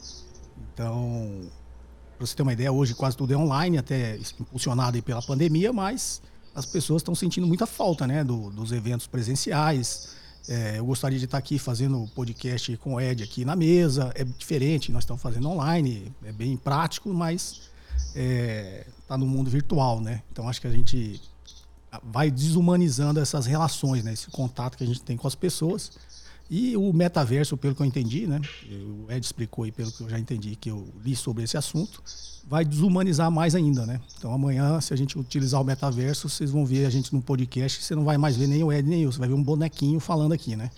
Então, 0.73 1.41
para 2.17 2.27
você 2.27 2.35
ter 2.35 2.41
uma 2.41 2.53
ideia, 2.53 2.71
hoje 2.71 2.95
quase 2.95 3.15
tudo 3.15 3.33
é 3.33 3.37
online, 3.37 3.77
até 3.77 4.17
impulsionado 4.39 5.01
pela 5.03 5.21
pandemia, 5.21 5.71
mas 5.71 6.21
as 6.55 6.65
pessoas 6.65 7.01
estão 7.01 7.15
sentindo 7.15 7.47
muita 7.47 7.65
falta, 7.65 8.05
né, 8.05 8.23
do, 8.23 8.49
dos 8.49 8.71
eventos 8.71 9.07
presenciais. 9.07 10.15
É, 10.47 10.77
eu 10.77 10.85
gostaria 10.85 11.17
de 11.17 11.25
estar 11.25 11.37
aqui 11.37 11.57
fazendo 11.57 12.05
podcast 12.13 12.75
com 12.77 12.95
o 12.95 13.01
Ed 13.01 13.23
aqui 13.23 13.45
na 13.45 13.55
mesa. 13.55 14.11
É 14.15 14.23
diferente, 14.23 14.91
nós 14.91 15.03
estamos 15.03 15.21
fazendo 15.21 15.47
online, 15.49 16.11
é 16.23 16.31
bem 16.31 16.57
prático, 16.57 17.13
mas 17.13 17.72
está 18.15 19.15
é, 19.15 19.17
no 19.17 19.25
mundo 19.25 19.49
virtual, 19.49 20.01
né? 20.01 20.21
Então 20.31 20.47
acho 20.47 20.61
que 20.61 20.67
a 20.67 20.71
gente 20.71 21.21
vai 22.01 22.31
desumanizando 22.31 23.19
essas 23.19 23.45
relações, 23.45 24.03
né? 24.03 24.13
Esse 24.13 24.29
contato 24.29 24.77
que 24.77 24.83
a 24.83 24.87
gente 24.87 25.01
tem 25.01 25.17
com 25.17 25.27
as 25.27 25.35
pessoas. 25.35 25.91
E 26.49 26.75
o 26.75 26.91
metaverso, 26.91 27.57
pelo 27.57 27.73
que 27.73 27.81
eu 27.81 27.85
entendi, 27.85 28.27
né? 28.27 28.39
O 29.05 29.11
Ed 29.11 29.25
explicou 29.25 29.63
aí, 29.63 29.71
pelo 29.71 29.91
que 29.91 30.01
eu 30.01 30.09
já 30.09 30.19
entendi, 30.19 30.55
que 30.55 30.69
eu 30.69 30.87
li 31.03 31.15
sobre 31.15 31.43
esse 31.43 31.57
assunto, 31.57 32.03
vai 32.47 32.65
desumanizar 32.65 33.31
mais 33.31 33.55
ainda, 33.55 33.85
né? 33.85 33.99
Então 34.17 34.33
amanhã, 34.33 34.79
se 34.81 34.93
a 34.93 34.97
gente 34.97 35.17
utilizar 35.17 35.61
o 35.61 35.63
metaverso, 35.63 36.27
vocês 36.27 36.51
vão 36.51 36.65
ver 36.65 36.85
a 36.85 36.89
gente 36.89 37.13
no 37.13 37.21
podcast, 37.21 37.81
você 37.81 37.95
não 37.95 38.03
vai 38.03 38.17
mais 38.17 38.35
ver 38.35 38.47
nem 38.47 38.63
o 38.63 38.71
Ed 38.71 38.87
nem 38.87 39.03
eu, 39.03 39.11
você 39.11 39.19
vai 39.19 39.27
ver 39.27 39.33
um 39.33 39.43
bonequinho 39.43 39.99
falando 39.99 40.33
aqui, 40.33 40.55
né? 40.55 40.69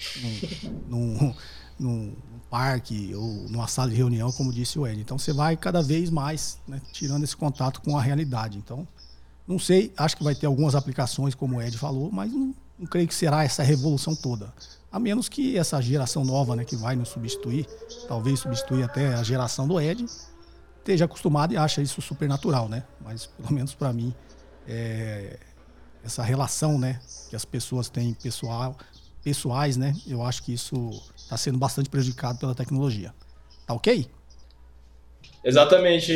Num, 0.87 1.33
num, 1.79 2.15
num 2.31 2.34
parque 2.49 3.13
ou 3.15 3.49
numa 3.49 3.67
sala 3.67 3.89
de 3.89 3.95
reunião, 3.95 4.31
como 4.31 4.51
disse 4.51 4.77
o 4.79 4.87
Ed. 4.87 5.01
Então 5.01 5.17
você 5.17 5.33
vai 5.33 5.57
cada 5.57 5.81
vez 5.81 6.09
mais 6.09 6.59
né, 6.67 6.81
tirando 6.91 7.23
esse 7.23 7.35
contato 7.35 7.81
com 7.81 7.97
a 7.97 8.01
realidade. 8.01 8.57
Então, 8.57 8.87
não 9.47 9.59
sei, 9.59 9.93
acho 9.97 10.17
que 10.17 10.23
vai 10.23 10.33
ter 10.33 10.45
algumas 10.45 10.75
aplicações, 10.75 11.35
como 11.35 11.57
o 11.57 11.61
Ed 11.61 11.77
falou, 11.77 12.11
mas 12.11 12.31
não, 12.31 12.55
não 12.79 12.87
creio 12.87 13.07
que 13.07 13.15
será 13.15 13.43
essa 13.43 13.63
revolução 13.63 14.15
toda. 14.15 14.53
A 14.91 14.99
menos 14.99 15.27
que 15.27 15.57
essa 15.57 15.81
geração 15.81 16.23
nova, 16.23 16.55
né, 16.55 16.63
que 16.63 16.75
vai 16.75 16.95
nos 16.95 17.09
substituir, 17.09 17.67
talvez 18.07 18.39
substituir 18.39 18.83
até 18.83 19.13
a 19.13 19.23
geração 19.23 19.67
do 19.67 19.79
Ed, 19.79 20.05
esteja 20.79 21.05
acostumado 21.05 21.53
e 21.53 21.57
acha 21.57 21.81
isso 21.81 22.01
super 22.01 22.29
natural, 22.29 22.69
né? 22.69 22.83
Mas 23.01 23.25
pelo 23.25 23.51
menos 23.51 23.73
para 23.73 23.91
mim, 23.91 24.13
é, 24.67 25.39
essa 26.03 26.23
relação, 26.23 26.79
né, 26.79 26.99
que 27.29 27.35
as 27.35 27.43
pessoas 27.43 27.89
têm 27.89 28.13
pessoal, 28.13 28.77
pessoais, 29.23 29.75
né? 29.75 29.95
Eu 30.05 30.23
acho 30.23 30.43
que 30.43 30.53
isso 30.53 30.91
está 31.25 31.35
sendo 31.35 31.57
bastante 31.57 31.89
prejudicado 31.89 32.39
pela 32.39 32.55
tecnologia. 32.55 33.13
Tá 33.65 33.73
ok? 33.73 34.07
Exatamente, 35.43 36.11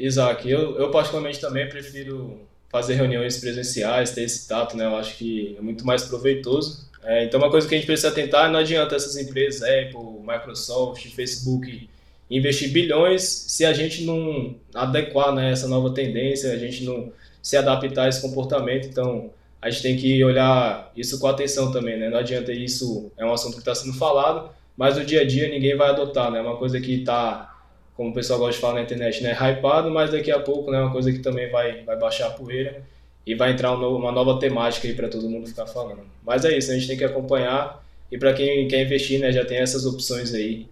Isaac. 0.00 0.48
Eu, 0.48 0.78
eu 0.78 0.90
particularmente 0.90 1.40
também 1.40 1.68
prefiro 1.68 2.40
fazer 2.70 2.94
reuniões 2.94 3.38
presenciais, 3.38 4.12
ter 4.12 4.22
esse 4.22 4.48
tato, 4.48 4.76
né? 4.76 4.86
Eu 4.86 4.96
acho 4.96 5.16
que 5.16 5.56
é 5.58 5.60
muito 5.60 5.84
mais 5.84 6.04
proveitoso. 6.04 6.88
É, 7.02 7.24
então, 7.24 7.40
uma 7.40 7.50
coisa 7.50 7.68
que 7.68 7.74
a 7.74 7.78
gente 7.78 7.86
precisa 7.86 8.08
atentar, 8.08 8.50
não 8.50 8.60
adianta 8.60 8.94
essas 8.94 9.16
empresas, 9.16 9.62
Apple, 9.62 10.20
Microsoft, 10.26 11.06
Facebook, 11.08 11.88
investir 12.30 12.70
bilhões 12.70 13.22
se 13.22 13.64
a 13.64 13.72
gente 13.72 14.04
não 14.04 14.54
adequar 14.74 15.34
né, 15.34 15.52
essa 15.52 15.68
nova 15.68 15.92
tendência, 15.92 16.52
a 16.52 16.56
gente 16.56 16.84
não 16.84 17.12
se 17.42 17.56
adaptar 17.56 18.04
a 18.04 18.08
esse 18.08 18.22
comportamento. 18.22 18.86
Então, 18.86 19.30
a 19.62 19.70
gente 19.70 19.82
tem 19.82 19.96
que 19.96 20.22
olhar 20.24 20.90
isso 20.96 21.20
com 21.20 21.28
atenção 21.28 21.70
também, 21.70 21.96
né? 21.96 22.10
Não 22.10 22.18
adianta 22.18 22.52
isso, 22.52 23.12
é 23.16 23.24
um 23.24 23.32
assunto 23.32 23.54
que 23.54 23.60
está 23.60 23.72
sendo 23.72 23.96
falado, 23.96 24.50
mas 24.76 24.98
no 24.98 25.04
dia 25.04 25.20
a 25.20 25.24
dia 25.24 25.48
ninguém 25.48 25.76
vai 25.76 25.90
adotar, 25.90 26.32
né? 26.32 26.40
É 26.40 26.42
uma 26.42 26.56
coisa 26.56 26.80
que 26.80 27.00
está, 27.00 27.56
como 27.96 28.10
o 28.10 28.12
pessoal 28.12 28.40
gosta 28.40 28.54
de 28.54 28.58
falar 28.58 28.74
na 28.74 28.82
internet, 28.82 29.22
né? 29.22 29.32
Hypado, 29.32 29.88
mas 29.88 30.10
daqui 30.10 30.32
a 30.32 30.40
pouco, 30.40 30.68
né? 30.72 30.80
Uma 30.80 30.90
coisa 30.90 31.12
que 31.12 31.20
também 31.20 31.48
vai, 31.48 31.84
vai 31.84 31.96
baixar 31.96 32.26
a 32.26 32.30
poeira 32.30 32.82
e 33.24 33.36
vai 33.36 33.52
entrar 33.52 33.72
uma 33.72 34.10
nova 34.10 34.40
temática 34.40 34.88
aí 34.88 34.94
para 34.94 35.08
todo 35.08 35.30
mundo 35.30 35.46
ficar 35.46 35.66
falando. 35.68 36.00
Mas 36.26 36.44
é 36.44 36.58
isso, 36.58 36.72
a 36.72 36.74
gente 36.74 36.88
tem 36.88 36.98
que 36.98 37.04
acompanhar 37.04 37.80
e 38.10 38.18
para 38.18 38.34
quem 38.34 38.66
quer 38.66 38.84
investir, 38.84 39.20
né, 39.20 39.30
já 39.30 39.44
tem 39.44 39.58
essas 39.58 39.86
opções 39.86 40.34
aí, 40.34 40.66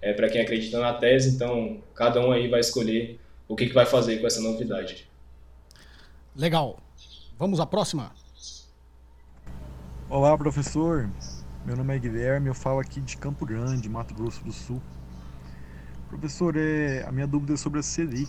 é, 0.00 0.12
para 0.12 0.28
quem 0.30 0.40
acredita 0.40 0.78
na 0.78 0.94
tese, 0.94 1.34
então 1.34 1.78
cada 1.96 2.20
um 2.24 2.30
aí 2.30 2.46
vai 2.46 2.60
escolher 2.60 3.18
o 3.48 3.56
que, 3.56 3.66
que 3.66 3.74
vai 3.74 3.86
fazer 3.86 4.18
com 4.20 4.26
essa 4.26 4.40
novidade. 4.40 5.08
Legal. 6.36 6.78
Vamos 7.36 7.58
à 7.58 7.66
próxima. 7.66 8.12
Olá, 10.08 10.38
professor. 10.38 11.10
Meu 11.64 11.76
nome 11.76 11.96
é 11.96 11.98
Guilherme, 11.98 12.46
eu 12.46 12.54
falo 12.54 12.78
aqui 12.78 13.00
de 13.00 13.16
Campo 13.16 13.44
Grande, 13.44 13.88
Mato 13.88 14.14
Grosso 14.14 14.44
do 14.44 14.52
Sul. 14.52 14.80
Professor, 16.08 16.56
é, 16.56 17.04
a 17.04 17.10
minha 17.10 17.26
dúvida 17.26 17.54
é 17.54 17.56
sobre 17.56 17.80
a 17.80 17.82
Selic. 17.82 18.28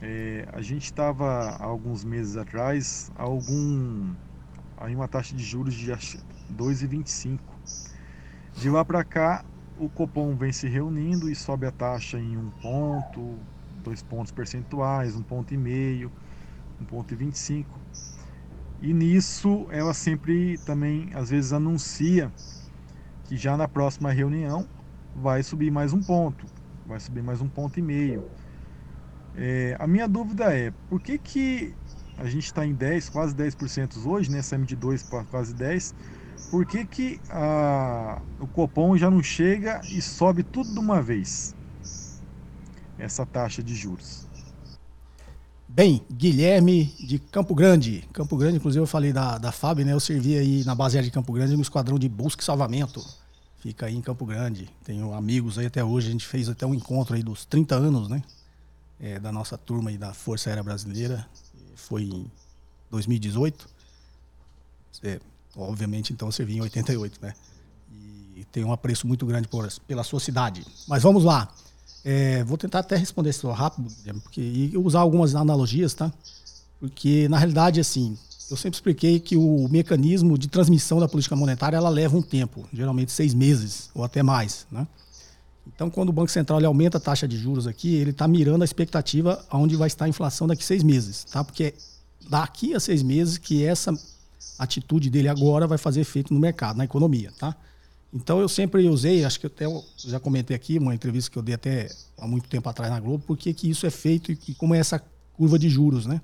É, 0.00 0.48
a 0.54 0.62
gente 0.62 0.84
estava 0.84 1.50
há 1.50 1.62
alguns 1.62 2.04
meses 2.04 2.38
atrás 2.38 3.10
algum 3.16 4.14
aí 4.78 4.96
uma 4.96 5.06
taxa 5.06 5.36
de 5.36 5.44
juros 5.44 5.74
de 5.74 5.90
2,25. 5.90 7.38
De 8.56 8.70
lá 8.70 8.82
para 8.82 9.04
cá, 9.04 9.44
o 9.78 9.90
Copom 9.90 10.34
vem 10.36 10.52
se 10.52 10.66
reunindo 10.68 11.28
e 11.28 11.34
sobe 11.34 11.66
a 11.66 11.70
taxa 11.70 12.18
em 12.18 12.34
um 12.34 12.50
ponto, 12.62 13.38
dois 13.84 14.02
pontos 14.02 14.32
percentuais, 14.32 15.14
um 15.16 15.22
ponto 15.22 15.52
e 15.52 15.56
meio, 15.58 16.10
um 16.80 16.84
ponto 16.86 17.12
e 17.12 17.16
25. 17.16 17.85
E 18.80 18.92
nisso 18.92 19.66
ela 19.70 19.94
sempre 19.94 20.58
também 20.58 21.10
às 21.14 21.30
vezes 21.30 21.52
anuncia 21.52 22.32
que 23.24 23.36
já 23.36 23.56
na 23.56 23.66
próxima 23.66 24.12
reunião 24.12 24.68
vai 25.14 25.42
subir 25.42 25.70
mais 25.70 25.92
um 25.92 26.02
ponto, 26.02 26.46
vai 26.86 27.00
subir 27.00 27.22
mais 27.22 27.40
um 27.40 27.48
ponto 27.48 27.78
e 27.78 27.82
meio. 27.82 28.24
É, 29.34 29.76
a 29.78 29.86
minha 29.86 30.08
dúvida 30.08 30.54
é, 30.56 30.70
por 30.88 31.00
que, 31.00 31.18
que 31.18 31.74
a 32.16 32.24
gente 32.26 32.46
está 32.46 32.64
em 32.64 32.74
10, 32.74 33.10
quase 33.10 33.34
10% 33.34 34.06
hoje, 34.06 34.30
né? 34.30 34.40
Saímos 34.42 34.66
de 34.68 34.76
2 34.76 35.02
para 35.02 35.24
quase 35.24 35.54
10. 35.54 35.94
Por 36.50 36.64
que, 36.64 36.86
que 36.86 37.20
a, 37.28 38.22
o 38.38 38.46
Copom 38.48 38.96
já 38.96 39.10
não 39.10 39.22
chega 39.22 39.84
e 39.90 40.00
sobe 40.00 40.42
tudo 40.42 40.72
de 40.72 40.78
uma 40.78 41.02
vez? 41.02 41.54
Essa 42.98 43.26
taxa 43.26 43.62
de 43.62 43.74
juros. 43.74 44.25
Bem, 45.76 46.00
Guilherme 46.10 46.86
de 46.98 47.18
Campo 47.18 47.54
Grande. 47.54 48.08
Campo 48.12 48.34
Grande, 48.36 48.56
inclusive 48.56 48.82
eu 48.82 48.86
falei 48.86 49.12
da, 49.12 49.36
da 49.36 49.52
FAB, 49.52 49.80
né? 49.80 49.92
Eu 49.92 50.00
servi 50.00 50.38
aí 50.38 50.64
na 50.64 50.74
base 50.74 51.00
de 51.02 51.10
Campo 51.10 51.34
Grande 51.34 51.54
no 51.54 51.60
esquadrão 51.60 51.98
de 51.98 52.08
busca 52.08 52.40
e 52.40 52.44
salvamento. 52.44 53.04
Fica 53.58 53.84
aí 53.84 53.94
em 53.94 54.00
Campo 54.00 54.24
Grande. 54.24 54.70
Tenho 54.82 55.12
amigos 55.12 55.58
aí 55.58 55.66
até 55.66 55.84
hoje. 55.84 56.08
A 56.08 56.12
gente 56.12 56.26
fez 56.26 56.48
até 56.48 56.64
um 56.64 56.72
encontro 56.72 57.14
aí 57.14 57.22
dos 57.22 57.44
30 57.44 57.74
anos, 57.74 58.08
né? 58.08 58.22
é, 59.00 59.18
da 59.18 59.30
nossa 59.30 59.56
turma 59.56 59.92
e 59.92 59.98
da 59.98 60.12
Força 60.12 60.50
Aérea 60.50 60.62
Brasileira. 60.62 61.26
Foi 61.74 62.04
em 62.04 62.30
2018. 62.90 63.68
É, 65.02 65.20
obviamente, 65.54 66.12
então, 66.12 66.28
eu 66.28 66.32
servi 66.32 66.56
em 66.56 66.60
88, 66.60 67.18
né? 67.20 67.34
E 68.34 68.44
tenho 68.44 68.68
um 68.68 68.72
apreço 68.72 69.06
muito 69.06 69.24
grande 69.26 69.48
por, 69.48 69.68
pela 69.86 70.02
sua 70.02 70.20
cidade. 70.20 70.64
Mas 70.88 71.02
vamos 71.02 71.24
lá. 71.24 71.52
É, 72.08 72.44
vou 72.44 72.56
tentar 72.56 72.78
até 72.78 72.94
responder 72.94 73.30
isso 73.30 73.50
rápido, 73.50 73.88
porque, 74.22 74.40
e 74.40 74.78
usar 74.78 75.00
algumas 75.00 75.34
analogias, 75.34 75.92
tá? 75.92 76.12
Porque, 76.78 77.28
na 77.28 77.36
realidade, 77.36 77.80
assim, 77.80 78.16
eu 78.48 78.56
sempre 78.56 78.76
expliquei 78.76 79.18
que 79.18 79.36
o 79.36 79.68
mecanismo 79.68 80.38
de 80.38 80.46
transmissão 80.46 81.00
da 81.00 81.08
política 81.08 81.34
monetária 81.34 81.76
ela 81.76 81.88
leva 81.88 82.16
um 82.16 82.22
tempo, 82.22 82.64
geralmente 82.72 83.10
seis 83.10 83.34
meses 83.34 83.90
ou 83.92 84.04
até 84.04 84.22
mais, 84.22 84.68
né? 84.70 84.86
Então, 85.66 85.90
quando 85.90 86.10
o 86.10 86.12
Banco 86.12 86.30
Central 86.30 86.60
ele 86.60 86.66
aumenta 86.66 86.98
a 86.98 87.00
taxa 87.00 87.26
de 87.26 87.36
juros 87.36 87.66
aqui, 87.66 87.96
ele 87.96 88.10
está 88.10 88.28
mirando 88.28 88.62
a 88.62 88.64
expectativa 88.64 89.44
aonde 89.50 89.74
vai 89.74 89.88
estar 89.88 90.04
a 90.04 90.08
inflação 90.08 90.46
daqui 90.46 90.62
a 90.62 90.66
seis 90.66 90.84
meses, 90.84 91.24
tá? 91.24 91.42
Porque 91.42 91.64
é 91.64 91.74
daqui 92.30 92.72
a 92.72 92.78
seis 92.78 93.02
meses 93.02 93.36
que 93.36 93.64
essa 93.64 93.92
atitude 94.56 95.10
dele 95.10 95.28
agora 95.28 95.66
vai 95.66 95.76
fazer 95.76 96.02
efeito 96.02 96.32
no 96.32 96.38
mercado, 96.38 96.76
na 96.76 96.84
economia, 96.84 97.32
tá? 97.36 97.56
Então, 98.12 98.40
eu 98.40 98.48
sempre 98.48 98.88
usei, 98.88 99.24
acho 99.24 99.38
que 99.38 99.46
até 99.46 99.66
eu 99.66 99.84
já 99.98 100.18
comentei 100.18 100.56
aqui, 100.56 100.78
uma 100.78 100.94
entrevista 100.94 101.30
que 101.30 101.38
eu 101.38 101.42
dei 101.42 101.54
até 101.54 101.90
há 102.18 102.26
muito 102.26 102.48
tempo 102.48 102.68
atrás 102.68 102.90
na 102.90 103.00
Globo, 103.00 103.22
porque 103.26 103.52
que 103.52 103.68
isso 103.68 103.86
é 103.86 103.90
feito 103.90 104.32
e 104.32 104.54
como 104.54 104.74
é 104.74 104.78
essa 104.78 105.02
curva 105.34 105.58
de 105.58 105.68
juros, 105.68 106.06
né? 106.06 106.20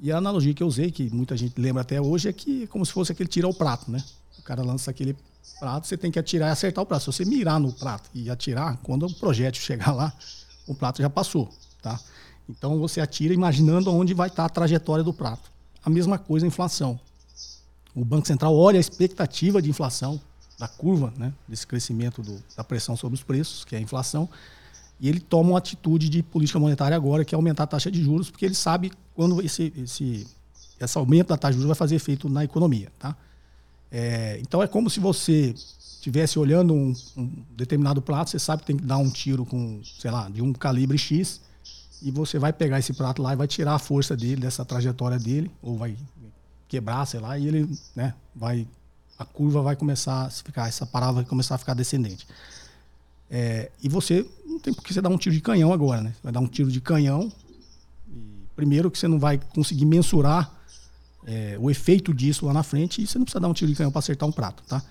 E 0.00 0.12
a 0.12 0.18
analogia 0.18 0.52
que 0.52 0.62
eu 0.62 0.66
usei, 0.66 0.90
que 0.90 1.08
muita 1.10 1.36
gente 1.36 1.58
lembra 1.58 1.82
até 1.82 2.00
hoje, 2.00 2.28
é 2.28 2.32
que 2.32 2.64
é 2.64 2.66
como 2.66 2.84
se 2.84 2.92
fosse 2.92 3.12
aquele 3.12 3.28
tirar 3.28 3.48
o 3.48 3.54
prato, 3.54 3.90
né? 3.90 4.04
O 4.38 4.42
cara 4.42 4.62
lança 4.62 4.90
aquele 4.90 5.16
prato, 5.58 5.86
você 5.86 5.96
tem 5.96 6.10
que 6.10 6.18
atirar 6.18 6.48
e 6.48 6.52
acertar 6.52 6.82
o 6.82 6.86
prato. 6.86 7.00
Se 7.00 7.06
você 7.06 7.24
mirar 7.24 7.58
no 7.58 7.72
prato 7.72 8.10
e 8.12 8.28
atirar, 8.28 8.76
quando 8.82 9.06
o 9.06 9.14
projétil 9.14 9.62
chegar 9.64 9.92
lá, 9.92 10.12
o 10.66 10.74
prato 10.74 11.00
já 11.00 11.08
passou, 11.08 11.48
tá? 11.80 11.98
Então 12.48 12.78
você 12.78 13.00
atira 13.00 13.32
imaginando 13.32 13.90
onde 13.90 14.12
vai 14.12 14.28
estar 14.28 14.44
a 14.44 14.48
trajetória 14.48 15.02
do 15.02 15.12
prato. 15.12 15.50
A 15.82 15.88
mesma 15.88 16.18
coisa 16.18 16.44
a 16.44 16.48
inflação. 16.48 16.98
O 17.94 18.04
Banco 18.04 18.26
Central 18.26 18.54
olha 18.54 18.78
a 18.78 18.80
expectativa 18.80 19.62
de 19.62 19.70
inflação, 19.70 20.20
da 20.58 20.68
curva, 20.68 21.12
né, 21.16 21.32
desse 21.48 21.66
crescimento 21.66 22.22
do, 22.22 22.42
da 22.56 22.62
pressão 22.62 22.96
sobre 22.96 23.14
os 23.14 23.22
preços, 23.22 23.64
que 23.64 23.74
é 23.74 23.78
a 23.78 23.80
inflação, 23.80 24.28
e 25.00 25.08
ele 25.08 25.20
toma 25.20 25.50
uma 25.50 25.58
atitude 25.58 26.08
de 26.08 26.22
política 26.22 26.58
monetária 26.58 26.96
agora, 26.96 27.24
que 27.24 27.34
é 27.34 27.36
aumentar 27.36 27.64
a 27.64 27.66
taxa 27.66 27.90
de 27.90 28.02
juros, 28.02 28.30
porque 28.30 28.44
ele 28.44 28.54
sabe 28.54 28.92
quando 29.14 29.42
esse, 29.42 29.72
esse, 29.76 30.26
esse 30.80 30.98
aumento 30.98 31.28
da 31.28 31.36
taxa 31.36 31.52
de 31.52 31.58
juros 31.58 31.68
vai 31.68 31.76
fazer 31.76 31.96
efeito 31.96 32.28
na 32.28 32.44
economia. 32.44 32.92
Tá? 32.98 33.16
É, 33.90 34.38
então 34.40 34.62
é 34.62 34.66
como 34.66 34.88
se 34.88 35.00
você 35.00 35.54
estivesse 36.04 36.38
olhando 36.38 36.74
um, 36.74 36.94
um, 37.16 37.30
determinado 37.56 38.00
prato, 38.02 38.30
você 38.30 38.38
sabe 38.38 38.60
que 38.60 38.66
tem 38.66 38.76
que 38.76 38.84
dar 38.84 38.98
um 38.98 39.10
tiro 39.10 39.44
com, 39.44 39.80
sei 39.82 40.10
lá, 40.10 40.28
de 40.28 40.42
um 40.42 40.52
calibre 40.52 40.98
X, 40.98 41.40
e 42.02 42.10
você 42.10 42.38
vai 42.38 42.52
pegar 42.52 42.78
esse 42.78 42.92
prato 42.92 43.22
lá 43.22 43.32
e 43.32 43.36
vai 43.36 43.46
tirar 43.46 43.74
a 43.74 43.78
força 43.78 44.16
dele, 44.16 44.42
dessa 44.42 44.64
trajetória 44.64 45.18
dele, 45.18 45.50
ou 45.62 45.78
vai 45.78 45.96
quebrar, 46.68 47.06
sei 47.06 47.20
lá, 47.20 47.38
e 47.38 47.46
ele 47.46 47.78
né, 47.96 48.14
vai. 48.34 48.66
A 49.18 49.24
curva 49.24 49.62
vai 49.62 49.76
começar 49.76 50.26
a 50.26 50.30
ficar, 50.30 50.68
essa 50.68 50.84
parada 50.84 51.12
vai 51.12 51.24
começar 51.24 51.54
a 51.54 51.58
ficar 51.58 51.74
descendente. 51.74 52.26
É, 53.30 53.70
e 53.82 53.88
você 53.88 54.26
não 54.44 54.58
tem 54.58 54.72
por 54.72 54.82
que 54.82 54.92
você 54.92 55.00
dar 55.00 55.08
um 55.08 55.18
tiro 55.18 55.34
de 55.34 55.40
canhão 55.40 55.72
agora, 55.72 56.00
né? 56.00 56.10
Você 56.10 56.20
vai 56.22 56.32
dar 56.32 56.40
um 56.40 56.46
tiro 56.46 56.70
de 56.70 56.80
canhão. 56.80 57.32
primeiro 58.54 58.90
que 58.90 58.98
você 58.98 59.08
não 59.08 59.18
vai 59.18 59.40
conseguir 59.54 59.84
mensurar 59.84 60.52
é, 61.26 61.56
o 61.58 61.70
efeito 61.70 62.12
disso 62.12 62.46
lá 62.46 62.52
na 62.52 62.62
frente 62.62 63.02
e 63.02 63.06
você 63.06 63.18
não 63.18 63.24
precisa 63.24 63.40
dar 63.40 63.48
um 63.48 63.54
tiro 63.54 63.70
de 63.70 63.76
canhão 63.76 63.90
para 63.90 63.98
acertar 63.98 64.28
um 64.28 64.32
prato, 64.32 64.62
tá? 64.68 64.82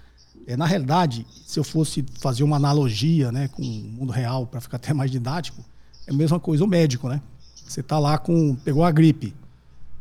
É, 0.46 0.58
na 0.58 0.66
realidade, 0.66 1.26
se 1.46 1.58
eu 1.58 1.64
fosse 1.64 2.04
fazer 2.20 2.44
uma 2.44 2.58
analogia 2.58 3.32
né, 3.32 3.48
com 3.48 3.62
o 3.62 3.66
mundo 3.66 4.12
real 4.12 4.46
para 4.46 4.60
ficar 4.60 4.78
até 4.78 4.94
mais 4.94 5.10
didático, 5.10 5.64
é 6.06 6.12
a 6.12 6.14
mesma 6.14 6.40
coisa 6.40 6.64
o 6.64 6.68
médico, 6.68 7.08
né? 7.08 7.22
Você 7.66 7.82
tá 7.82 7.98
lá 7.98 8.18
com. 8.18 8.56
pegou 8.56 8.84
a 8.84 8.92
gripe. 8.92 9.34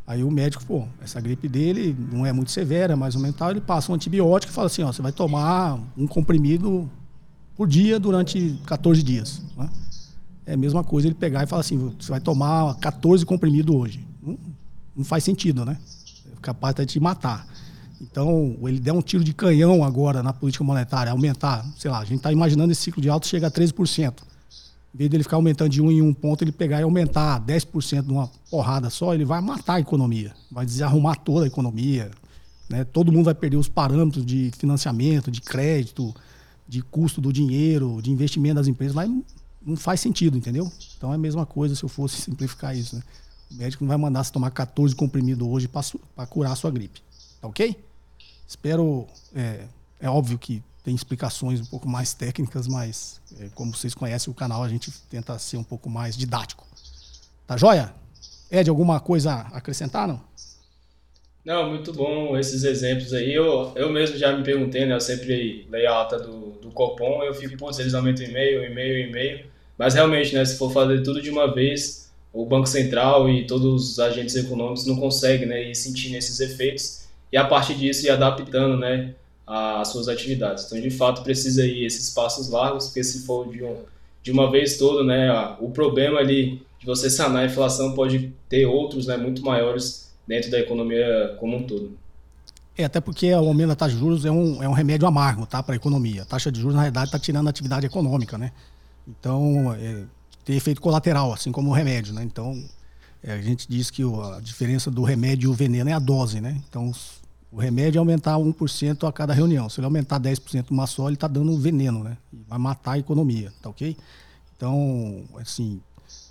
Aí 0.06 0.24
o 0.24 0.30
médico, 0.30 0.64
pô, 0.64 0.84
essa 1.00 1.20
gripe 1.20 1.48
dele 1.48 1.96
não 2.12 2.26
é 2.26 2.32
muito 2.32 2.50
severa, 2.50 2.96
mais 2.96 3.14
ou 3.14 3.20
menos 3.20 3.36
tal, 3.36 3.50
ele 3.50 3.60
passa 3.60 3.92
um 3.92 3.94
antibiótico 3.94 4.52
e 4.52 4.54
fala 4.54 4.66
assim, 4.66 4.82
ó, 4.82 4.92
você 4.92 5.00
vai 5.00 5.12
tomar 5.12 5.78
um 5.96 6.06
comprimido 6.06 6.90
por 7.56 7.68
dia 7.68 8.00
durante 8.00 8.58
14 8.66 9.02
dias. 9.02 9.40
Né? 9.56 9.68
É 10.44 10.54
a 10.54 10.56
mesma 10.56 10.82
coisa 10.82 11.06
ele 11.06 11.14
pegar 11.14 11.44
e 11.44 11.46
falar 11.46 11.60
assim, 11.60 11.78
você 11.98 12.10
vai 12.10 12.20
tomar 12.20 12.74
14 12.76 13.24
comprimidos 13.24 13.74
hoje. 13.74 14.04
Não, 14.20 14.36
não 14.96 15.04
faz 15.04 15.22
sentido, 15.22 15.64
né? 15.64 15.78
É 16.32 16.36
capaz 16.42 16.74
de 16.74 16.84
te 16.84 17.00
matar. 17.00 17.46
Então, 18.00 18.56
ele 18.64 18.80
der 18.80 18.92
um 18.92 19.00
tiro 19.00 19.22
de 19.22 19.32
canhão 19.32 19.84
agora 19.84 20.22
na 20.22 20.32
política 20.32 20.64
monetária, 20.64 21.12
aumentar, 21.12 21.64
sei 21.78 21.88
lá, 21.88 22.00
a 22.00 22.04
gente 22.04 22.16
está 22.16 22.32
imaginando 22.32 22.72
esse 22.72 22.82
ciclo 22.82 23.00
de 23.00 23.08
alta 23.08 23.28
chega 23.28 23.46
a 23.46 23.50
13%. 23.50 24.14
Em 24.94 24.98
vez 24.98 25.10
dele 25.10 25.22
ficar 25.22 25.36
aumentando 25.36 25.70
de 25.70 25.80
um 25.80 25.90
em 25.90 26.02
um 26.02 26.12
ponto, 26.12 26.44
ele 26.44 26.52
pegar 26.52 26.80
e 26.80 26.82
aumentar 26.82 27.40
10% 27.40 28.04
numa 28.04 28.28
porrada 28.50 28.90
só, 28.90 29.14
ele 29.14 29.24
vai 29.24 29.40
matar 29.40 29.74
a 29.74 29.80
economia, 29.80 30.34
vai 30.50 30.66
desarrumar 30.66 31.16
toda 31.16 31.46
a 31.46 31.48
economia. 31.48 32.10
Né? 32.68 32.84
Todo 32.84 33.10
mundo 33.10 33.24
vai 33.24 33.34
perder 33.34 33.56
os 33.56 33.68
parâmetros 33.68 34.24
de 34.24 34.50
financiamento, 34.56 35.30
de 35.30 35.40
crédito, 35.40 36.14
de 36.68 36.82
custo 36.82 37.20
do 37.20 37.32
dinheiro, 37.32 38.00
de 38.02 38.10
investimento 38.10 38.56
das 38.56 38.66
empresas. 38.66 38.94
Não 39.64 39.76
faz 39.76 40.00
sentido, 40.00 40.36
entendeu? 40.36 40.70
Então 40.96 41.10
é 41.10 41.14
a 41.14 41.18
mesma 41.18 41.46
coisa 41.46 41.74
se 41.74 41.82
eu 41.82 41.88
fosse 41.88 42.20
simplificar 42.20 42.76
isso. 42.76 42.96
Né? 42.96 43.02
O 43.50 43.54
médico 43.54 43.84
não 43.84 43.88
vai 43.88 43.98
mandar 43.98 44.24
você 44.24 44.32
tomar 44.32 44.50
14 44.50 44.94
comprimidos 44.94 45.46
hoje 45.46 45.68
para 45.68 46.26
curar 46.26 46.52
a 46.52 46.56
sua 46.56 46.70
gripe. 46.70 47.02
Tá 47.40 47.48
ok? 47.48 47.76
Espero. 48.46 49.06
É, 49.34 49.66
é 50.00 50.10
óbvio 50.10 50.38
que 50.38 50.62
tem 50.82 50.94
explicações 50.94 51.60
um 51.60 51.64
pouco 51.64 51.88
mais 51.88 52.12
técnicas, 52.14 52.66
mas 52.66 53.20
é, 53.38 53.48
como 53.54 53.74
vocês 53.74 53.94
conhecem 53.94 54.30
o 54.30 54.34
canal, 54.34 54.62
a 54.62 54.68
gente 54.68 54.90
tenta 55.08 55.38
ser 55.38 55.56
um 55.56 55.64
pouco 55.64 55.88
mais 55.88 56.16
didático. 56.16 56.66
Tá 57.46 57.56
joia? 57.56 57.94
Ed, 58.50 58.68
alguma 58.68 59.00
coisa 59.00 59.32
a 59.32 59.58
acrescentar, 59.58 60.06
não? 60.06 60.20
Não, 61.44 61.68
muito 61.68 61.92
bom 61.92 62.36
esses 62.36 62.62
exemplos 62.62 63.12
aí. 63.12 63.32
Eu, 63.32 63.72
eu 63.74 63.90
mesmo 63.90 64.16
já 64.16 64.36
me 64.36 64.44
perguntei, 64.44 64.86
né? 64.86 64.94
Eu 64.94 65.00
sempre 65.00 65.66
leio 65.70 65.92
a 65.92 66.02
ata 66.02 66.18
do, 66.18 66.52
do 66.60 66.70
Copom, 66.70 67.22
eu 67.24 67.34
fico, 67.34 67.56
putz, 67.56 67.78
eles 67.78 67.94
aumentam 67.94 68.24
e-mail, 68.24 68.64
e-mail, 68.64 69.08
e-mail. 69.08 69.46
Mas 69.76 69.94
realmente, 69.94 70.34
né? 70.34 70.44
Se 70.44 70.56
for 70.56 70.72
fazer 70.72 71.02
tudo 71.02 71.20
de 71.20 71.30
uma 71.30 71.52
vez, 71.52 72.12
o 72.32 72.46
Banco 72.46 72.66
Central 72.66 73.28
e 73.28 73.46
todos 73.46 73.92
os 73.92 73.98
agentes 73.98 74.36
econômicos 74.36 74.86
não 74.86 74.96
conseguem, 74.96 75.46
né? 75.46 75.70
Ir 75.70 75.74
sentindo 75.74 76.16
esses 76.16 76.38
efeitos 76.38 77.02
e 77.32 77.36
a 77.36 77.44
partir 77.44 77.74
disso 77.74 78.04
ir 78.06 78.10
adaptando 78.10 78.76
né, 78.76 79.14
as 79.46 79.88
suas 79.88 80.08
atividades. 80.08 80.64
Então, 80.64 80.80
de 80.80 80.90
fato, 80.90 81.22
precisa 81.22 81.64
ir 81.66 81.84
esses 81.84 82.10
passos 82.10 82.48
largos, 82.48 82.86
porque 82.86 83.02
se 83.02 83.26
for 83.26 83.50
de, 83.50 83.62
um, 83.62 83.76
de 84.22 84.30
uma 84.30 84.50
vez 84.50 84.78
toda, 84.78 85.04
né, 85.04 85.56
o 85.60 85.70
problema 85.70 86.20
ali 86.20 86.62
de 86.78 86.86
você 86.86 87.10
sanar 87.10 87.42
a 87.42 87.46
inflação 87.46 87.94
pode 87.94 88.32
ter 88.48 88.66
outros 88.66 89.06
né, 89.06 89.16
muito 89.16 89.42
maiores 89.42 90.12
dentro 90.26 90.50
da 90.50 90.58
economia 90.58 91.36
como 91.38 91.56
um 91.56 91.62
todo. 91.64 91.96
É, 92.76 92.84
até 92.84 93.00
porque 93.00 93.32
o 93.32 93.48
aumento 93.48 93.68
da 93.68 93.76
taxa 93.76 93.94
de 93.94 94.00
juros 94.00 94.24
é 94.24 94.30
um, 94.30 94.62
é 94.62 94.68
um 94.68 94.72
remédio 94.72 95.06
amargo 95.06 95.44
tá, 95.46 95.62
para 95.62 95.74
a 95.74 95.76
economia. 95.76 96.22
A 96.22 96.24
taxa 96.24 96.50
de 96.50 96.58
juros, 96.58 96.74
na 96.74 96.82
realidade, 96.82 97.06
está 97.06 97.18
tirando 97.18 97.46
a 97.46 97.50
atividade 97.50 97.84
econômica, 97.84 98.38
né? 98.38 98.50
Então, 99.06 99.74
é, 99.74 100.04
tem 100.44 100.56
efeito 100.56 100.80
colateral, 100.80 101.32
assim 101.32 101.52
como 101.52 101.70
o 101.70 101.72
remédio, 101.72 102.14
né? 102.14 102.22
Então, 102.22 102.64
é, 103.22 103.32
a 103.32 103.42
gente 103.42 103.66
diz 103.68 103.90
que 103.90 104.02
a 104.02 104.40
diferença 104.40 104.90
do 104.90 105.02
remédio 105.02 105.48
e 105.48 105.50
o 105.50 105.54
veneno 105.54 105.90
é 105.90 105.92
a 105.92 105.98
dose, 105.98 106.40
né? 106.40 106.60
Então, 106.68 106.90
o 107.52 107.60
remédio 107.60 107.98
é 107.98 108.00
aumentar 108.00 108.38
1% 108.38 109.06
a 109.06 109.12
cada 109.12 109.34
reunião. 109.34 109.68
Se 109.68 109.78
ele 109.78 109.84
aumentar 109.84 110.18
10% 110.18 110.70
numa 110.70 110.86
só, 110.86 111.06
ele 111.06 111.14
está 111.14 111.28
dando 111.28 111.52
um 111.52 111.58
veneno, 111.58 112.02
né? 112.02 112.16
Vai 112.48 112.58
matar 112.58 112.92
a 112.92 112.98
economia, 112.98 113.52
tá 113.60 113.68
ok? 113.68 113.94
Então, 114.56 115.22
assim, 115.36 115.78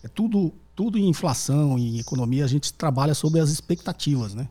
é 0.03 0.07
tudo, 0.07 0.51
tudo 0.75 0.97
em 0.97 1.07
inflação, 1.07 1.77
em 1.77 1.99
economia, 1.99 2.43
a 2.43 2.47
gente 2.47 2.73
trabalha 2.73 3.13
sobre 3.13 3.39
as 3.39 3.51
expectativas, 3.51 4.33
né? 4.33 4.49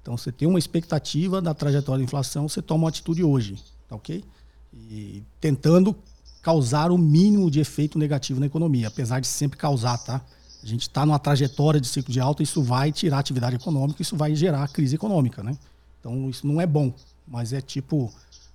Então, 0.00 0.16
você 0.16 0.32
tem 0.32 0.48
uma 0.48 0.58
expectativa 0.58 1.42
da 1.42 1.52
trajetória 1.52 1.98
da 1.98 2.04
inflação, 2.04 2.48
você 2.48 2.62
toma 2.62 2.84
uma 2.84 2.88
atitude 2.88 3.22
hoje, 3.22 3.62
tá 3.86 3.94
ok? 3.94 4.24
E 4.72 5.22
tentando 5.38 5.94
causar 6.40 6.90
o 6.90 6.96
mínimo 6.96 7.50
de 7.50 7.60
efeito 7.60 7.98
negativo 7.98 8.40
na 8.40 8.46
economia, 8.46 8.88
apesar 8.88 9.20
de 9.20 9.26
sempre 9.26 9.58
causar, 9.58 9.98
tá? 9.98 10.22
A 10.62 10.66
gente 10.66 10.82
está 10.82 11.04
numa 11.04 11.18
trajetória 11.18 11.78
de 11.78 11.86
ciclo 11.88 12.10
de 12.10 12.20
alta, 12.20 12.42
isso 12.42 12.62
vai 12.62 12.90
tirar 12.90 13.18
atividade 13.18 13.56
econômica, 13.56 14.00
isso 14.00 14.16
vai 14.16 14.34
gerar 14.34 14.66
crise 14.68 14.94
econômica, 14.94 15.42
né? 15.42 15.58
Então 16.06 16.30
isso 16.30 16.46
não 16.46 16.60
é 16.60 16.66
bom, 16.66 16.94
mas 17.26 17.52
é 17.52 17.60
tipo 17.60 18.12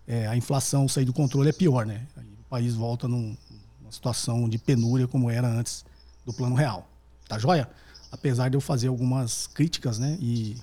é, 0.08 0.26
a 0.26 0.38
inflação 0.38 0.88
sair 0.88 1.04
do 1.04 1.12
controle 1.12 1.50
é 1.50 1.52
pior, 1.52 1.86
né? 1.86 2.08
O 2.18 2.50
país 2.50 2.74
volta 2.74 3.10
num, 3.10 3.36
numa 3.82 3.92
situação 3.92 4.48
de 4.48 4.58
penúria 4.58 5.06
como 5.06 5.30
era 5.30 5.50
antes 5.50 5.84
do 6.26 6.32
plano 6.32 6.56
real. 6.56 6.88
Tá 7.28 7.38
joia? 7.38 7.70
Apesar 8.10 8.50
de 8.50 8.56
eu 8.56 8.62
fazer 8.62 8.88
algumas 8.88 9.48
críticas, 9.48 10.00
né? 10.00 10.18
E 10.22 10.56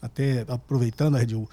até 0.00 0.46
aproveitando, 0.48 1.18
Ed, 1.18 1.36
o, 1.36 1.48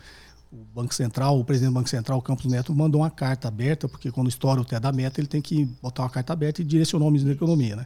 o 0.51 0.57
Banco 0.73 0.93
Central, 0.93 1.38
o 1.38 1.43
presidente 1.43 1.71
do 1.71 1.75
Banco 1.75 1.89
Central, 1.89 2.21
Campos 2.21 2.45
Neto, 2.45 2.73
mandou 2.73 3.01
uma 3.01 3.11
carta 3.11 3.49
aberta, 3.49 3.89
porque 3.89 4.09
quando 4.09 4.29
estoura 4.29 4.61
o 4.61 4.65
teto 4.65 4.83
da 4.83 4.91
meta, 4.93 5.19
ele 5.19 5.27
tem 5.27 5.41
que 5.41 5.65
botar 5.81 6.03
uma 6.03 6.09
carta 6.09 6.31
aberta 6.31 6.61
e 6.61 6.65
direcionar 6.65 7.05
o 7.05 7.09
ministro 7.09 7.29
da 7.29 7.35
Economia, 7.35 7.75
né? 7.75 7.85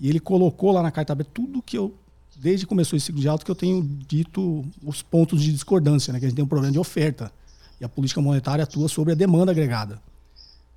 E 0.00 0.08
ele 0.08 0.18
colocou 0.18 0.72
lá 0.72 0.82
na 0.82 0.90
carta 0.90 1.12
aberta 1.12 1.30
tudo 1.32 1.62
que 1.62 1.78
eu 1.78 1.94
desde 2.38 2.64
que 2.64 2.68
começou 2.68 2.96
esse 2.96 3.06
ciclo 3.06 3.20
de 3.20 3.28
alta 3.28 3.44
que 3.44 3.50
eu 3.50 3.54
tenho 3.54 3.82
dito 3.82 4.64
os 4.82 5.02
pontos 5.02 5.42
de 5.42 5.52
discordância, 5.52 6.12
né? 6.12 6.18
Que 6.18 6.26
a 6.26 6.28
gente 6.28 6.36
tem 6.36 6.44
um 6.44 6.48
problema 6.48 6.72
de 6.72 6.78
oferta. 6.78 7.32
E 7.80 7.84
a 7.84 7.88
política 7.88 8.20
monetária 8.20 8.62
atua 8.62 8.88
sobre 8.88 9.12
a 9.12 9.16
demanda 9.16 9.52
agregada. 9.52 10.00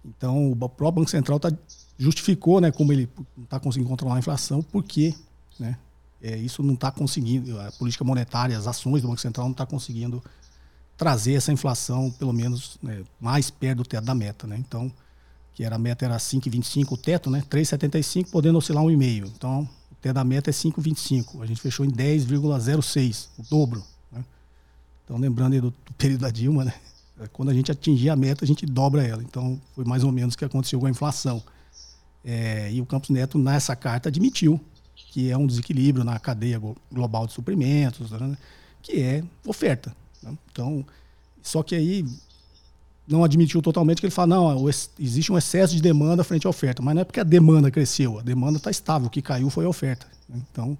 Então, 0.05 0.51
o 0.51 0.55
próprio 0.55 0.91
Banco 0.91 1.09
Central 1.09 1.39
tá, 1.39 1.51
justificou, 1.97 2.59
né, 2.59 2.71
como 2.71 2.91
ele 2.91 3.09
não 3.37 3.43
está 3.45 3.59
conseguindo 3.59 3.89
controlar 3.89 4.15
a 4.15 4.19
inflação, 4.19 4.61
porque 4.61 5.13
né, 5.59 5.77
é, 6.21 6.37
isso 6.37 6.61
não 6.61 6.73
está 6.73 6.91
conseguindo, 6.91 7.59
a 7.59 7.71
política 7.73 8.03
monetária, 8.03 8.57
as 8.57 8.67
ações 8.67 9.01
do 9.01 9.07
Banco 9.07 9.21
Central 9.21 9.45
não 9.45 9.51
está 9.53 9.65
conseguindo 9.65 10.21
trazer 10.97 11.33
essa 11.33 11.51
inflação, 11.51 12.11
pelo 12.11 12.33
menos, 12.33 12.77
né, 12.81 13.03
mais 13.19 13.49
perto 13.49 13.77
do 13.77 13.85
teto 13.85 14.03
da 14.03 14.13
meta. 14.13 14.45
Né? 14.45 14.57
Então, 14.57 14.91
que 15.53 15.63
era 15.63 15.75
a 15.75 15.79
meta 15.79 16.05
era 16.05 16.17
5,25 16.17 16.91
o 16.91 16.97
teto, 16.97 17.29
né? 17.29 17.43
3,75, 17.49 18.29
podendo 18.31 18.57
oscilar 18.57 18.83
1,5. 18.83 19.31
Então, 19.35 19.69
teto 20.03 20.13
da 20.15 20.23
meta 20.23 20.49
é 20.49 20.53
5,25. 20.53 21.41
A 21.41 21.45
gente 21.45 21.61
fechou 21.61 21.85
em 21.85 21.89
10,06, 21.89 23.29
o 23.39 23.43
dobro. 23.49 23.81
Né? 24.11 24.23
Então, 25.05 25.17
lembrando 25.17 25.53
aí 25.53 25.61
do, 25.61 25.69
do, 25.71 25.93
período 25.97 26.21
da 26.21 26.29
Dilma, 26.29 26.65
né? 26.65 26.73
quando 27.31 27.49
a 27.49 27.53
gente 27.53 27.71
atingir 27.71 28.09
a 28.09 28.15
meta, 28.15 28.43
a 28.43 28.47
gente 28.47 28.65
dobra 28.65 29.07
ela. 29.07 29.23
Então, 29.23 29.59
foi 29.73 29.85
mais 29.85 30.03
ou 30.03 30.11
menos 30.11 30.35
o 30.35 30.37
que 30.37 30.43
aconteceu 30.43 30.79
com 30.79 30.85
a 30.85 30.89
inflação. 30.89 31.41
É, 32.23 32.71
e 32.71 32.81
o 32.81 32.85
Campos 32.85 33.09
Neto, 33.09 33.37
nessa 33.37 33.75
carta, 33.75 34.09
admitiu 34.09 34.59
que 34.95 35.29
é 35.29 35.37
um 35.37 35.47
desequilíbrio 35.47 36.03
na 36.03 36.19
cadeia 36.19 36.59
global 36.91 37.25
de 37.25 37.33
suprimentos, 37.33 38.11
né? 38.11 38.37
que 38.81 38.99
é 38.99 39.23
oferta. 39.45 39.95
Né? 40.21 40.37
Então, 40.51 40.85
só 41.41 41.63
que 41.63 41.75
aí 41.75 42.05
não 43.07 43.23
admitiu 43.23 43.61
totalmente 43.61 43.99
que 43.99 44.05
ele 44.05 44.13
fala, 44.13 44.27
não, 44.27 44.69
existe 44.69 45.31
um 45.31 45.37
excesso 45.37 45.75
de 45.75 45.81
demanda 45.81 46.23
frente 46.23 46.47
à 46.47 46.49
oferta. 46.49 46.81
Mas 46.81 46.95
não 46.95 47.01
é 47.01 47.05
porque 47.05 47.19
a 47.19 47.23
demanda 47.23 47.69
cresceu, 47.69 48.19
a 48.19 48.21
demanda 48.21 48.57
está 48.57 48.71
estável, 48.71 49.07
o 49.07 49.09
que 49.09 49.21
caiu 49.21 49.49
foi 49.49 49.65
a 49.65 49.69
oferta. 49.69 50.07
Então, 50.29 50.77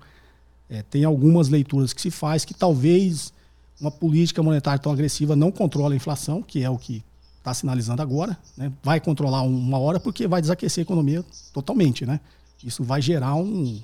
é, 0.70 0.82
tem 0.82 1.04
algumas 1.04 1.50
leituras 1.50 1.94
que 1.94 2.02
se 2.02 2.10
faz 2.10 2.46
que 2.46 2.54
talvez 2.54 3.34
uma 3.80 3.92
política 3.92 4.42
monetária 4.42 4.80
tão 4.80 4.92
agressiva 4.92 5.36
não 5.36 5.52
controle 5.52 5.94
a 5.94 5.98
inflação, 5.98 6.42
que 6.42 6.64
é 6.64 6.70
o 6.70 6.78
que 6.78 7.04
está 7.38 7.54
sinalizando 7.54 8.02
agora. 8.02 8.38
Né? 8.56 8.72
Vai 8.82 9.00
controlar 9.02 9.42
uma 9.42 9.78
hora 9.78 10.00
porque 10.00 10.28
vai 10.28 10.40
desaquecer 10.40 10.82
a 10.82 10.84
economia 10.84 11.24
totalmente. 11.52 12.06
Né? 12.06 12.20
Isso 12.64 12.84
vai 12.84 13.02
gerar 13.02 13.36
um, 13.36 13.82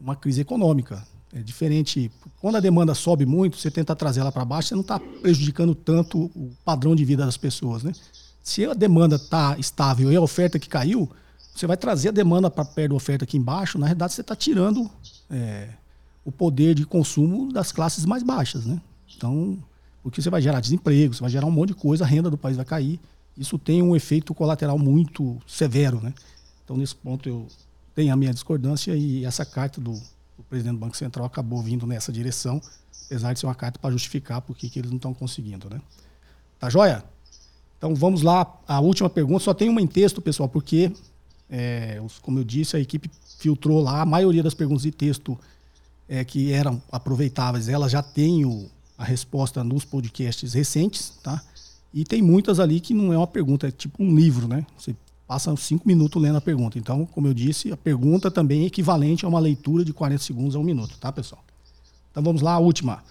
uma 0.00 0.14
crise 0.14 0.40
econômica. 0.40 1.04
É 1.34 1.40
diferente. 1.40 2.10
Quando 2.40 2.56
a 2.56 2.60
demanda 2.60 2.94
sobe 2.94 3.24
muito, 3.24 3.56
você 3.56 3.70
tenta 3.70 3.96
trazer 3.96 4.20
ela 4.20 4.30
para 4.30 4.44
baixo, 4.44 4.68
você 4.68 4.74
não 4.74 4.82
está 4.82 5.00
prejudicando 5.00 5.74
tanto 5.74 6.30
o 6.34 6.52
padrão 6.64 6.94
de 6.94 7.04
vida 7.04 7.24
das 7.24 7.38
pessoas. 7.38 7.82
Né? 7.82 7.92
Se 8.42 8.66
a 8.66 8.74
demanda 8.74 9.16
está 9.16 9.56
estável 9.58 10.12
e 10.12 10.16
a 10.16 10.20
oferta 10.20 10.58
que 10.58 10.68
caiu, 10.68 11.10
você 11.54 11.66
vai 11.66 11.76
trazer 11.76 12.10
a 12.10 12.12
demanda 12.12 12.50
para 12.50 12.64
perto 12.64 12.90
da 12.90 12.96
oferta 12.96 13.24
aqui 13.24 13.38
embaixo. 13.38 13.78
Na 13.78 13.86
realidade, 13.86 14.12
você 14.12 14.20
está 14.20 14.36
tirando 14.36 14.90
é, 15.30 15.68
o 16.24 16.30
poder 16.30 16.74
de 16.74 16.84
consumo 16.84 17.50
das 17.50 17.72
classes 17.72 18.04
mais 18.04 18.22
baixas. 18.22 18.66
Né? 18.66 18.78
Então, 19.16 19.58
porque 20.02 20.20
você 20.20 20.28
vai 20.28 20.42
gerar 20.42 20.60
desemprego, 20.60 21.14
você 21.14 21.20
vai 21.20 21.30
gerar 21.30 21.46
um 21.46 21.50
monte 21.50 21.68
de 21.68 21.74
coisa, 21.76 22.04
a 22.04 22.06
renda 22.06 22.28
do 22.28 22.36
país 22.36 22.56
vai 22.56 22.66
cair. 22.66 23.00
Isso 23.38 23.58
tem 23.58 23.82
um 23.82 23.96
efeito 23.96 24.34
colateral 24.34 24.78
muito 24.78 25.38
severo. 25.46 25.98
Né? 26.02 26.12
Então, 26.62 26.76
nesse 26.76 26.94
ponto, 26.94 27.26
eu 27.26 27.46
tenho 27.94 28.12
a 28.12 28.16
minha 28.16 28.34
discordância 28.34 28.94
e 28.94 29.24
essa 29.24 29.46
carta 29.46 29.80
do 29.80 29.98
o 30.38 30.42
presidente 30.42 30.74
do 30.74 30.78
Banco 30.78 30.96
Central 30.96 31.26
acabou 31.26 31.62
vindo 31.62 31.86
nessa 31.86 32.12
direção, 32.12 32.60
apesar 33.06 33.32
de 33.32 33.40
ser 33.40 33.46
uma 33.46 33.54
carta 33.54 33.78
para 33.78 33.90
justificar 33.90 34.40
por 34.40 34.56
que 34.56 34.70
eles 34.78 34.90
não 34.90 34.96
estão 34.96 35.14
conseguindo. 35.14 35.68
Né? 35.70 35.80
Tá 36.58 36.70
joia? 36.70 37.04
Então 37.78 37.94
vamos 37.94 38.22
lá, 38.22 38.60
a 38.66 38.80
última 38.80 39.10
pergunta, 39.10 39.42
só 39.42 39.52
tem 39.52 39.68
uma 39.68 39.80
em 39.80 39.86
texto, 39.86 40.20
pessoal, 40.20 40.48
porque, 40.48 40.92
é, 41.50 42.00
como 42.20 42.38
eu 42.38 42.44
disse, 42.44 42.76
a 42.76 42.80
equipe 42.80 43.10
filtrou 43.38 43.80
lá, 43.80 44.02
a 44.02 44.06
maioria 44.06 44.42
das 44.42 44.54
perguntas 44.54 44.84
de 44.84 44.92
texto 44.92 45.36
é, 46.08 46.24
que 46.24 46.52
eram 46.52 46.80
aproveitáveis, 46.92 47.68
ela 47.68 47.88
já 47.88 48.00
tem 48.00 48.44
o, 48.44 48.70
a 48.96 49.04
resposta 49.04 49.64
nos 49.64 49.84
podcasts 49.84 50.52
recentes, 50.52 51.14
tá? 51.22 51.42
E 51.92 52.04
tem 52.04 52.22
muitas 52.22 52.60
ali 52.60 52.80
que 52.80 52.94
não 52.94 53.12
é 53.12 53.16
uma 53.16 53.26
pergunta, 53.26 53.66
é 53.66 53.70
tipo 53.70 54.02
um 54.02 54.14
livro, 54.14 54.46
né? 54.46 54.64
Você 54.78 54.94
passa 55.26 55.54
cinco 55.56 55.86
minutos 55.86 56.20
lendo 56.20 56.36
a 56.36 56.40
pergunta. 56.40 56.78
Então, 56.78 57.06
como 57.06 57.26
eu 57.26 57.34
disse, 57.34 57.72
a 57.72 57.76
pergunta 57.76 58.30
também 58.30 58.62
é 58.62 58.66
equivalente 58.66 59.24
a 59.24 59.28
uma 59.28 59.40
leitura 59.40 59.84
de 59.84 59.92
40 59.92 60.22
segundos 60.22 60.56
a 60.56 60.58
um 60.58 60.64
minuto, 60.64 60.98
tá, 60.98 61.10
pessoal? 61.10 61.42
Então 62.10 62.22
vamos 62.22 62.42
lá, 62.42 62.52
a 62.52 62.58
última. 62.58 63.02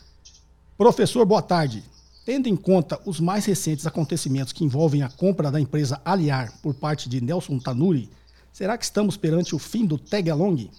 Professor, 0.78 1.26
boa 1.26 1.42
tarde. 1.42 1.84
Tendo 2.24 2.48
em 2.48 2.56
conta 2.56 3.00
os 3.06 3.20
mais 3.20 3.46
recentes 3.46 3.88
acontecimentos 3.88 4.54
que 4.54 4.64
envolvem 4.64 5.02
a 5.02 5.10
compra 5.10 5.50
da 5.50 5.60
empresa 5.60 6.00
Aliar 6.06 6.54
por 6.62 6.76
parte 6.76 7.10
de 7.10 7.20
Nelson 7.20 7.58
Tanuri, 7.58 8.10
será 8.54 8.78
que 8.78 8.86
estamos 8.86 9.18
perante 9.18 9.56
o 9.56 9.60
fim 9.60 9.86
do 9.86 9.98
tag 9.98 10.30
along? 10.30 10.70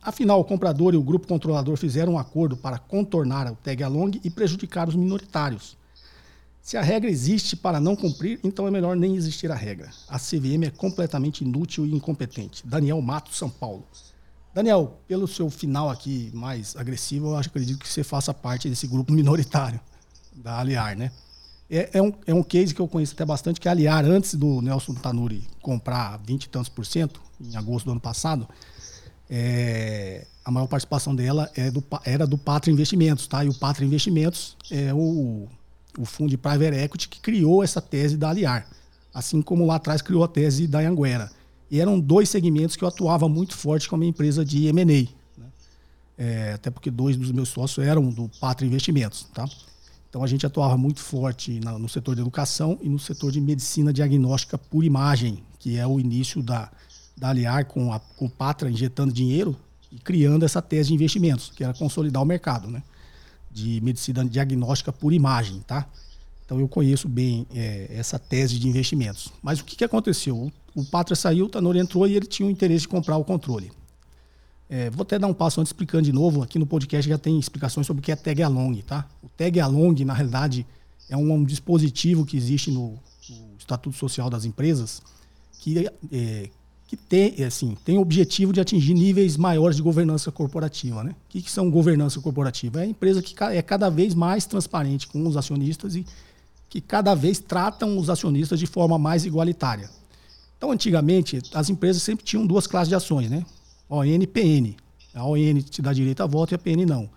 Afinal, 0.00 0.40
o 0.40 0.44
comprador 0.44 0.94
e 0.94 0.96
o 0.96 1.02
grupo 1.02 1.26
controlador 1.26 1.76
fizeram 1.76 2.14
um 2.14 2.18
acordo 2.18 2.56
para 2.56 2.78
contornar 2.78 3.50
o 3.50 3.56
tag 3.56 3.82
along 3.82 4.20
e 4.22 4.30
prejudicar 4.30 4.88
os 4.88 4.94
minoritários. 4.94 5.76
Se 6.62 6.76
a 6.76 6.82
regra 6.82 7.10
existe 7.10 7.56
para 7.56 7.80
não 7.80 7.96
cumprir, 7.96 8.38
então 8.44 8.68
é 8.68 8.70
melhor 8.70 8.96
nem 8.96 9.16
existir 9.16 9.50
a 9.50 9.54
regra. 9.54 9.90
A 10.08 10.16
CVM 10.16 10.64
é 10.64 10.70
completamente 10.70 11.42
inútil 11.42 11.84
e 11.84 11.92
incompetente. 11.92 12.64
Daniel 12.64 13.02
Mato, 13.02 13.34
São 13.34 13.50
Paulo. 13.50 13.84
Daniel, 14.54 15.00
pelo 15.08 15.26
seu 15.26 15.50
final 15.50 15.90
aqui 15.90 16.30
mais 16.32 16.76
agressivo, 16.76 17.30
eu 17.30 17.36
acredito 17.36 17.80
que 17.80 17.88
você 17.88 18.04
faça 18.04 18.32
parte 18.32 18.68
desse 18.68 18.86
grupo 18.86 19.12
minoritário 19.12 19.80
da 20.36 20.60
Aliar, 20.60 20.96
né? 20.96 21.10
É, 21.68 21.90
é, 21.94 22.02
um, 22.02 22.12
é 22.28 22.34
um 22.34 22.44
case 22.44 22.72
que 22.72 22.80
eu 22.80 22.86
conheço 22.86 23.14
até 23.14 23.24
bastante, 23.24 23.58
que 23.58 23.68
a 23.68 23.72
Aliar, 23.72 24.04
antes 24.04 24.34
do 24.34 24.62
Nelson 24.62 24.94
Tanuri 24.94 25.42
comprar 25.60 26.16
20 26.18 26.44
e 26.44 26.48
tantos 26.48 26.68
por 26.68 26.86
cento, 26.86 27.20
em 27.40 27.56
agosto 27.56 27.86
do 27.86 27.92
ano 27.92 28.00
passado, 28.00 28.46
é, 29.28 30.26
a 30.44 30.50
maior 30.50 30.68
participação 30.68 31.14
dela 31.16 31.50
é 31.56 31.72
do, 31.72 31.82
era 32.04 32.24
do 32.24 32.38
Pátria 32.38 32.72
Investimentos, 32.72 33.26
tá? 33.26 33.44
E 33.44 33.48
o 33.48 33.54
Pátria 33.54 33.84
Investimentos 33.84 34.56
é 34.70 34.94
o 34.94 35.48
o 35.98 36.04
fundo 36.04 36.30
de 36.30 36.38
private 36.38 36.76
equity 36.76 37.08
que 37.08 37.20
criou 37.20 37.62
essa 37.62 37.80
tese 37.80 38.16
da 38.16 38.30
Aliar, 38.30 38.66
assim 39.12 39.42
como 39.42 39.66
lá 39.66 39.76
atrás 39.76 40.00
criou 40.02 40.24
a 40.24 40.28
tese 40.28 40.66
da 40.66 40.80
Anguera. 40.80 41.30
E 41.70 41.80
eram 41.80 41.98
dois 41.98 42.28
segmentos 42.28 42.76
que 42.76 42.84
eu 42.84 42.88
atuava 42.88 43.28
muito 43.28 43.56
forte 43.56 43.88
com 43.88 43.96
a 43.96 43.98
minha 43.98 44.10
empresa 44.10 44.44
de 44.44 44.66
M&A. 44.66 44.84
Né? 44.84 45.46
É, 46.18 46.52
até 46.52 46.70
porque 46.70 46.90
dois 46.90 47.16
dos 47.16 47.32
meus 47.32 47.48
sócios 47.48 47.86
eram 47.86 48.10
do 48.10 48.28
Pátria 48.40 48.66
Investimentos. 48.66 49.26
Tá? 49.32 49.48
Então 50.08 50.22
a 50.22 50.26
gente 50.26 50.44
atuava 50.44 50.76
muito 50.76 51.00
forte 51.00 51.58
na, 51.60 51.78
no 51.78 51.88
setor 51.88 52.14
de 52.14 52.20
educação 52.20 52.78
e 52.82 52.88
no 52.88 52.98
setor 52.98 53.32
de 53.32 53.40
medicina 53.40 53.90
diagnóstica 53.90 54.58
por 54.58 54.84
imagem, 54.84 55.42
que 55.58 55.78
é 55.78 55.86
o 55.86 55.98
início 55.98 56.42
da, 56.42 56.70
da 57.16 57.30
Aliar 57.30 57.64
com, 57.64 57.90
a, 57.90 57.98
com 57.98 58.26
o 58.26 58.30
Pátria 58.30 58.70
injetando 58.70 59.10
dinheiro 59.10 59.56
e 59.90 59.98
criando 59.98 60.44
essa 60.44 60.60
tese 60.60 60.88
de 60.88 60.94
investimentos, 60.94 61.50
que 61.56 61.64
era 61.64 61.72
consolidar 61.72 62.22
o 62.22 62.26
mercado. 62.26 62.68
Né? 62.68 62.82
De 63.52 63.80
medicina 63.80 64.24
diagnóstica 64.24 64.92
por 64.92 65.12
imagem, 65.12 65.60
tá? 65.60 65.86
Então 66.44 66.58
eu 66.58 66.68
conheço 66.68 67.08
bem 67.08 67.46
é, 67.54 67.88
essa 67.90 68.18
tese 68.18 68.58
de 68.58 68.68
investimentos. 68.68 69.32
Mas 69.42 69.60
o 69.60 69.64
que, 69.64 69.76
que 69.76 69.84
aconteceu? 69.84 70.36
O, 70.36 70.52
o 70.80 70.84
Pátria 70.84 71.16
saiu, 71.16 71.46
o 71.46 71.48
Tanori 71.48 71.78
entrou 71.78 72.06
e 72.06 72.16
ele 72.16 72.26
tinha 72.26 72.46
o 72.46 72.50
interesse 72.50 72.82
de 72.82 72.88
comprar 72.88 73.16
o 73.16 73.24
controle. 73.24 73.70
É, 74.68 74.88
vou 74.88 75.02
até 75.02 75.18
dar 75.18 75.26
um 75.26 75.34
passo 75.34 75.60
antes 75.60 75.68
explicando 75.68 76.04
de 76.04 76.12
novo. 76.12 76.42
Aqui 76.42 76.58
no 76.58 76.66
podcast 76.66 77.08
já 77.08 77.18
tem 77.18 77.38
explicações 77.38 77.86
sobre 77.86 78.00
o 78.00 78.02
que 78.02 78.10
é 78.10 78.16
tag 78.16 78.42
along, 78.42 78.82
tá? 78.82 79.06
O 79.22 79.28
tag 79.28 79.60
along, 79.60 80.02
na 80.04 80.14
realidade, 80.14 80.66
é 81.10 81.16
um, 81.16 81.30
um 81.30 81.44
dispositivo 81.44 82.24
que 82.24 82.38
existe 82.38 82.70
no, 82.70 82.98
no, 83.28 83.56
Estatuto 83.58 83.96
Social 83.96 84.30
das 84.30 84.46
Empresas 84.46 85.02
que, 85.58 85.86
é, 86.10 86.48
que 86.92 86.96
tem, 86.98 87.34
é, 87.38 87.44
assim, 87.44 87.74
tem 87.86 87.96
o 87.96 88.02
objetivo 88.02 88.52
de 88.52 88.60
atingir 88.60 88.92
níveis 88.92 89.38
maiores 89.38 89.76
de 89.76 89.82
governança 89.82 90.30
corporativa. 90.30 91.02
Né? 91.02 91.12
O 91.12 91.14
que, 91.30 91.40
que 91.40 91.50
são 91.50 91.70
governança 91.70 92.20
corporativa? 92.20 92.80
É 92.80 92.82
a 92.82 92.86
empresa 92.86 93.22
que 93.22 93.34
é 93.44 93.62
cada 93.62 93.88
vez 93.88 94.14
mais 94.14 94.44
transparente 94.44 95.08
com 95.08 95.26
os 95.26 95.34
acionistas 95.34 95.96
e 95.96 96.04
que 96.68 96.82
cada 96.82 97.14
vez 97.14 97.38
tratam 97.38 97.96
os 97.96 98.10
acionistas 98.10 98.60
de 98.60 98.66
forma 98.66 98.98
mais 98.98 99.24
igualitária. 99.24 99.88
Então, 100.58 100.70
antigamente, 100.70 101.40
as 101.54 101.70
empresas 101.70 102.02
sempre 102.02 102.26
tinham 102.26 102.46
duas 102.46 102.66
classes 102.66 102.90
de 102.90 102.94
ações, 102.94 103.30
né? 103.30 103.42
ON 103.88 104.04
e 104.04 104.26
PN. 104.26 104.76
A 105.14 105.24
ON 105.24 105.62
te 105.62 105.80
dá 105.80 105.94
direito 105.94 106.22
a 106.22 106.26
voto 106.26 106.52
e 106.52 106.56
a 106.56 106.58
PN 106.58 106.84
não. 106.84 107.08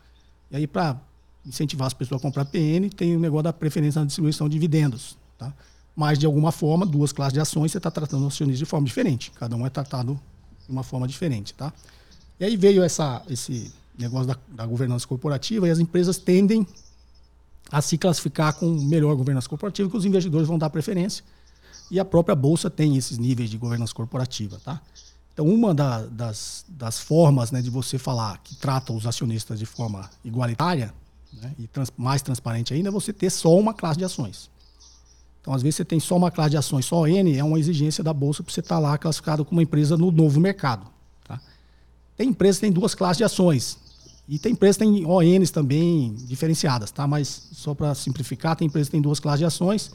E 0.51 0.55
aí, 0.55 0.67
para 0.67 0.97
incentivar 1.45 1.87
as 1.87 1.93
pessoas 1.93 2.21
a 2.21 2.21
comprar 2.21 2.45
PN, 2.45 2.89
tem 2.95 3.13
o 3.13 3.19
negócio 3.19 3.43
da 3.43 3.51
preferência 3.51 3.99
na 3.99 4.07
distribuição 4.07 4.47
de 4.47 4.53
dividendos. 4.53 5.17
Tá? 5.37 5.53
Mas, 5.95 6.19
de 6.19 6.25
alguma 6.25 6.51
forma, 6.51 6.85
duas 6.85 7.11
classes 7.11 7.33
de 7.33 7.39
ações, 7.39 7.71
você 7.71 7.77
está 7.77 7.89
tratando 7.89 8.23
o 8.23 8.27
acionista 8.27 8.59
de 8.59 8.65
forma 8.65 8.85
diferente. 8.85 9.31
Cada 9.31 9.55
um 9.55 9.65
é 9.65 9.69
tratado 9.69 10.19
de 10.65 10.71
uma 10.71 10.83
forma 10.83 11.07
diferente. 11.07 11.53
Tá? 11.53 11.71
E 12.39 12.43
aí 12.43 12.57
veio 12.57 12.83
essa, 12.83 13.21
esse 13.29 13.71
negócio 13.97 14.27
da, 14.27 14.37
da 14.49 14.65
governança 14.65 15.07
corporativa 15.07 15.67
e 15.67 15.71
as 15.71 15.79
empresas 15.79 16.17
tendem 16.17 16.67
a 17.71 17.81
se 17.81 17.97
classificar 17.97 18.53
com 18.53 18.69
melhor 18.69 19.15
governança 19.15 19.47
corporativa, 19.47 19.89
que 19.89 19.97
os 19.97 20.05
investidores 20.05 20.47
vão 20.47 20.57
dar 20.57 20.69
preferência. 20.69 21.23
E 21.89 21.99
a 21.99 22.05
própria 22.05 22.35
Bolsa 22.35 22.69
tem 22.69 22.97
esses 22.97 23.17
níveis 23.17 23.49
de 23.49 23.57
governança 23.57 23.93
corporativa. 23.93 24.59
Tá? 24.63 24.81
Então, 25.33 25.45
uma 25.47 25.73
da, 25.73 26.05
das, 26.05 26.65
das 26.67 26.99
formas 26.99 27.51
né, 27.51 27.61
de 27.61 27.69
você 27.69 27.97
falar 27.97 28.37
que 28.43 28.55
trata 28.55 28.93
os 28.93 29.05
acionistas 29.05 29.59
de 29.59 29.65
forma 29.65 30.09
igualitária 30.23 30.93
né, 31.33 31.53
e 31.59 31.67
trans, 31.67 31.91
mais 31.97 32.21
transparente 32.21 32.73
ainda 32.73 32.89
é 32.89 32.91
você 32.91 33.11
ter 33.11 33.29
só 33.29 33.57
uma 33.57 33.73
classe 33.73 33.97
de 33.97 34.05
ações. 34.05 34.49
Então, 35.45 35.53
às 35.53 35.61
vezes, 35.61 35.75
você 35.75 35.85
tem 35.85 35.99
só 35.99 36.17
uma 36.17 36.31
classe 36.31 36.49
de 36.49 36.57
ações, 36.57 36.85
só 36.85 37.07
N, 37.07 37.37
é 37.37 37.43
uma 37.43 37.59
exigência 37.59 38.03
da 38.03 38.11
Bolsa 38.11 38.41
para 38.41 38.51
você 38.51 38.61
estar 38.61 38.77
tá 38.77 38.79
lá 38.79 38.97
classificado 38.97 39.45
como 39.45 39.59
uma 39.59 39.63
empresa 39.63 39.95
no 39.95 40.11
novo 40.11 40.39
mercado. 40.39 40.87
Tá? 41.23 41.39
Tem 42.17 42.29
empresas 42.29 42.55
que 42.55 42.61
têm 42.61 42.71
duas 42.71 42.95
classes 42.95 43.17
de 43.19 43.25
ações. 43.25 43.77
E 44.27 44.39
tem 44.39 44.53
empresas 44.53 44.77
que 44.77 44.83
têm 44.83 45.05
ONs 45.05 45.51
também 45.51 46.15
diferenciadas, 46.25 46.89
tá? 46.89 47.05
Mas 47.05 47.47
só 47.51 47.75
para 47.75 47.93
simplificar, 47.93 48.55
tem 48.55 48.65
empresas 48.65 48.87
que 48.87 48.93
têm 48.93 49.01
duas 49.03 49.19
classes 49.19 49.37
de 49.37 49.45
ações. 49.45 49.91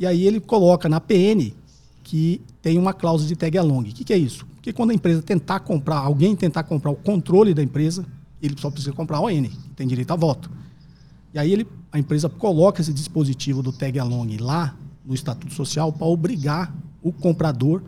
E 0.00 0.06
aí 0.06 0.26
ele 0.26 0.40
coloca 0.40 0.88
na 0.88 0.98
PN 0.98 1.52
que 2.02 2.40
tem 2.62 2.78
uma 2.78 2.94
cláusula 2.94 3.28
de 3.28 3.36
tag 3.36 3.58
along. 3.58 3.82
O 3.82 3.84
que, 3.92 4.02
que 4.02 4.14
é 4.14 4.16
isso? 4.16 4.46
Porque 4.54 4.72
quando 4.72 4.92
a 4.92 4.94
empresa 4.94 5.20
tentar 5.20 5.60
comprar, 5.60 5.98
alguém 5.98 6.34
tentar 6.34 6.62
comprar 6.62 6.90
o 6.90 6.96
controle 6.96 7.52
da 7.52 7.62
empresa, 7.62 8.06
ele 8.40 8.56
só 8.58 8.70
precisa 8.70 8.94
comprar 8.94 9.20
ON, 9.20 9.46
tem 9.76 9.86
direito 9.86 10.10
a 10.12 10.16
voto. 10.16 10.50
E 11.34 11.38
aí 11.38 11.52
ele, 11.52 11.66
a 11.92 11.98
empresa 11.98 12.30
coloca 12.30 12.80
esse 12.80 12.94
dispositivo 12.94 13.62
do 13.62 13.72
tag 13.72 13.98
along 13.98 14.38
lá 14.40 14.74
no 15.06 15.14
Estatuto 15.14 15.54
Social 15.54 15.92
para 15.92 16.06
obrigar 16.06 16.74
o 17.02 17.12
comprador 17.12 17.82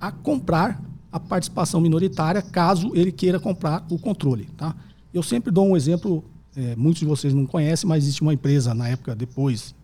a 0.00 0.10
comprar 0.10 0.82
a 1.10 1.18
participação 1.18 1.80
minoritária 1.80 2.42
caso 2.42 2.90
ele 2.94 3.12
queira 3.12 3.40
comprar 3.40 3.86
o 3.88 3.98
controle. 3.98 4.46
Tá? 4.56 4.74
Eu 5.12 5.22
sempre 5.22 5.50
dou 5.50 5.66
um 5.66 5.76
exemplo, 5.76 6.24
é, 6.56 6.76
muitos 6.76 7.00
de 7.00 7.06
vocês 7.06 7.32
não 7.32 7.46
conhecem, 7.46 7.88
mas 7.88 8.04
existe 8.04 8.22
uma 8.22 8.34
empresa 8.34 8.74
na 8.74 8.88
época 8.88 9.14
depois 9.14 9.74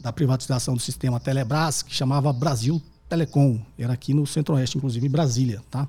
da 0.00 0.12
privatização 0.12 0.74
do 0.74 0.80
sistema 0.80 1.18
Telebrás 1.18 1.82
que 1.82 1.94
chamava 1.94 2.32
Brasil 2.32 2.80
Telecom. 3.08 3.60
Era 3.78 3.92
aqui 3.92 4.14
no 4.14 4.26
Centro-Oeste, 4.26 4.78
inclusive 4.78 5.06
em 5.06 5.10
Brasília. 5.10 5.62
Tá? 5.70 5.88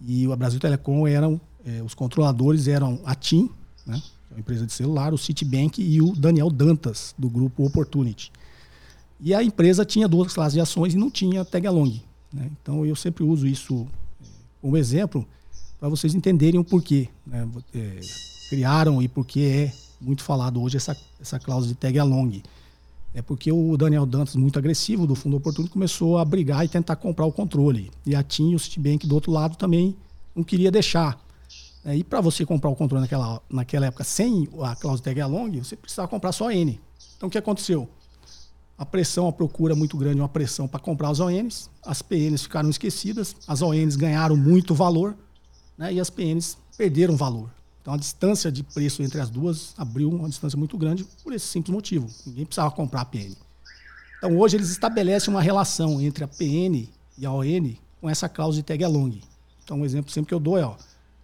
E 0.00 0.26
o 0.28 0.36
Brasil 0.36 0.60
Telecom 0.60 1.06
eram, 1.06 1.40
é, 1.66 1.82
os 1.82 1.94
controladores 1.94 2.68
eram 2.68 3.00
a 3.04 3.14
TIM, 3.14 3.50
né, 3.86 4.00
é 4.30 4.34
uma 4.34 4.40
empresa 4.40 4.66
de 4.66 4.72
celular, 4.72 5.12
o 5.12 5.18
Citibank 5.18 5.82
e 5.82 6.00
o 6.00 6.12
Daniel 6.14 6.50
Dantas, 6.50 7.14
do 7.18 7.28
grupo 7.28 7.64
Opportunity. 7.64 8.30
E 9.24 9.32
a 9.32 9.42
empresa 9.42 9.86
tinha 9.86 10.06
duas 10.06 10.34
classes 10.34 10.52
de 10.52 10.60
ações 10.60 10.92
e 10.92 10.98
não 10.98 11.10
tinha 11.10 11.42
tag 11.46 11.66
along. 11.66 11.98
Né? 12.30 12.50
Então 12.60 12.84
eu 12.84 12.94
sempre 12.94 13.24
uso 13.24 13.46
isso 13.46 13.86
eh, 14.20 14.26
como 14.60 14.76
exemplo 14.76 15.26
para 15.80 15.88
vocês 15.88 16.14
entenderem 16.14 16.60
o 16.60 16.64
porquê. 16.64 17.08
Né? 17.26 17.48
É, 17.74 18.00
criaram 18.50 19.00
e 19.00 19.08
por 19.08 19.24
que 19.24 19.46
é 19.46 19.72
muito 19.98 20.22
falado 20.22 20.60
hoje 20.60 20.76
essa, 20.76 20.94
essa 21.18 21.40
cláusula 21.40 21.72
de 21.72 21.80
tag 21.80 21.98
along. 21.98 22.42
É 23.14 23.22
porque 23.22 23.50
o 23.50 23.74
Daniel 23.78 24.04
Dantas, 24.04 24.36
muito 24.36 24.58
agressivo 24.58 25.06
do 25.06 25.14
Fundo 25.14 25.38
Oportuno, 25.38 25.70
começou 25.70 26.18
a 26.18 26.24
brigar 26.24 26.62
e 26.62 26.68
tentar 26.68 26.96
comprar 26.96 27.24
o 27.24 27.32
controle. 27.32 27.90
E 28.04 28.14
a 28.14 28.22
TIM 28.22 28.50
e 28.50 28.54
o 28.54 28.58
Citibank 28.58 29.06
do 29.06 29.14
outro 29.14 29.32
lado 29.32 29.56
também 29.56 29.96
não 30.36 30.44
queria 30.44 30.70
deixar. 30.70 31.18
É, 31.82 31.96
e 31.96 32.04
para 32.04 32.20
você 32.20 32.44
comprar 32.44 32.68
o 32.68 32.76
controle 32.76 33.00
naquela, 33.00 33.40
naquela 33.48 33.86
época 33.86 34.04
sem 34.04 34.46
a 34.60 34.76
cláusula 34.76 34.98
tag 34.98 35.18
along, 35.22 35.64
você 35.64 35.76
precisava 35.76 36.08
comprar 36.08 36.32
só 36.32 36.52
N. 36.52 36.78
Então 37.16 37.28
o 37.28 37.32
que 37.32 37.38
aconteceu? 37.38 37.88
A 38.76 38.84
pressão, 38.84 39.28
a 39.28 39.32
procura 39.32 39.74
muito 39.74 39.96
grande, 39.96 40.20
uma 40.20 40.28
pressão 40.28 40.66
para 40.66 40.80
comprar 40.80 41.08
as 41.08 41.20
ONs, 41.20 41.70
as 41.84 42.02
PNs 42.02 42.42
ficaram 42.42 42.68
esquecidas, 42.68 43.36
as 43.46 43.62
ONs 43.62 43.94
ganharam 43.94 44.36
muito 44.36 44.74
valor 44.74 45.16
né, 45.78 45.92
e 45.92 46.00
as 46.00 46.10
PNs 46.10 46.58
perderam 46.76 47.16
valor. 47.16 47.50
Então 47.80 47.94
a 47.94 47.96
distância 47.96 48.50
de 48.50 48.62
preço 48.62 49.02
entre 49.02 49.20
as 49.20 49.30
duas 49.30 49.74
abriu 49.76 50.10
uma 50.10 50.28
distância 50.28 50.58
muito 50.58 50.76
grande 50.76 51.04
por 51.22 51.32
esse 51.32 51.46
simples 51.46 51.72
motivo. 51.72 52.08
Ninguém 52.26 52.46
precisava 52.46 52.70
comprar 52.70 53.02
a 53.02 53.04
PN. 53.04 53.36
Então 54.18 54.38
hoje 54.38 54.56
eles 54.56 54.70
estabelecem 54.70 55.32
uma 55.32 55.42
relação 55.42 56.00
entre 56.00 56.24
a 56.24 56.28
PN 56.28 56.88
e 57.18 57.26
a 57.26 57.30
ON 57.30 57.74
com 58.00 58.08
essa 58.08 58.28
cláusula 58.28 58.62
de 58.62 58.66
tag 58.66 58.82
along. 58.82 59.20
Então 59.62 59.80
um 59.80 59.84
exemplo 59.84 60.10
sempre 60.10 60.28
que 60.28 60.34
eu 60.34 60.40
dou 60.40 60.58
é, 60.58 60.64
ó, 60.64 60.74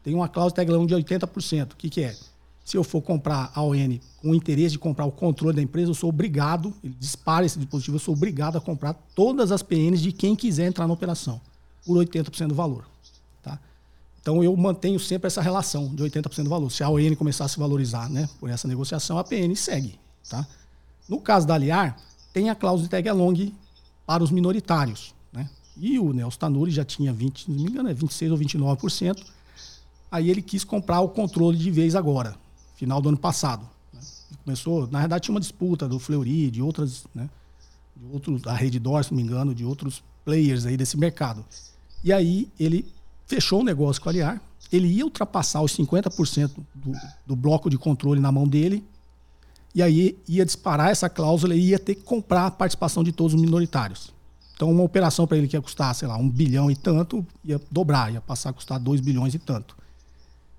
tem 0.03 0.15
uma 0.15 0.29
cláusula 0.29 0.51
de 0.51 0.57
tag 0.57 0.71
along 0.71 0.87
de 0.87 0.95
80%. 0.95 1.73
O 1.73 1.77
que, 1.77 1.89
que 1.89 2.03
é? 2.03 2.17
Se 2.65 2.77
eu 2.77 2.85
for 2.85 3.03
comprar 3.03 3.51
a 3.55 3.63
ON 3.63 3.99
com 4.21 4.31
o 4.31 4.35
interesse 4.35 4.73
de 4.73 4.79
comprar 4.79 5.05
o 5.05 5.13
controle 5.13 5.57
da 5.57 5.63
empresa, 5.63 5.91
eu 5.91 5.95
sou 5.95 6.09
obrigado, 6.09 6.73
ele 6.85 6.95
dispara 6.99 7.45
esse 7.45 7.59
dispositivo, 7.59 7.97
eu 7.97 8.01
sou 8.01 8.15
obrigado 8.15 8.57
a 8.57 8.61
comprar 8.61 8.95
todas 9.15 9.51
as 9.51 9.63
PNs 9.63 10.01
de 10.01 10.13
quem 10.13 10.37
quiser 10.37 10.67
entrar 10.67 10.87
na 10.87 10.95
operação, 10.95 11.41
por 11.85 11.97
80% 11.97 12.49
do 12.49 12.55
valor. 12.55 12.91
Então 14.21 14.45
eu 14.45 14.55
mantenho 14.57 15.01
sempre 15.01 15.27
essa 15.27 15.41
relação 15.41 15.89
de 15.95 16.03
80% 16.03 16.45
do 16.45 16.51
valor. 16.51 16.71
Se 16.71 16.83
a 16.83 16.91
ON 16.91 17.17
começar 17.17 17.47
a 17.47 17.49
se 17.49 17.59
valorizar 17.59 18.09
né, 18.11 18.29
por 18.39 18.51
essa 18.51 18.69
negociação, 18.69 19.19
a 19.19 19.25
PN 19.25 19.55
segue. 19.57 19.99
Tá? 20.29 20.47
No 21.09 21.21
caso 21.21 21.47
da 21.47 21.55
Aliar, 21.55 21.97
tem 22.33 22.51
a 22.51 22.55
cláusula 22.55 22.85
de 22.85 22.91
tag 22.91 23.09
along 23.09 23.53
para 24.07 24.23
os 24.23 24.31
minoritários. 24.31 25.15
Né? 25.33 25.49
E 25.77 25.99
o 25.99 26.13
Nelson 26.13 26.39
Tanuri 26.39 26.71
já 26.71 26.85
tinha 26.85 27.13
20, 27.13 27.51
não 27.51 27.57
me 27.57 27.71
engano, 27.71 27.89
é 27.89 27.95
26 27.95 28.33
ou 28.33 28.39
29%. 28.39 29.25
Aí 30.11 30.29
ele 30.29 30.43
quis 30.43 30.65
comprar 30.65 31.01
o 31.01 31.09
controle 31.09 31.57
de 31.57 31.71
vez 31.71 31.95
agora, 31.95 32.37
final 32.81 33.01
do 33.01 33.11
ano 33.11 33.19
passado. 33.19 33.69
Né? 33.93 34.01
Começou, 34.43 34.89
na 34.91 35.01
verdade 35.01 35.25
tinha 35.25 35.35
uma 35.35 35.41
disputa 35.41 35.87
do 35.87 35.99
Fleury, 35.99 36.51
de 36.51 36.63
outras, 36.63 37.05
né, 37.15 37.29
de 37.95 38.07
outros, 38.11 38.41
da 38.41 38.55
Redditor, 38.55 39.05
se 39.05 39.13
não 39.13 39.19
me 39.19 39.23
engano, 39.23 39.55
de 39.55 39.65
outros 39.65 40.03
players 40.25 40.65
aí 40.65 40.77
desse 40.77 40.97
mercado. 40.97 41.45
E 42.03 42.13
aí 42.13 42.49
ele 42.59 42.91
fechou 43.27 43.61
o 43.61 43.65
negócio 43.65 44.01
com 44.01 44.09
a 44.09 44.13
Aliar, 44.13 44.41
ele 44.73 44.89
ia 44.89 45.05
ultrapassar 45.05 45.61
os 45.61 45.77
50% 45.77 46.53
do, 46.75 46.93
do 47.27 47.37
bloco 47.37 47.69
de 47.69 47.77
controle 47.77 48.19
na 48.19 48.33
mão 48.33 48.49
dele, 48.49 48.83
e 49.75 49.83
aí 49.83 50.19
ia 50.27 50.45
disparar 50.45 50.91
essa 50.91 51.09
cláusula 51.09 51.55
e 51.55 51.69
ia 51.69 51.79
ter 51.79 51.95
que 51.95 52.03
comprar 52.03 52.47
a 52.47 52.51
participação 52.51 53.05
de 53.05 53.13
todos 53.13 53.35
os 53.35 53.41
minoritários. 53.41 54.13
Então, 54.55 54.71
uma 54.71 54.83
operação 54.83 55.27
para 55.27 55.39
ele 55.39 55.47
que 55.47 55.57
ia 55.57 55.63
custar, 55.63 55.95
sei 55.95 56.09
lá, 56.09 56.17
um 56.17 56.29
bilhão 56.29 56.71
e 56.71 56.77
tanto, 56.77 57.25
ia 57.45 57.61
dobrar, 57.71 58.13
ia 58.13 58.21
passar 58.21 58.51
a 58.51 58.53
custar 58.53 58.81
dois 58.81 59.01
bilhões 59.01 59.35
e 59.35 59.39
tanto. 59.39 59.77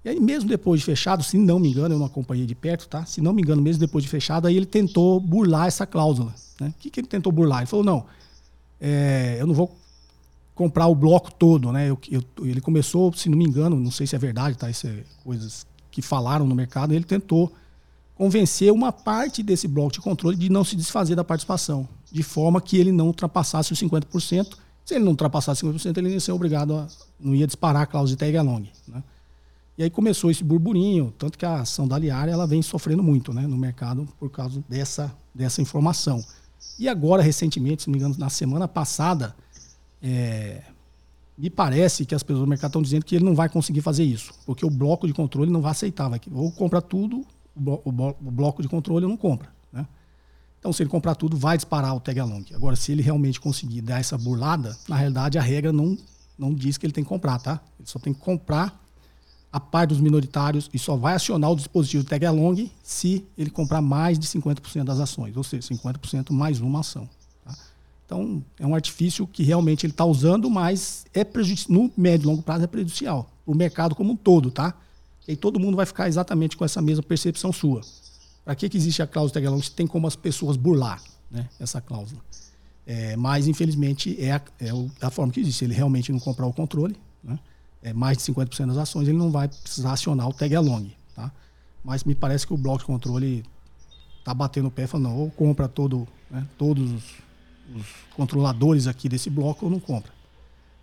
E 0.03 0.09
aí, 0.09 0.19
mesmo 0.19 0.49
depois 0.49 0.79
de 0.79 0.85
fechado, 0.85 1.23
se 1.23 1.37
não 1.37 1.59
me 1.59 1.69
engano, 1.69 1.93
eu 1.93 1.99
não 1.99 2.07
acompanhei 2.07 2.45
de 2.45 2.55
perto, 2.55 2.87
tá? 2.87 3.05
Se 3.05 3.21
não 3.21 3.33
me 3.33 3.41
engano, 3.41 3.61
mesmo 3.61 3.79
depois 3.79 4.03
de 4.03 4.09
fechado, 4.09 4.47
aí 4.47 4.57
ele 4.57 4.65
tentou 4.65 5.19
burlar 5.19 5.67
essa 5.67 5.85
cláusula. 5.85 6.33
Né? 6.59 6.73
O 6.75 6.81
que, 6.81 6.89
que 6.89 6.99
ele 6.99 7.07
tentou 7.07 7.31
burlar? 7.31 7.59
Ele 7.59 7.67
falou: 7.67 7.85
não, 7.85 8.05
é, 8.79 9.37
eu 9.39 9.45
não 9.45 9.53
vou 9.53 9.75
comprar 10.55 10.87
o 10.87 10.95
bloco 10.95 11.31
todo, 11.31 11.71
né? 11.71 11.89
Eu, 11.89 11.99
eu, 12.09 12.23
ele 12.45 12.61
começou, 12.61 13.13
se 13.13 13.29
não 13.29 13.37
me 13.37 13.45
engano, 13.45 13.79
não 13.79 13.91
sei 13.91 14.07
se 14.07 14.15
é 14.15 14.19
verdade, 14.19 14.57
tá? 14.57 14.69
Isso 14.69 14.87
é 14.87 15.03
coisas 15.23 15.65
que 15.91 16.01
falaram 16.01 16.47
no 16.47 16.55
mercado, 16.55 16.93
ele 16.93 17.03
tentou 17.03 17.51
convencer 18.15 18.71
uma 18.71 18.91
parte 18.91 19.43
desse 19.43 19.67
bloco 19.67 19.93
de 19.93 19.99
controle 19.99 20.37
de 20.37 20.49
não 20.49 20.63
se 20.63 20.75
desfazer 20.75 21.15
da 21.15 21.23
participação, 21.23 21.87
de 22.11 22.23
forma 22.23 22.61
que 22.61 22.77
ele 22.77 22.91
não 22.91 23.07
ultrapassasse 23.07 23.73
os 23.73 23.81
50%. 23.81 24.57
Se 24.85 24.95
ele 24.95 25.03
não 25.03 25.11
ultrapassasse 25.11 25.63
50%, 25.63 25.97
ele 25.97 26.09
ia 26.09 26.19
ser 26.19 26.31
obrigado 26.31 26.75
a. 26.75 26.87
não 27.19 27.35
ia 27.35 27.45
disparar 27.45 27.83
a 27.83 27.85
cláusula 27.85 28.15
de 28.15 28.17
tag 28.17 28.35
along. 28.37 28.69
Né? 28.87 29.03
E 29.81 29.83
aí 29.83 29.89
começou 29.89 30.29
esse 30.29 30.43
burburinho, 30.43 31.11
tanto 31.17 31.39
que 31.39 31.43
a 31.43 31.61
ação 31.61 31.87
da 31.87 31.97
Liara 31.97 32.29
ela 32.29 32.45
vem 32.45 32.61
sofrendo 32.61 33.01
muito 33.01 33.33
né, 33.33 33.47
no 33.47 33.57
mercado 33.57 34.07
por 34.19 34.29
causa 34.29 34.63
dessa, 34.69 35.11
dessa 35.33 35.59
informação. 35.59 36.23
E 36.77 36.87
agora, 36.87 37.23
recentemente, 37.23 37.81
se 37.81 37.87
não 37.87 37.93
me 37.93 37.97
engano, 37.97 38.15
na 38.15 38.29
semana 38.29 38.67
passada, 38.67 39.35
é, 39.99 40.61
me 41.35 41.49
parece 41.49 42.05
que 42.05 42.13
as 42.13 42.21
pessoas 42.21 42.45
do 42.45 42.47
mercado 42.47 42.69
estão 42.69 42.81
dizendo 42.83 43.03
que 43.03 43.15
ele 43.15 43.25
não 43.25 43.33
vai 43.33 43.49
conseguir 43.49 43.81
fazer 43.81 44.03
isso, 44.03 44.31
porque 44.45 44.63
o 44.63 44.69
bloco 44.69 45.07
de 45.07 45.15
controle 45.15 45.49
não 45.49 45.61
vai 45.61 45.71
aceitar. 45.71 46.07
Vai, 46.07 46.21
ou 46.31 46.51
compra 46.51 46.79
tudo, 46.79 47.25
o, 47.55 47.91
bloco 47.91 48.61
de 48.61 48.67
controle 48.67 49.07
não 49.07 49.17
compra. 49.17 49.49
Né? 49.73 49.87
Então, 50.59 50.71
se 50.71 50.83
ele 50.83 50.91
comprar 50.91 51.15
tudo, 51.15 51.35
vai 51.35 51.57
disparar 51.57 51.95
o 51.95 51.99
tag 51.99 52.19
along. 52.19 52.45
Agora, 52.53 52.75
se 52.75 52.91
ele 52.91 53.01
realmente 53.01 53.41
conseguir 53.41 53.81
dar 53.81 53.99
essa 53.99 54.15
burlada, 54.15 54.77
na 54.87 54.95
realidade 54.95 55.39
a 55.39 55.41
regra 55.41 55.73
não, 55.73 55.97
não 56.37 56.53
diz 56.53 56.77
que 56.77 56.85
ele 56.85 56.93
tem 56.93 57.03
que 57.03 57.09
comprar, 57.09 57.39
tá? 57.39 57.59
Ele 57.79 57.89
só 57.89 57.97
tem 57.97 58.13
que 58.13 58.19
comprar 58.19 58.79
a 59.51 59.59
parte 59.59 59.89
dos 59.89 59.99
minoritários 59.99 60.69
e 60.73 60.79
só 60.79 60.95
vai 60.95 61.13
acionar 61.13 61.51
o 61.51 61.55
dispositivo 61.55 62.03
tag 62.03 62.25
along 62.25 62.71
se 62.81 63.25
ele 63.37 63.49
comprar 63.49 63.81
mais 63.81 64.17
de 64.17 64.25
50% 64.27 64.83
das 64.83 64.99
ações, 64.99 65.35
ou 65.35 65.43
seja, 65.43 65.67
50% 65.67 66.31
mais 66.31 66.61
uma 66.61 66.79
ação. 66.79 67.09
Então, 68.05 68.43
é 68.59 68.67
um 68.67 68.75
artifício 68.75 69.25
que 69.25 69.41
realmente 69.41 69.85
ele 69.85 69.93
está 69.93 70.03
usando, 70.03 70.49
mas 70.49 71.05
é 71.13 71.25
no 71.69 71.89
médio 71.95 72.25
e 72.25 72.27
longo 72.27 72.41
prazo 72.41 72.65
é 72.65 72.67
prejudicial 72.67 73.29
para 73.45 73.53
o 73.53 73.55
mercado 73.55 73.95
como 73.95 74.11
um 74.11 74.15
todo, 74.17 74.51
tá? 74.51 74.73
E 75.25 75.31
aí 75.31 75.37
todo 75.37 75.59
mundo 75.59 75.77
vai 75.77 75.85
ficar 75.85 76.09
exatamente 76.09 76.57
com 76.57 76.65
essa 76.65 76.81
mesma 76.81 77.03
percepção 77.03 77.53
sua. 77.53 77.81
Para 78.43 78.53
que, 78.55 78.67
que 78.67 78.75
existe 78.75 79.01
a 79.01 79.07
cláusula 79.07 79.33
tag 79.33 79.47
along? 79.47 79.61
Tem 79.75 79.87
como 79.87 80.07
as 80.07 80.15
pessoas 80.15 80.57
burlar 80.57 81.01
né, 81.29 81.47
essa 81.57 81.79
cláusula. 81.79 82.21
É, 82.85 83.15
mas, 83.15 83.47
infelizmente, 83.47 84.21
é 84.21 84.33
a, 84.33 84.41
é 84.59 84.69
a 85.01 85.09
forma 85.09 85.31
que 85.31 85.39
existe. 85.39 85.59
Se 85.59 85.65
ele 85.65 85.73
realmente 85.73 86.11
não 86.11 86.19
comprar 86.19 86.45
o 86.45 86.51
controle, 86.51 86.97
né, 87.23 87.39
é 87.81 87.93
mais 87.93 88.17
de 88.17 88.23
50% 88.23 88.67
das 88.67 88.77
ações, 88.77 89.07
ele 89.07 89.17
não 89.17 89.31
vai 89.31 89.47
precisar 89.47 89.93
acionar 89.93 90.27
o 90.27 90.33
tag 90.33 90.55
along. 90.55 90.91
Tá? 91.15 91.31
Mas 91.83 92.03
me 92.03 92.15
parece 92.15 92.45
que 92.45 92.53
o 92.53 92.57
bloco 92.57 92.79
de 92.79 92.85
controle 92.85 93.43
está 94.19 94.33
batendo 94.33 94.67
o 94.67 94.71
pé 94.71 94.85
falando, 94.87 95.15
ou 95.15 95.31
compra 95.31 95.67
todo, 95.67 96.07
né, 96.29 96.45
todos 96.57 96.91
os 96.91 97.03
os 97.75 97.85
controladores 98.15 98.87
aqui 98.87 99.07
desse 99.07 99.29
bloco 99.29 99.69
não 99.69 99.79
compra. 99.79 100.11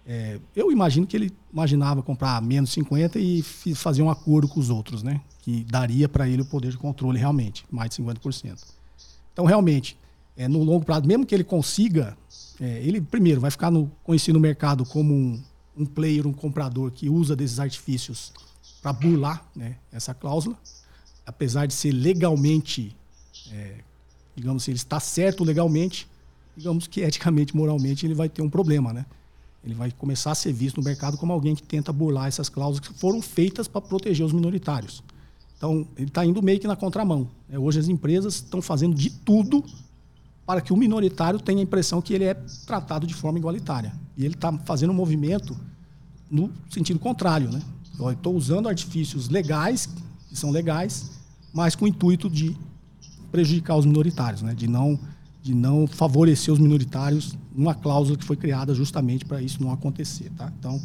É, 0.06 0.38
eu 0.56 0.72
imagino 0.72 1.06
que 1.06 1.16
ele 1.16 1.30
imaginava 1.52 2.02
comprar 2.02 2.40
menos 2.40 2.70
50 2.72 3.18
e 3.18 3.42
fazer 3.42 4.02
um 4.02 4.08
acordo 4.08 4.48
com 4.48 4.58
os 4.58 4.70
outros, 4.70 5.02
né? 5.02 5.20
Que 5.42 5.64
daria 5.64 6.08
para 6.08 6.26
ele 6.26 6.42
o 6.42 6.46
poder 6.46 6.70
de 6.70 6.78
controle 6.78 7.18
realmente, 7.18 7.64
mais 7.70 7.90
de 7.90 8.02
50%. 8.02 8.58
Então, 9.32 9.44
realmente, 9.44 9.98
é, 10.34 10.48
no 10.48 10.62
longo 10.62 10.84
prazo, 10.84 11.06
mesmo 11.06 11.26
que 11.26 11.34
ele 11.34 11.44
consiga, 11.44 12.16
é, 12.58 12.82
ele 12.82 13.02
primeiro 13.02 13.40
vai 13.40 13.50
ficar 13.50 13.70
no, 13.70 13.90
conhecido 14.02 14.34
no 14.34 14.40
mercado 14.40 14.84
como 14.86 15.12
um, 15.12 15.42
um 15.78 15.86
player, 15.86 16.26
um 16.26 16.32
comprador 16.32 16.90
que 16.90 17.08
usa 17.08 17.36
desses 17.36 17.60
artifícios 17.60 18.32
para 18.82 18.92
burlar 18.92 19.44
né, 19.54 19.76
essa 19.92 20.12
cláusula, 20.12 20.58
apesar 21.26 21.66
de 21.66 21.74
ser 21.74 21.92
legalmente, 21.92 22.94
é, 23.50 23.76
digamos 24.34 24.62
assim, 24.62 24.72
ele 24.72 24.78
está 24.78 25.00
certo 25.00 25.44
legalmente, 25.44 26.06
digamos 26.56 26.86
que 26.86 27.00
eticamente, 27.00 27.56
moralmente, 27.56 28.06
ele 28.06 28.14
vai 28.14 28.28
ter 28.28 28.42
um 28.42 28.50
problema, 28.50 28.92
né? 28.92 29.06
Ele 29.64 29.74
vai 29.74 29.90
começar 29.90 30.32
a 30.32 30.34
ser 30.34 30.52
visto 30.52 30.78
no 30.78 30.84
mercado 30.84 31.16
como 31.16 31.32
alguém 31.32 31.54
que 31.54 31.62
tenta 31.62 31.92
burlar 31.92 32.28
essas 32.28 32.48
cláusulas 32.48 32.88
que 32.88 32.94
foram 32.94 33.20
feitas 33.20 33.68
para 33.68 33.80
proteger 33.80 34.24
os 34.24 34.32
minoritários. 34.32 35.02
Então, 35.56 35.86
ele 35.96 36.06
está 36.06 36.24
indo 36.24 36.40
meio 36.40 36.60
que 36.60 36.66
na 36.66 36.76
contramão. 36.76 37.28
Né? 37.48 37.58
Hoje 37.58 37.80
as 37.80 37.88
empresas 37.88 38.36
estão 38.36 38.62
fazendo 38.62 38.94
de 38.94 39.10
tudo 39.10 39.64
para 40.46 40.60
que 40.60 40.72
o 40.72 40.76
minoritário 40.76 41.40
tenha 41.40 41.58
a 41.58 41.62
impressão 41.62 42.00
que 42.00 42.14
ele 42.14 42.24
é 42.24 42.34
tratado 42.64 43.06
de 43.06 43.14
forma 43.14 43.38
igualitária. 43.38 43.92
E 44.18 44.24
ele 44.24 44.34
está 44.34 44.52
fazendo 44.64 44.90
um 44.90 44.94
movimento 44.94 45.56
no 46.28 46.50
sentido 46.68 46.98
contrário. 46.98 47.50
Né? 47.50 47.62
Eu 47.98 48.10
estou 48.10 48.34
usando 48.34 48.68
artifícios 48.68 49.28
legais, 49.28 49.88
que 50.28 50.36
são 50.36 50.50
legais, 50.50 51.12
mas 51.54 51.76
com 51.76 51.84
o 51.84 51.88
intuito 51.88 52.28
de 52.28 52.56
prejudicar 53.30 53.76
os 53.76 53.86
minoritários, 53.86 54.42
né? 54.42 54.54
de 54.54 54.66
não 54.66 54.98
de 55.40 55.54
não 55.54 55.86
favorecer 55.86 56.52
os 56.52 56.58
minoritários, 56.58 57.34
uma 57.54 57.72
cláusula 57.72 58.18
que 58.18 58.24
foi 58.24 58.36
criada 58.36 58.74
justamente 58.74 59.24
para 59.24 59.40
isso 59.40 59.62
não 59.62 59.72
acontecer. 59.72 60.30
Tá? 60.36 60.52
Então, 60.58 60.82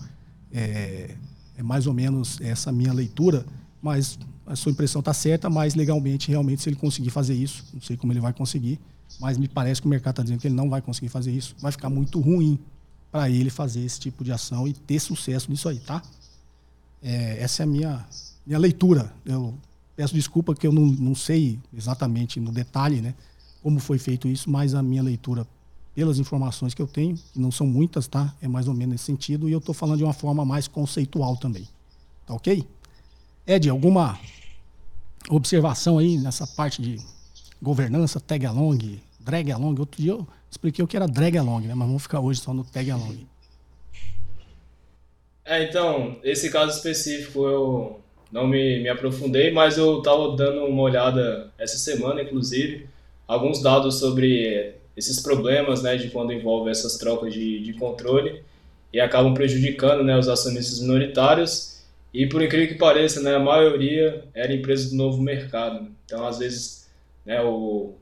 é, 0.51 1.15
é, 1.57 1.63
mais 1.63 1.87
ou 1.87 1.93
menos 1.93 2.39
essa 2.39 2.71
minha 2.71 2.93
leitura, 2.93 3.45
mas 3.81 4.17
a 4.45 4.55
sua 4.55 4.71
impressão 4.71 4.99
está 4.99 5.11
certa, 5.11 5.49
mas 5.49 5.73
legalmente, 5.75 6.29
realmente, 6.29 6.61
se 6.61 6.69
ele 6.69 6.75
conseguir 6.75 7.09
fazer 7.09 7.33
isso, 7.33 7.65
não 7.73 7.81
sei 7.81 7.97
como 7.97 8.13
ele 8.13 8.21
vai 8.21 8.31
conseguir, 8.31 8.79
mas 9.19 9.37
me 9.37 9.47
parece 9.47 9.81
que 9.81 9.87
o 9.87 9.89
mercado 9.89 10.13
está 10.13 10.23
dizendo 10.23 10.39
que 10.39 10.47
ele 10.47 10.55
não 10.55 10.69
vai 10.69 10.81
conseguir 10.81 11.09
fazer 11.09 11.31
isso, 11.31 11.55
vai 11.59 11.71
ficar 11.71 11.89
muito 11.89 12.21
ruim 12.21 12.59
para 13.13 13.29
ele 13.29 13.51
fazer 13.51 13.85
esse 13.85 13.99
tipo 13.99 14.23
de 14.23 14.31
ação 14.31 14.67
e 14.67 14.73
ter 14.73 14.99
sucesso 14.99 15.51
nisso 15.51 15.69
aí, 15.69 15.79
tá? 15.79 16.01
É, 17.01 17.37
essa 17.39 17.61
é 17.61 17.63
a 17.63 17.67
minha, 17.67 18.03
minha 18.43 18.57
leitura. 18.57 19.13
Eu 19.23 19.53
peço 19.95 20.15
desculpa 20.15 20.55
que 20.55 20.65
eu 20.65 20.71
não, 20.71 20.87
não 20.87 21.13
sei 21.13 21.59
exatamente 21.71 22.39
no 22.39 22.51
detalhe, 22.51 23.01
né? 23.01 23.13
como 23.61 23.79
foi 23.79 23.99
feito 23.99 24.27
isso, 24.27 24.49
mas 24.49 24.75
a 24.75 24.83
minha 24.83 25.01
leitura, 25.01 25.47
pelas 25.95 26.17
informações 26.19 26.73
que 26.73 26.81
eu 26.81 26.87
tenho, 26.87 27.15
que 27.31 27.39
não 27.39 27.49
são 27.49 27.65
muitas, 27.65 28.07
tá? 28.07 28.35
É 28.41 28.47
mais 28.47 28.67
ou 28.67 28.73
menos 28.73 28.93
nesse 28.93 29.05
sentido, 29.05 29.47
e 29.47 29.53
eu 29.53 29.59
estou 29.59 29.73
falando 29.73 29.99
de 29.99 30.03
uma 30.03 30.11
forma 30.11 30.43
mais 30.43 30.67
conceitual 30.67 31.37
também. 31.37 31.67
Tá 32.25 32.33
ok? 32.33 32.67
Ed, 33.47 33.69
alguma 33.69 34.19
observação 35.29 35.99
aí 35.99 36.17
nessa 36.17 36.45
parte 36.45 36.81
de 36.81 36.99
governança, 37.61 38.19
tag 38.19 38.45
along, 38.45 38.99
drag 39.21 39.51
along? 39.51 39.79
Outro 39.79 40.01
dia 40.01 40.11
eu 40.11 40.27
expliquei 40.53 40.83
o 40.83 40.87
que 40.87 40.95
era 40.95 41.07
drag 41.07 41.37
along, 41.37 41.61
né? 41.61 41.75
Mas 41.75 41.87
vamos 41.87 42.03
ficar 42.03 42.19
hoje 42.19 42.39
só 42.39 42.53
no 42.53 42.63
tag 42.63 42.89
along. 42.89 43.25
É, 45.45 45.63
então, 45.63 46.17
esse 46.23 46.49
caso 46.49 46.77
específico 46.77 47.45
eu 47.45 47.99
não 48.31 48.47
me, 48.47 48.81
me 48.81 48.89
aprofundei, 48.89 49.51
mas 49.51 49.77
eu 49.77 49.99
estava 49.99 50.35
dando 50.35 50.65
uma 50.65 50.81
olhada 50.83 51.51
essa 51.57 51.77
semana, 51.77 52.21
inclusive, 52.21 52.87
alguns 53.27 53.61
dados 53.61 53.99
sobre 53.99 54.75
esses 54.95 55.19
problemas, 55.19 55.81
né, 55.81 55.97
de 55.97 56.09
quando 56.09 56.31
envolve 56.31 56.69
essas 56.69 56.97
trocas 56.97 57.33
de, 57.33 57.59
de 57.59 57.73
controle 57.73 58.43
e 58.91 58.99
acabam 58.99 59.33
prejudicando, 59.33 60.03
né, 60.03 60.17
os 60.17 60.29
acionistas 60.29 60.79
minoritários 60.79 61.83
e 62.13 62.27
por 62.27 62.41
incrível 62.43 62.67
que 62.67 62.75
pareça, 62.75 63.19
né, 63.21 63.35
a 63.35 63.39
maioria 63.39 64.23
era 64.33 64.53
empresas 64.53 64.91
do 64.91 64.95
novo 64.95 65.21
mercado. 65.21 65.87
Então, 66.05 66.25
às 66.25 66.37
vezes, 66.37 66.87
né, 67.25 67.41
o, 67.41 67.95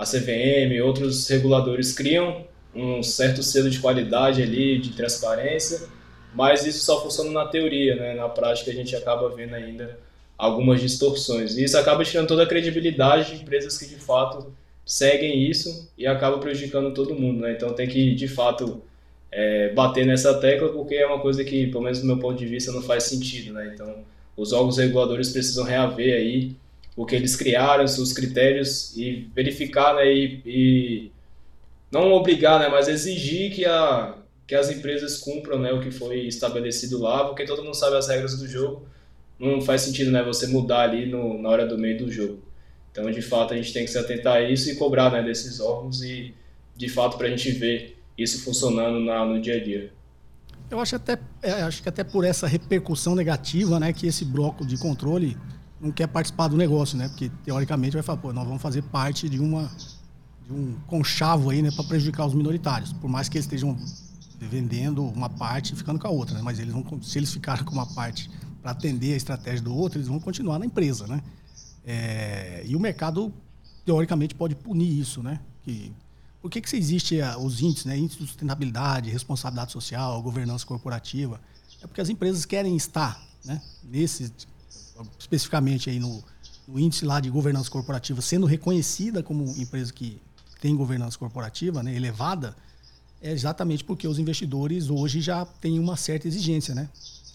a 0.00 0.04
CVM, 0.04 0.82
outros 0.82 1.28
reguladores 1.28 1.92
criam 1.92 2.46
um 2.74 3.02
certo 3.02 3.42
selo 3.42 3.68
de 3.68 3.80
qualidade 3.80 4.42
ali, 4.42 4.78
de 4.78 4.94
transparência, 4.94 5.88
mas 6.34 6.64
isso 6.64 6.82
só 6.82 7.02
funciona 7.02 7.30
na 7.30 7.46
teoria, 7.46 7.96
né? 7.96 8.14
Na 8.14 8.26
prática 8.26 8.70
a 8.70 8.74
gente 8.74 8.96
acaba 8.96 9.28
vendo 9.28 9.54
ainda 9.54 9.98
algumas 10.38 10.80
distorções. 10.80 11.54
E 11.58 11.64
isso 11.64 11.76
acaba 11.76 12.02
tirando 12.02 12.28
toda 12.28 12.44
a 12.44 12.46
credibilidade 12.46 13.36
de 13.36 13.42
empresas 13.42 13.76
que 13.76 13.86
de 13.86 13.96
fato 13.96 14.50
seguem 14.86 15.44
isso 15.44 15.92
e 15.98 16.06
acaba 16.06 16.38
prejudicando 16.38 16.94
todo 16.94 17.14
mundo, 17.14 17.40
né? 17.40 17.52
Então 17.52 17.74
tem 17.74 17.86
que 17.86 18.14
de 18.14 18.26
fato 18.26 18.80
é, 19.30 19.68
bater 19.74 20.06
nessa 20.06 20.32
tecla 20.40 20.70
porque 20.70 20.94
é 20.94 21.06
uma 21.06 21.20
coisa 21.20 21.44
que, 21.44 21.66
pelo 21.66 21.84
menos 21.84 22.00
do 22.00 22.06
meu 22.06 22.18
ponto 22.18 22.38
de 22.38 22.46
vista, 22.46 22.72
não 22.72 22.80
faz 22.80 23.02
sentido, 23.04 23.52
né? 23.52 23.72
Então 23.74 23.96
os 24.34 24.54
órgãos 24.54 24.78
reguladores 24.78 25.28
precisam 25.28 25.62
reaver 25.62 26.14
aí 26.14 26.56
o 26.96 27.06
que 27.06 27.14
eles 27.14 27.36
criaram, 27.36 27.86
seus 27.86 28.12
critérios 28.12 28.96
e 28.96 29.30
verificar, 29.34 29.94
né? 29.94 30.12
E, 30.12 30.42
e 30.44 31.12
não 31.90 32.12
obrigar, 32.12 32.60
né? 32.60 32.68
Mas 32.68 32.88
exigir 32.88 33.54
que 33.54 33.64
a 33.64 34.16
que 34.50 34.54
as 34.56 34.68
empresas 34.68 35.18
cumpram 35.18 35.60
né, 35.60 35.72
o 35.72 35.80
que 35.80 35.92
foi 35.92 36.22
estabelecido 36.26 36.98
lá, 36.98 37.24
porque 37.24 37.44
todo 37.44 37.62
mundo 37.62 37.76
sabe 37.76 37.96
as 37.96 38.08
regras 38.08 38.36
do 38.36 38.48
jogo. 38.48 38.84
Não 39.38 39.60
faz 39.60 39.82
sentido 39.82 40.10
né, 40.10 40.24
você 40.24 40.48
mudar 40.48 40.80
ali 40.80 41.06
no, 41.06 41.40
na 41.40 41.48
hora 41.48 41.64
do 41.64 41.78
meio 41.78 41.96
do 41.96 42.10
jogo. 42.10 42.42
Então, 42.90 43.08
de 43.08 43.22
fato, 43.22 43.54
a 43.54 43.56
gente 43.56 43.72
tem 43.72 43.84
que 43.84 43.92
se 43.92 43.96
atentar 43.96 44.38
a 44.38 44.42
isso 44.42 44.68
e 44.68 44.74
cobrar 44.74 45.12
né, 45.12 45.22
desses 45.22 45.60
órgãos 45.60 46.02
e, 46.02 46.34
de 46.76 46.88
fato, 46.88 47.16
para 47.16 47.28
a 47.28 47.30
gente 47.30 47.48
ver 47.52 47.96
isso 48.18 48.42
funcionando 48.42 48.98
na, 48.98 49.24
no 49.24 49.40
dia 49.40 49.54
a 49.54 49.62
dia. 49.62 49.92
Eu 50.68 50.80
acho 50.80 50.96
até, 50.96 51.16
é, 51.40 51.52
acho 51.62 51.80
que 51.80 51.88
até 51.88 52.02
por 52.02 52.24
essa 52.24 52.48
repercussão 52.48 53.14
negativa, 53.14 53.78
né, 53.78 53.92
que 53.92 54.08
esse 54.08 54.24
bloco 54.24 54.66
de 54.66 54.76
controle 54.76 55.36
não 55.80 55.90
quer 55.90 56.06
participar 56.06 56.48
do 56.48 56.56
negócio, 56.56 56.96
né? 56.96 57.08
Porque 57.08 57.30
teoricamente 57.44 57.94
vai 57.94 58.02
falar, 58.02 58.18
pô, 58.18 58.32
nós 58.32 58.46
vamos 58.46 58.60
fazer 58.60 58.82
parte 58.82 59.28
de 59.28 59.40
uma 59.40 59.70
de 60.46 60.52
um 60.52 60.74
conchavo 60.86 61.50
aí, 61.50 61.62
né, 61.62 61.70
para 61.70 61.84
prejudicar 61.84 62.26
os 62.26 62.34
minoritários, 62.34 62.92
por 62.92 63.08
mais 63.08 63.28
que 63.28 63.38
eles 63.38 63.44
estejam 63.44 63.76
vendendo 64.40 65.04
uma 65.04 65.28
parte 65.28 65.72
e 65.72 65.76
ficando 65.76 65.98
com 65.98 66.08
a 66.08 66.10
outra, 66.10 66.34
né? 66.34 66.42
Mas 66.42 66.58
eles 66.58 66.72
vão, 66.72 66.84
se 67.02 67.18
eles 67.18 67.32
ficarem 67.32 67.64
com 67.64 67.72
uma 67.72 67.86
parte 67.86 68.30
para 68.60 68.72
atender 68.72 69.14
a 69.14 69.16
estratégia 69.16 69.62
do 69.62 69.74
outro, 69.74 69.98
eles 69.98 70.08
vão 70.08 70.18
continuar 70.18 70.58
na 70.58 70.66
empresa, 70.66 71.06
né? 71.06 71.22
É, 71.84 72.64
e 72.66 72.74
o 72.74 72.80
mercado 72.80 73.32
teoricamente 73.84 74.34
pode 74.34 74.54
punir 74.54 74.98
isso, 74.98 75.22
né? 75.22 75.40
Que, 75.62 75.92
por 76.40 76.50
que, 76.50 76.60
que 76.60 76.76
existe 76.76 77.20
a, 77.20 77.38
os 77.38 77.60
índices, 77.60 77.84
né? 77.84 77.96
Índice 77.96 78.18
de 78.18 78.26
sustentabilidade, 78.26 79.10
responsabilidade 79.10 79.72
social, 79.72 80.22
governança 80.22 80.66
corporativa? 80.66 81.40
É 81.82 81.86
porque 81.86 82.00
as 82.00 82.08
empresas 82.08 82.44
querem 82.44 82.76
estar, 82.76 83.22
né? 83.44 83.60
Nesse, 83.84 84.32
especificamente 85.18 85.90
aí 85.90 85.98
no, 85.98 86.22
no 86.66 86.78
índice 86.78 87.04
lá 87.04 87.20
de 87.20 87.30
governança 87.30 87.70
corporativa, 87.70 88.20
sendo 88.20 88.46
reconhecida 88.46 89.22
como 89.22 89.44
empresa 89.56 89.92
que 89.92 90.20
tem 90.60 90.76
governança 90.76 91.18
corporativa, 91.18 91.82
né? 91.82 91.94
Elevada 91.94 92.56
é 93.20 93.32
exatamente 93.32 93.84
porque 93.84 94.06
os 94.06 94.18
investidores 94.18 94.88
hoje 94.88 95.20
já 95.20 95.44
têm 95.44 95.78
uma 95.78 95.96
certa 95.96 96.28
exigência, 96.28 96.74
né? 96.74 96.88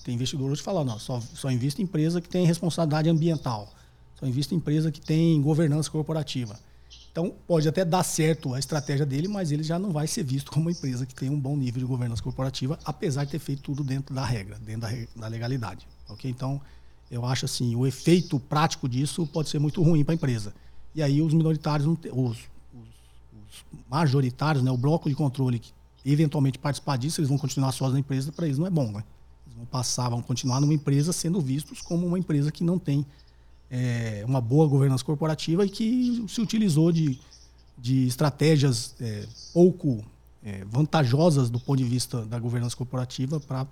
Tem 0.04 0.16
investidor 0.16 0.52
hoje 0.52 0.62
que 0.62 0.66
fala, 0.66 0.84
não, 0.84 1.00
só, 1.00 1.20
só 1.34 1.50
invista 1.52 1.82
em 1.82 1.86
empresa 1.86 2.22
que 2.22 2.30
tem 2.30 2.46
responsabilidade 2.46 3.10
ambiental, 3.10 3.74
só 4.20 4.26
invista 4.26 4.54
em 4.54 4.58
empresa 4.58 4.92
que 4.92 5.02
tem 5.02 5.42
governança 5.42 5.90
corporativa. 5.90 6.60
Então, 7.12 7.34
pode 7.48 7.68
até 7.68 7.86
dar 7.86 8.04
certo 8.04 8.54
a 8.54 8.60
estratégia 8.60 9.06
dele, 9.06 9.28
mas 9.28 9.52
ele 9.52 9.64
já 9.64 9.80
não 9.80 9.92
vai 9.92 10.06
ser 10.06 10.24
visto 10.24 10.52
como 10.52 10.66
uma 10.66 10.72
empresa 10.72 11.06
que 11.06 11.16
tem 11.16 11.30
um 11.30 11.40
bom 11.40 11.56
nível 11.56 11.80
de 11.80 11.86
governança 11.86 12.22
corporativa, 12.22 12.78
apesar 12.84 13.24
de 13.24 13.32
ter 13.32 13.40
feito 13.40 13.62
tudo 13.62 13.84
dentro 13.84 14.14
da 14.14 14.26
regra, 14.26 14.60
dentro 14.60 14.82
da, 14.82 14.90
da 15.16 15.28
legalidade. 15.28 15.88
Ok? 16.10 16.30
Então, 16.30 16.62
eu 17.10 17.26
acho 17.26 17.46
assim, 17.46 17.76
o 17.76 17.86
efeito 17.86 18.40
prático 18.40 18.90
disso 18.90 19.28
pode 19.28 19.50
ser 19.50 19.60
muito 19.60 19.82
ruim 19.82 20.04
para 20.04 20.14
a 20.14 20.16
empresa. 20.16 20.54
E 20.94 21.04
aí 21.04 21.22
os 21.22 21.34
minoritários, 21.34 21.88
os, 21.88 21.98
os, 22.12 22.38
os 22.38 23.66
majoritários, 23.90 24.64
né, 24.64 24.72
o 24.72 24.78
bloco 24.78 25.10
de 25.10 25.16
controle 25.16 25.60
que 25.60 25.72
eventualmente 26.06 26.60
participar 26.60 26.98
disso, 26.98 27.20
eles 27.20 27.30
vão 27.30 27.38
continuar 27.38 27.72
sós 27.72 27.92
na 27.92 28.00
empresa, 28.00 28.32
para 28.32 28.46
eles 28.46 28.60
não 28.60 28.68
é 28.68 28.70
bom, 28.70 28.92
né? 28.92 29.04
Eles 29.46 29.58
vão 29.58 29.66
passar, 29.66 30.10
vão 30.10 30.22
continuar 30.22 30.62
numa 30.62 30.74
empresa 30.74 31.12
sendo 31.12 31.42
vistos 31.42 31.82
como 31.82 32.06
uma 32.06 32.20
empresa 32.20 32.52
que 32.52 32.64
não 32.64 32.78
tem 32.78 33.06
é, 33.70 34.24
uma 34.28 34.40
boa 34.40 34.68
governança 34.68 35.04
corporativa 35.04 35.66
e 35.66 35.70
que 35.70 36.24
se 36.28 36.40
utilizou 36.40 36.92
de, 36.92 37.20
de 37.78 38.06
estratégias 38.08 38.96
é, 39.02 39.26
pouco 39.52 40.04
é, 40.44 40.64
vantajosas 40.66 41.50
do 41.50 41.60
ponto 41.60 41.78
de 41.78 41.84
vista 41.84 42.24
da 42.26 42.38
governança 42.38 42.78
corporativa 42.78 43.40
para 43.40 43.66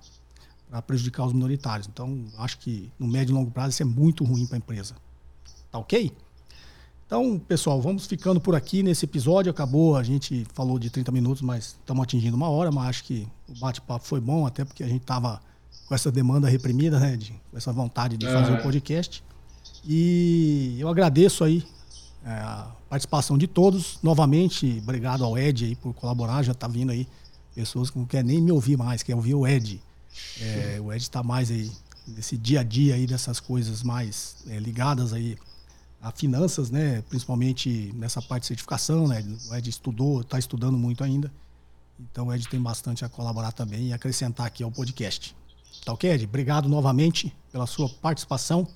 prejudicar 0.82 1.26
os 1.26 1.32
minoritários. 1.32 1.88
Então, 1.92 2.24
acho 2.38 2.58
que 2.58 2.90
no 2.98 3.06
médio 3.06 3.32
e 3.32 3.34
longo 3.34 3.50
prazo 3.50 3.70
isso 3.70 3.82
é 3.82 3.86
muito 3.86 4.24
ruim 4.24 4.46
para 4.46 4.56
a 4.56 4.58
empresa. 4.58 4.94
Tá 5.70 5.78
ok? 5.78 6.12
Então, 7.06 7.38
pessoal, 7.38 7.80
vamos 7.80 8.06
ficando 8.06 8.40
por 8.40 8.54
aqui 8.54 8.82
nesse 8.82 9.04
episódio. 9.04 9.50
Acabou, 9.50 9.96
a 9.96 10.02
gente 10.02 10.46
falou 10.54 10.78
de 10.78 10.90
30 10.90 11.12
minutos, 11.12 11.42
mas 11.42 11.76
estamos 11.80 12.02
atingindo 12.02 12.36
uma 12.36 12.48
hora, 12.48 12.72
mas 12.72 12.88
acho 12.88 13.04
que 13.04 13.28
o 13.48 13.58
bate-papo 13.58 14.04
foi 14.04 14.20
bom, 14.20 14.46
até 14.46 14.64
porque 14.64 14.82
a 14.82 14.88
gente 14.88 15.02
estava 15.02 15.40
com 15.86 15.94
essa 15.94 16.10
demanda 16.10 16.48
reprimida, 16.48 16.98
né? 16.98 17.16
De, 17.16 17.32
com 17.50 17.56
essa 17.56 17.72
vontade 17.72 18.16
de 18.16 18.26
fazer 18.26 18.54
o 18.54 18.62
podcast. 18.62 19.22
E 19.86 20.76
eu 20.78 20.88
agradeço 20.88 21.44
aí 21.44 21.62
é, 22.24 22.30
a 22.30 22.70
participação 22.88 23.36
de 23.36 23.46
todos. 23.46 23.98
Novamente, 24.02 24.80
obrigado 24.82 25.24
ao 25.24 25.36
Ed 25.36 25.66
aí 25.66 25.76
por 25.76 25.92
colaborar. 25.92 26.42
Já 26.42 26.52
está 26.52 26.66
vindo 26.66 26.90
aí 26.90 27.06
pessoas 27.54 27.90
que 27.90 27.98
não 27.98 28.06
querem 28.06 28.26
nem 28.26 28.40
me 28.40 28.50
ouvir 28.50 28.78
mais, 28.78 29.02
querem 29.02 29.16
ouvir 29.16 29.34
o 29.34 29.46
Ed. 29.46 29.80
É, 30.40 30.80
o 30.80 30.92
Ed 30.92 31.02
está 31.02 31.22
mais 31.22 31.50
aí 31.50 31.70
nesse 32.06 32.36
dia 32.36 32.60
a 32.60 32.62
dia 32.62 32.94
aí 32.94 33.06
dessas 33.06 33.40
coisas 33.40 33.82
mais 33.82 34.36
é, 34.48 34.58
ligadas 34.58 35.12
aí 35.12 35.36
a 36.02 36.10
finanças, 36.10 36.70
né? 36.70 37.02
Principalmente 37.08 37.92
nessa 37.96 38.20
parte 38.20 38.42
de 38.42 38.48
certificação, 38.48 39.08
né? 39.08 39.24
O 39.48 39.54
Ed 39.54 39.70
estudou, 39.70 40.20
está 40.20 40.38
estudando 40.38 40.76
muito 40.76 41.02
ainda. 41.02 41.32
Então 41.98 42.26
o 42.26 42.34
Ed 42.34 42.46
tem 42.48 42.60
bastante 42.60 43.04
a 43.04 43.08
colaborar 43.08 43.52
também 43.52 43.88
e 43.88 43.92
acrescentar 43.92 44.46
aqui 44.46 44.62
ao 44.62 44.70
podcast. 44.70 45.34
Tá 45.84 45.92
ok, 45.92 46.10
Ed? 46.10 46.24
Obrigado 46.24 46.68
novamente 46.68 47.34
pela 47.50 47.66
sua 47.66 47.88
participação. 47.88 48.68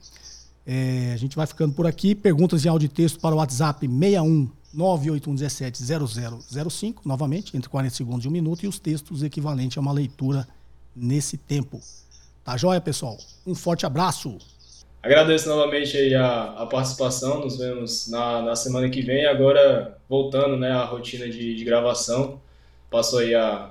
É, 0.66 1.12
a 1.12 1.16
gente 1.16 1.36
vai 1.36 1.47
ficando 1.47 1.74
por 1.74 1.86
aqui. 1.86 2.14
Perguntas 2.14 2.64
em 2.64 2.68
áudio 2.68 2.86
e 2.86 2.89
texto 2.89 3.20
para 3.20 3.34
o 3.34 3.39
WhatsApp 3.39 3.86
61 3.86 4.51
98117 4.72 6.68
0005, 6.70 7.03
novamente, 7.09 7.57
entre 7.57 7.68
40 7.70 7.95
segundos 7.95 8.24
e 8.24 8.28
um 8.28 8.30
minuto, 8.30 8.64
e 8.64 8.68
os 8.68 8.78
textos 8.78 9.22
equivalentes 9.22 9.78
a 9.78 9.80
uma 9.80 9.93
leitura 9.93 10.47
nesse 11.01 11.37
tempo. 11.37 11.81
Tá 12.45 12.57
joia, 12.57 12.81
pessoal? 12.81 13.17
Um 13.47 13.55
forte 13.55 13.87
abraço! 13.87 14.39
Agradeço 15.03 15.49
novamente 15.49 16.15
a, 16.15 16.45
a 16.55 16.67
participação, 16.67 17.41
nos 17.41 17.57
vemos 17.57 18.09
na, 18.09 18.43
na 18.43 18.57
semana 18.57 18.89
que 18.91 19.01
vem, 19.01 19.27
agora 19.27 19.97
voltando 20.09 20.57
né, 20.57 20.73
à 20.73 20.85
rotina 20.85 21.29
de, 21.29 21.55
de 21.55 21.65
gravação, 21.65 22.41
passou 22.91 23.21
aí 23.21 23.35
a, 23.35 23.71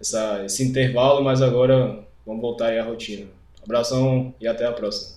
essa, 0.00 0.44
esse 0.44 0.62
intervalo, 0.62 1.22
mas 1.22 1.42
agora 1.42 2.04
vamos 2.24 2.40
voltar 2.40 2.66
aí 2.66 2.78
à 2.78 2.84
rotina. 2.84 3.26
Abração 3.62 4.32
e 4.40 4.46
até 4.46 4.64
a 4.64 4.72
próxima. 4.72 5.16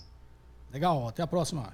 Legal, 0.74 1.08
até 1.08 1.22
a 1.22 1.28
próxima. 1.28 1.74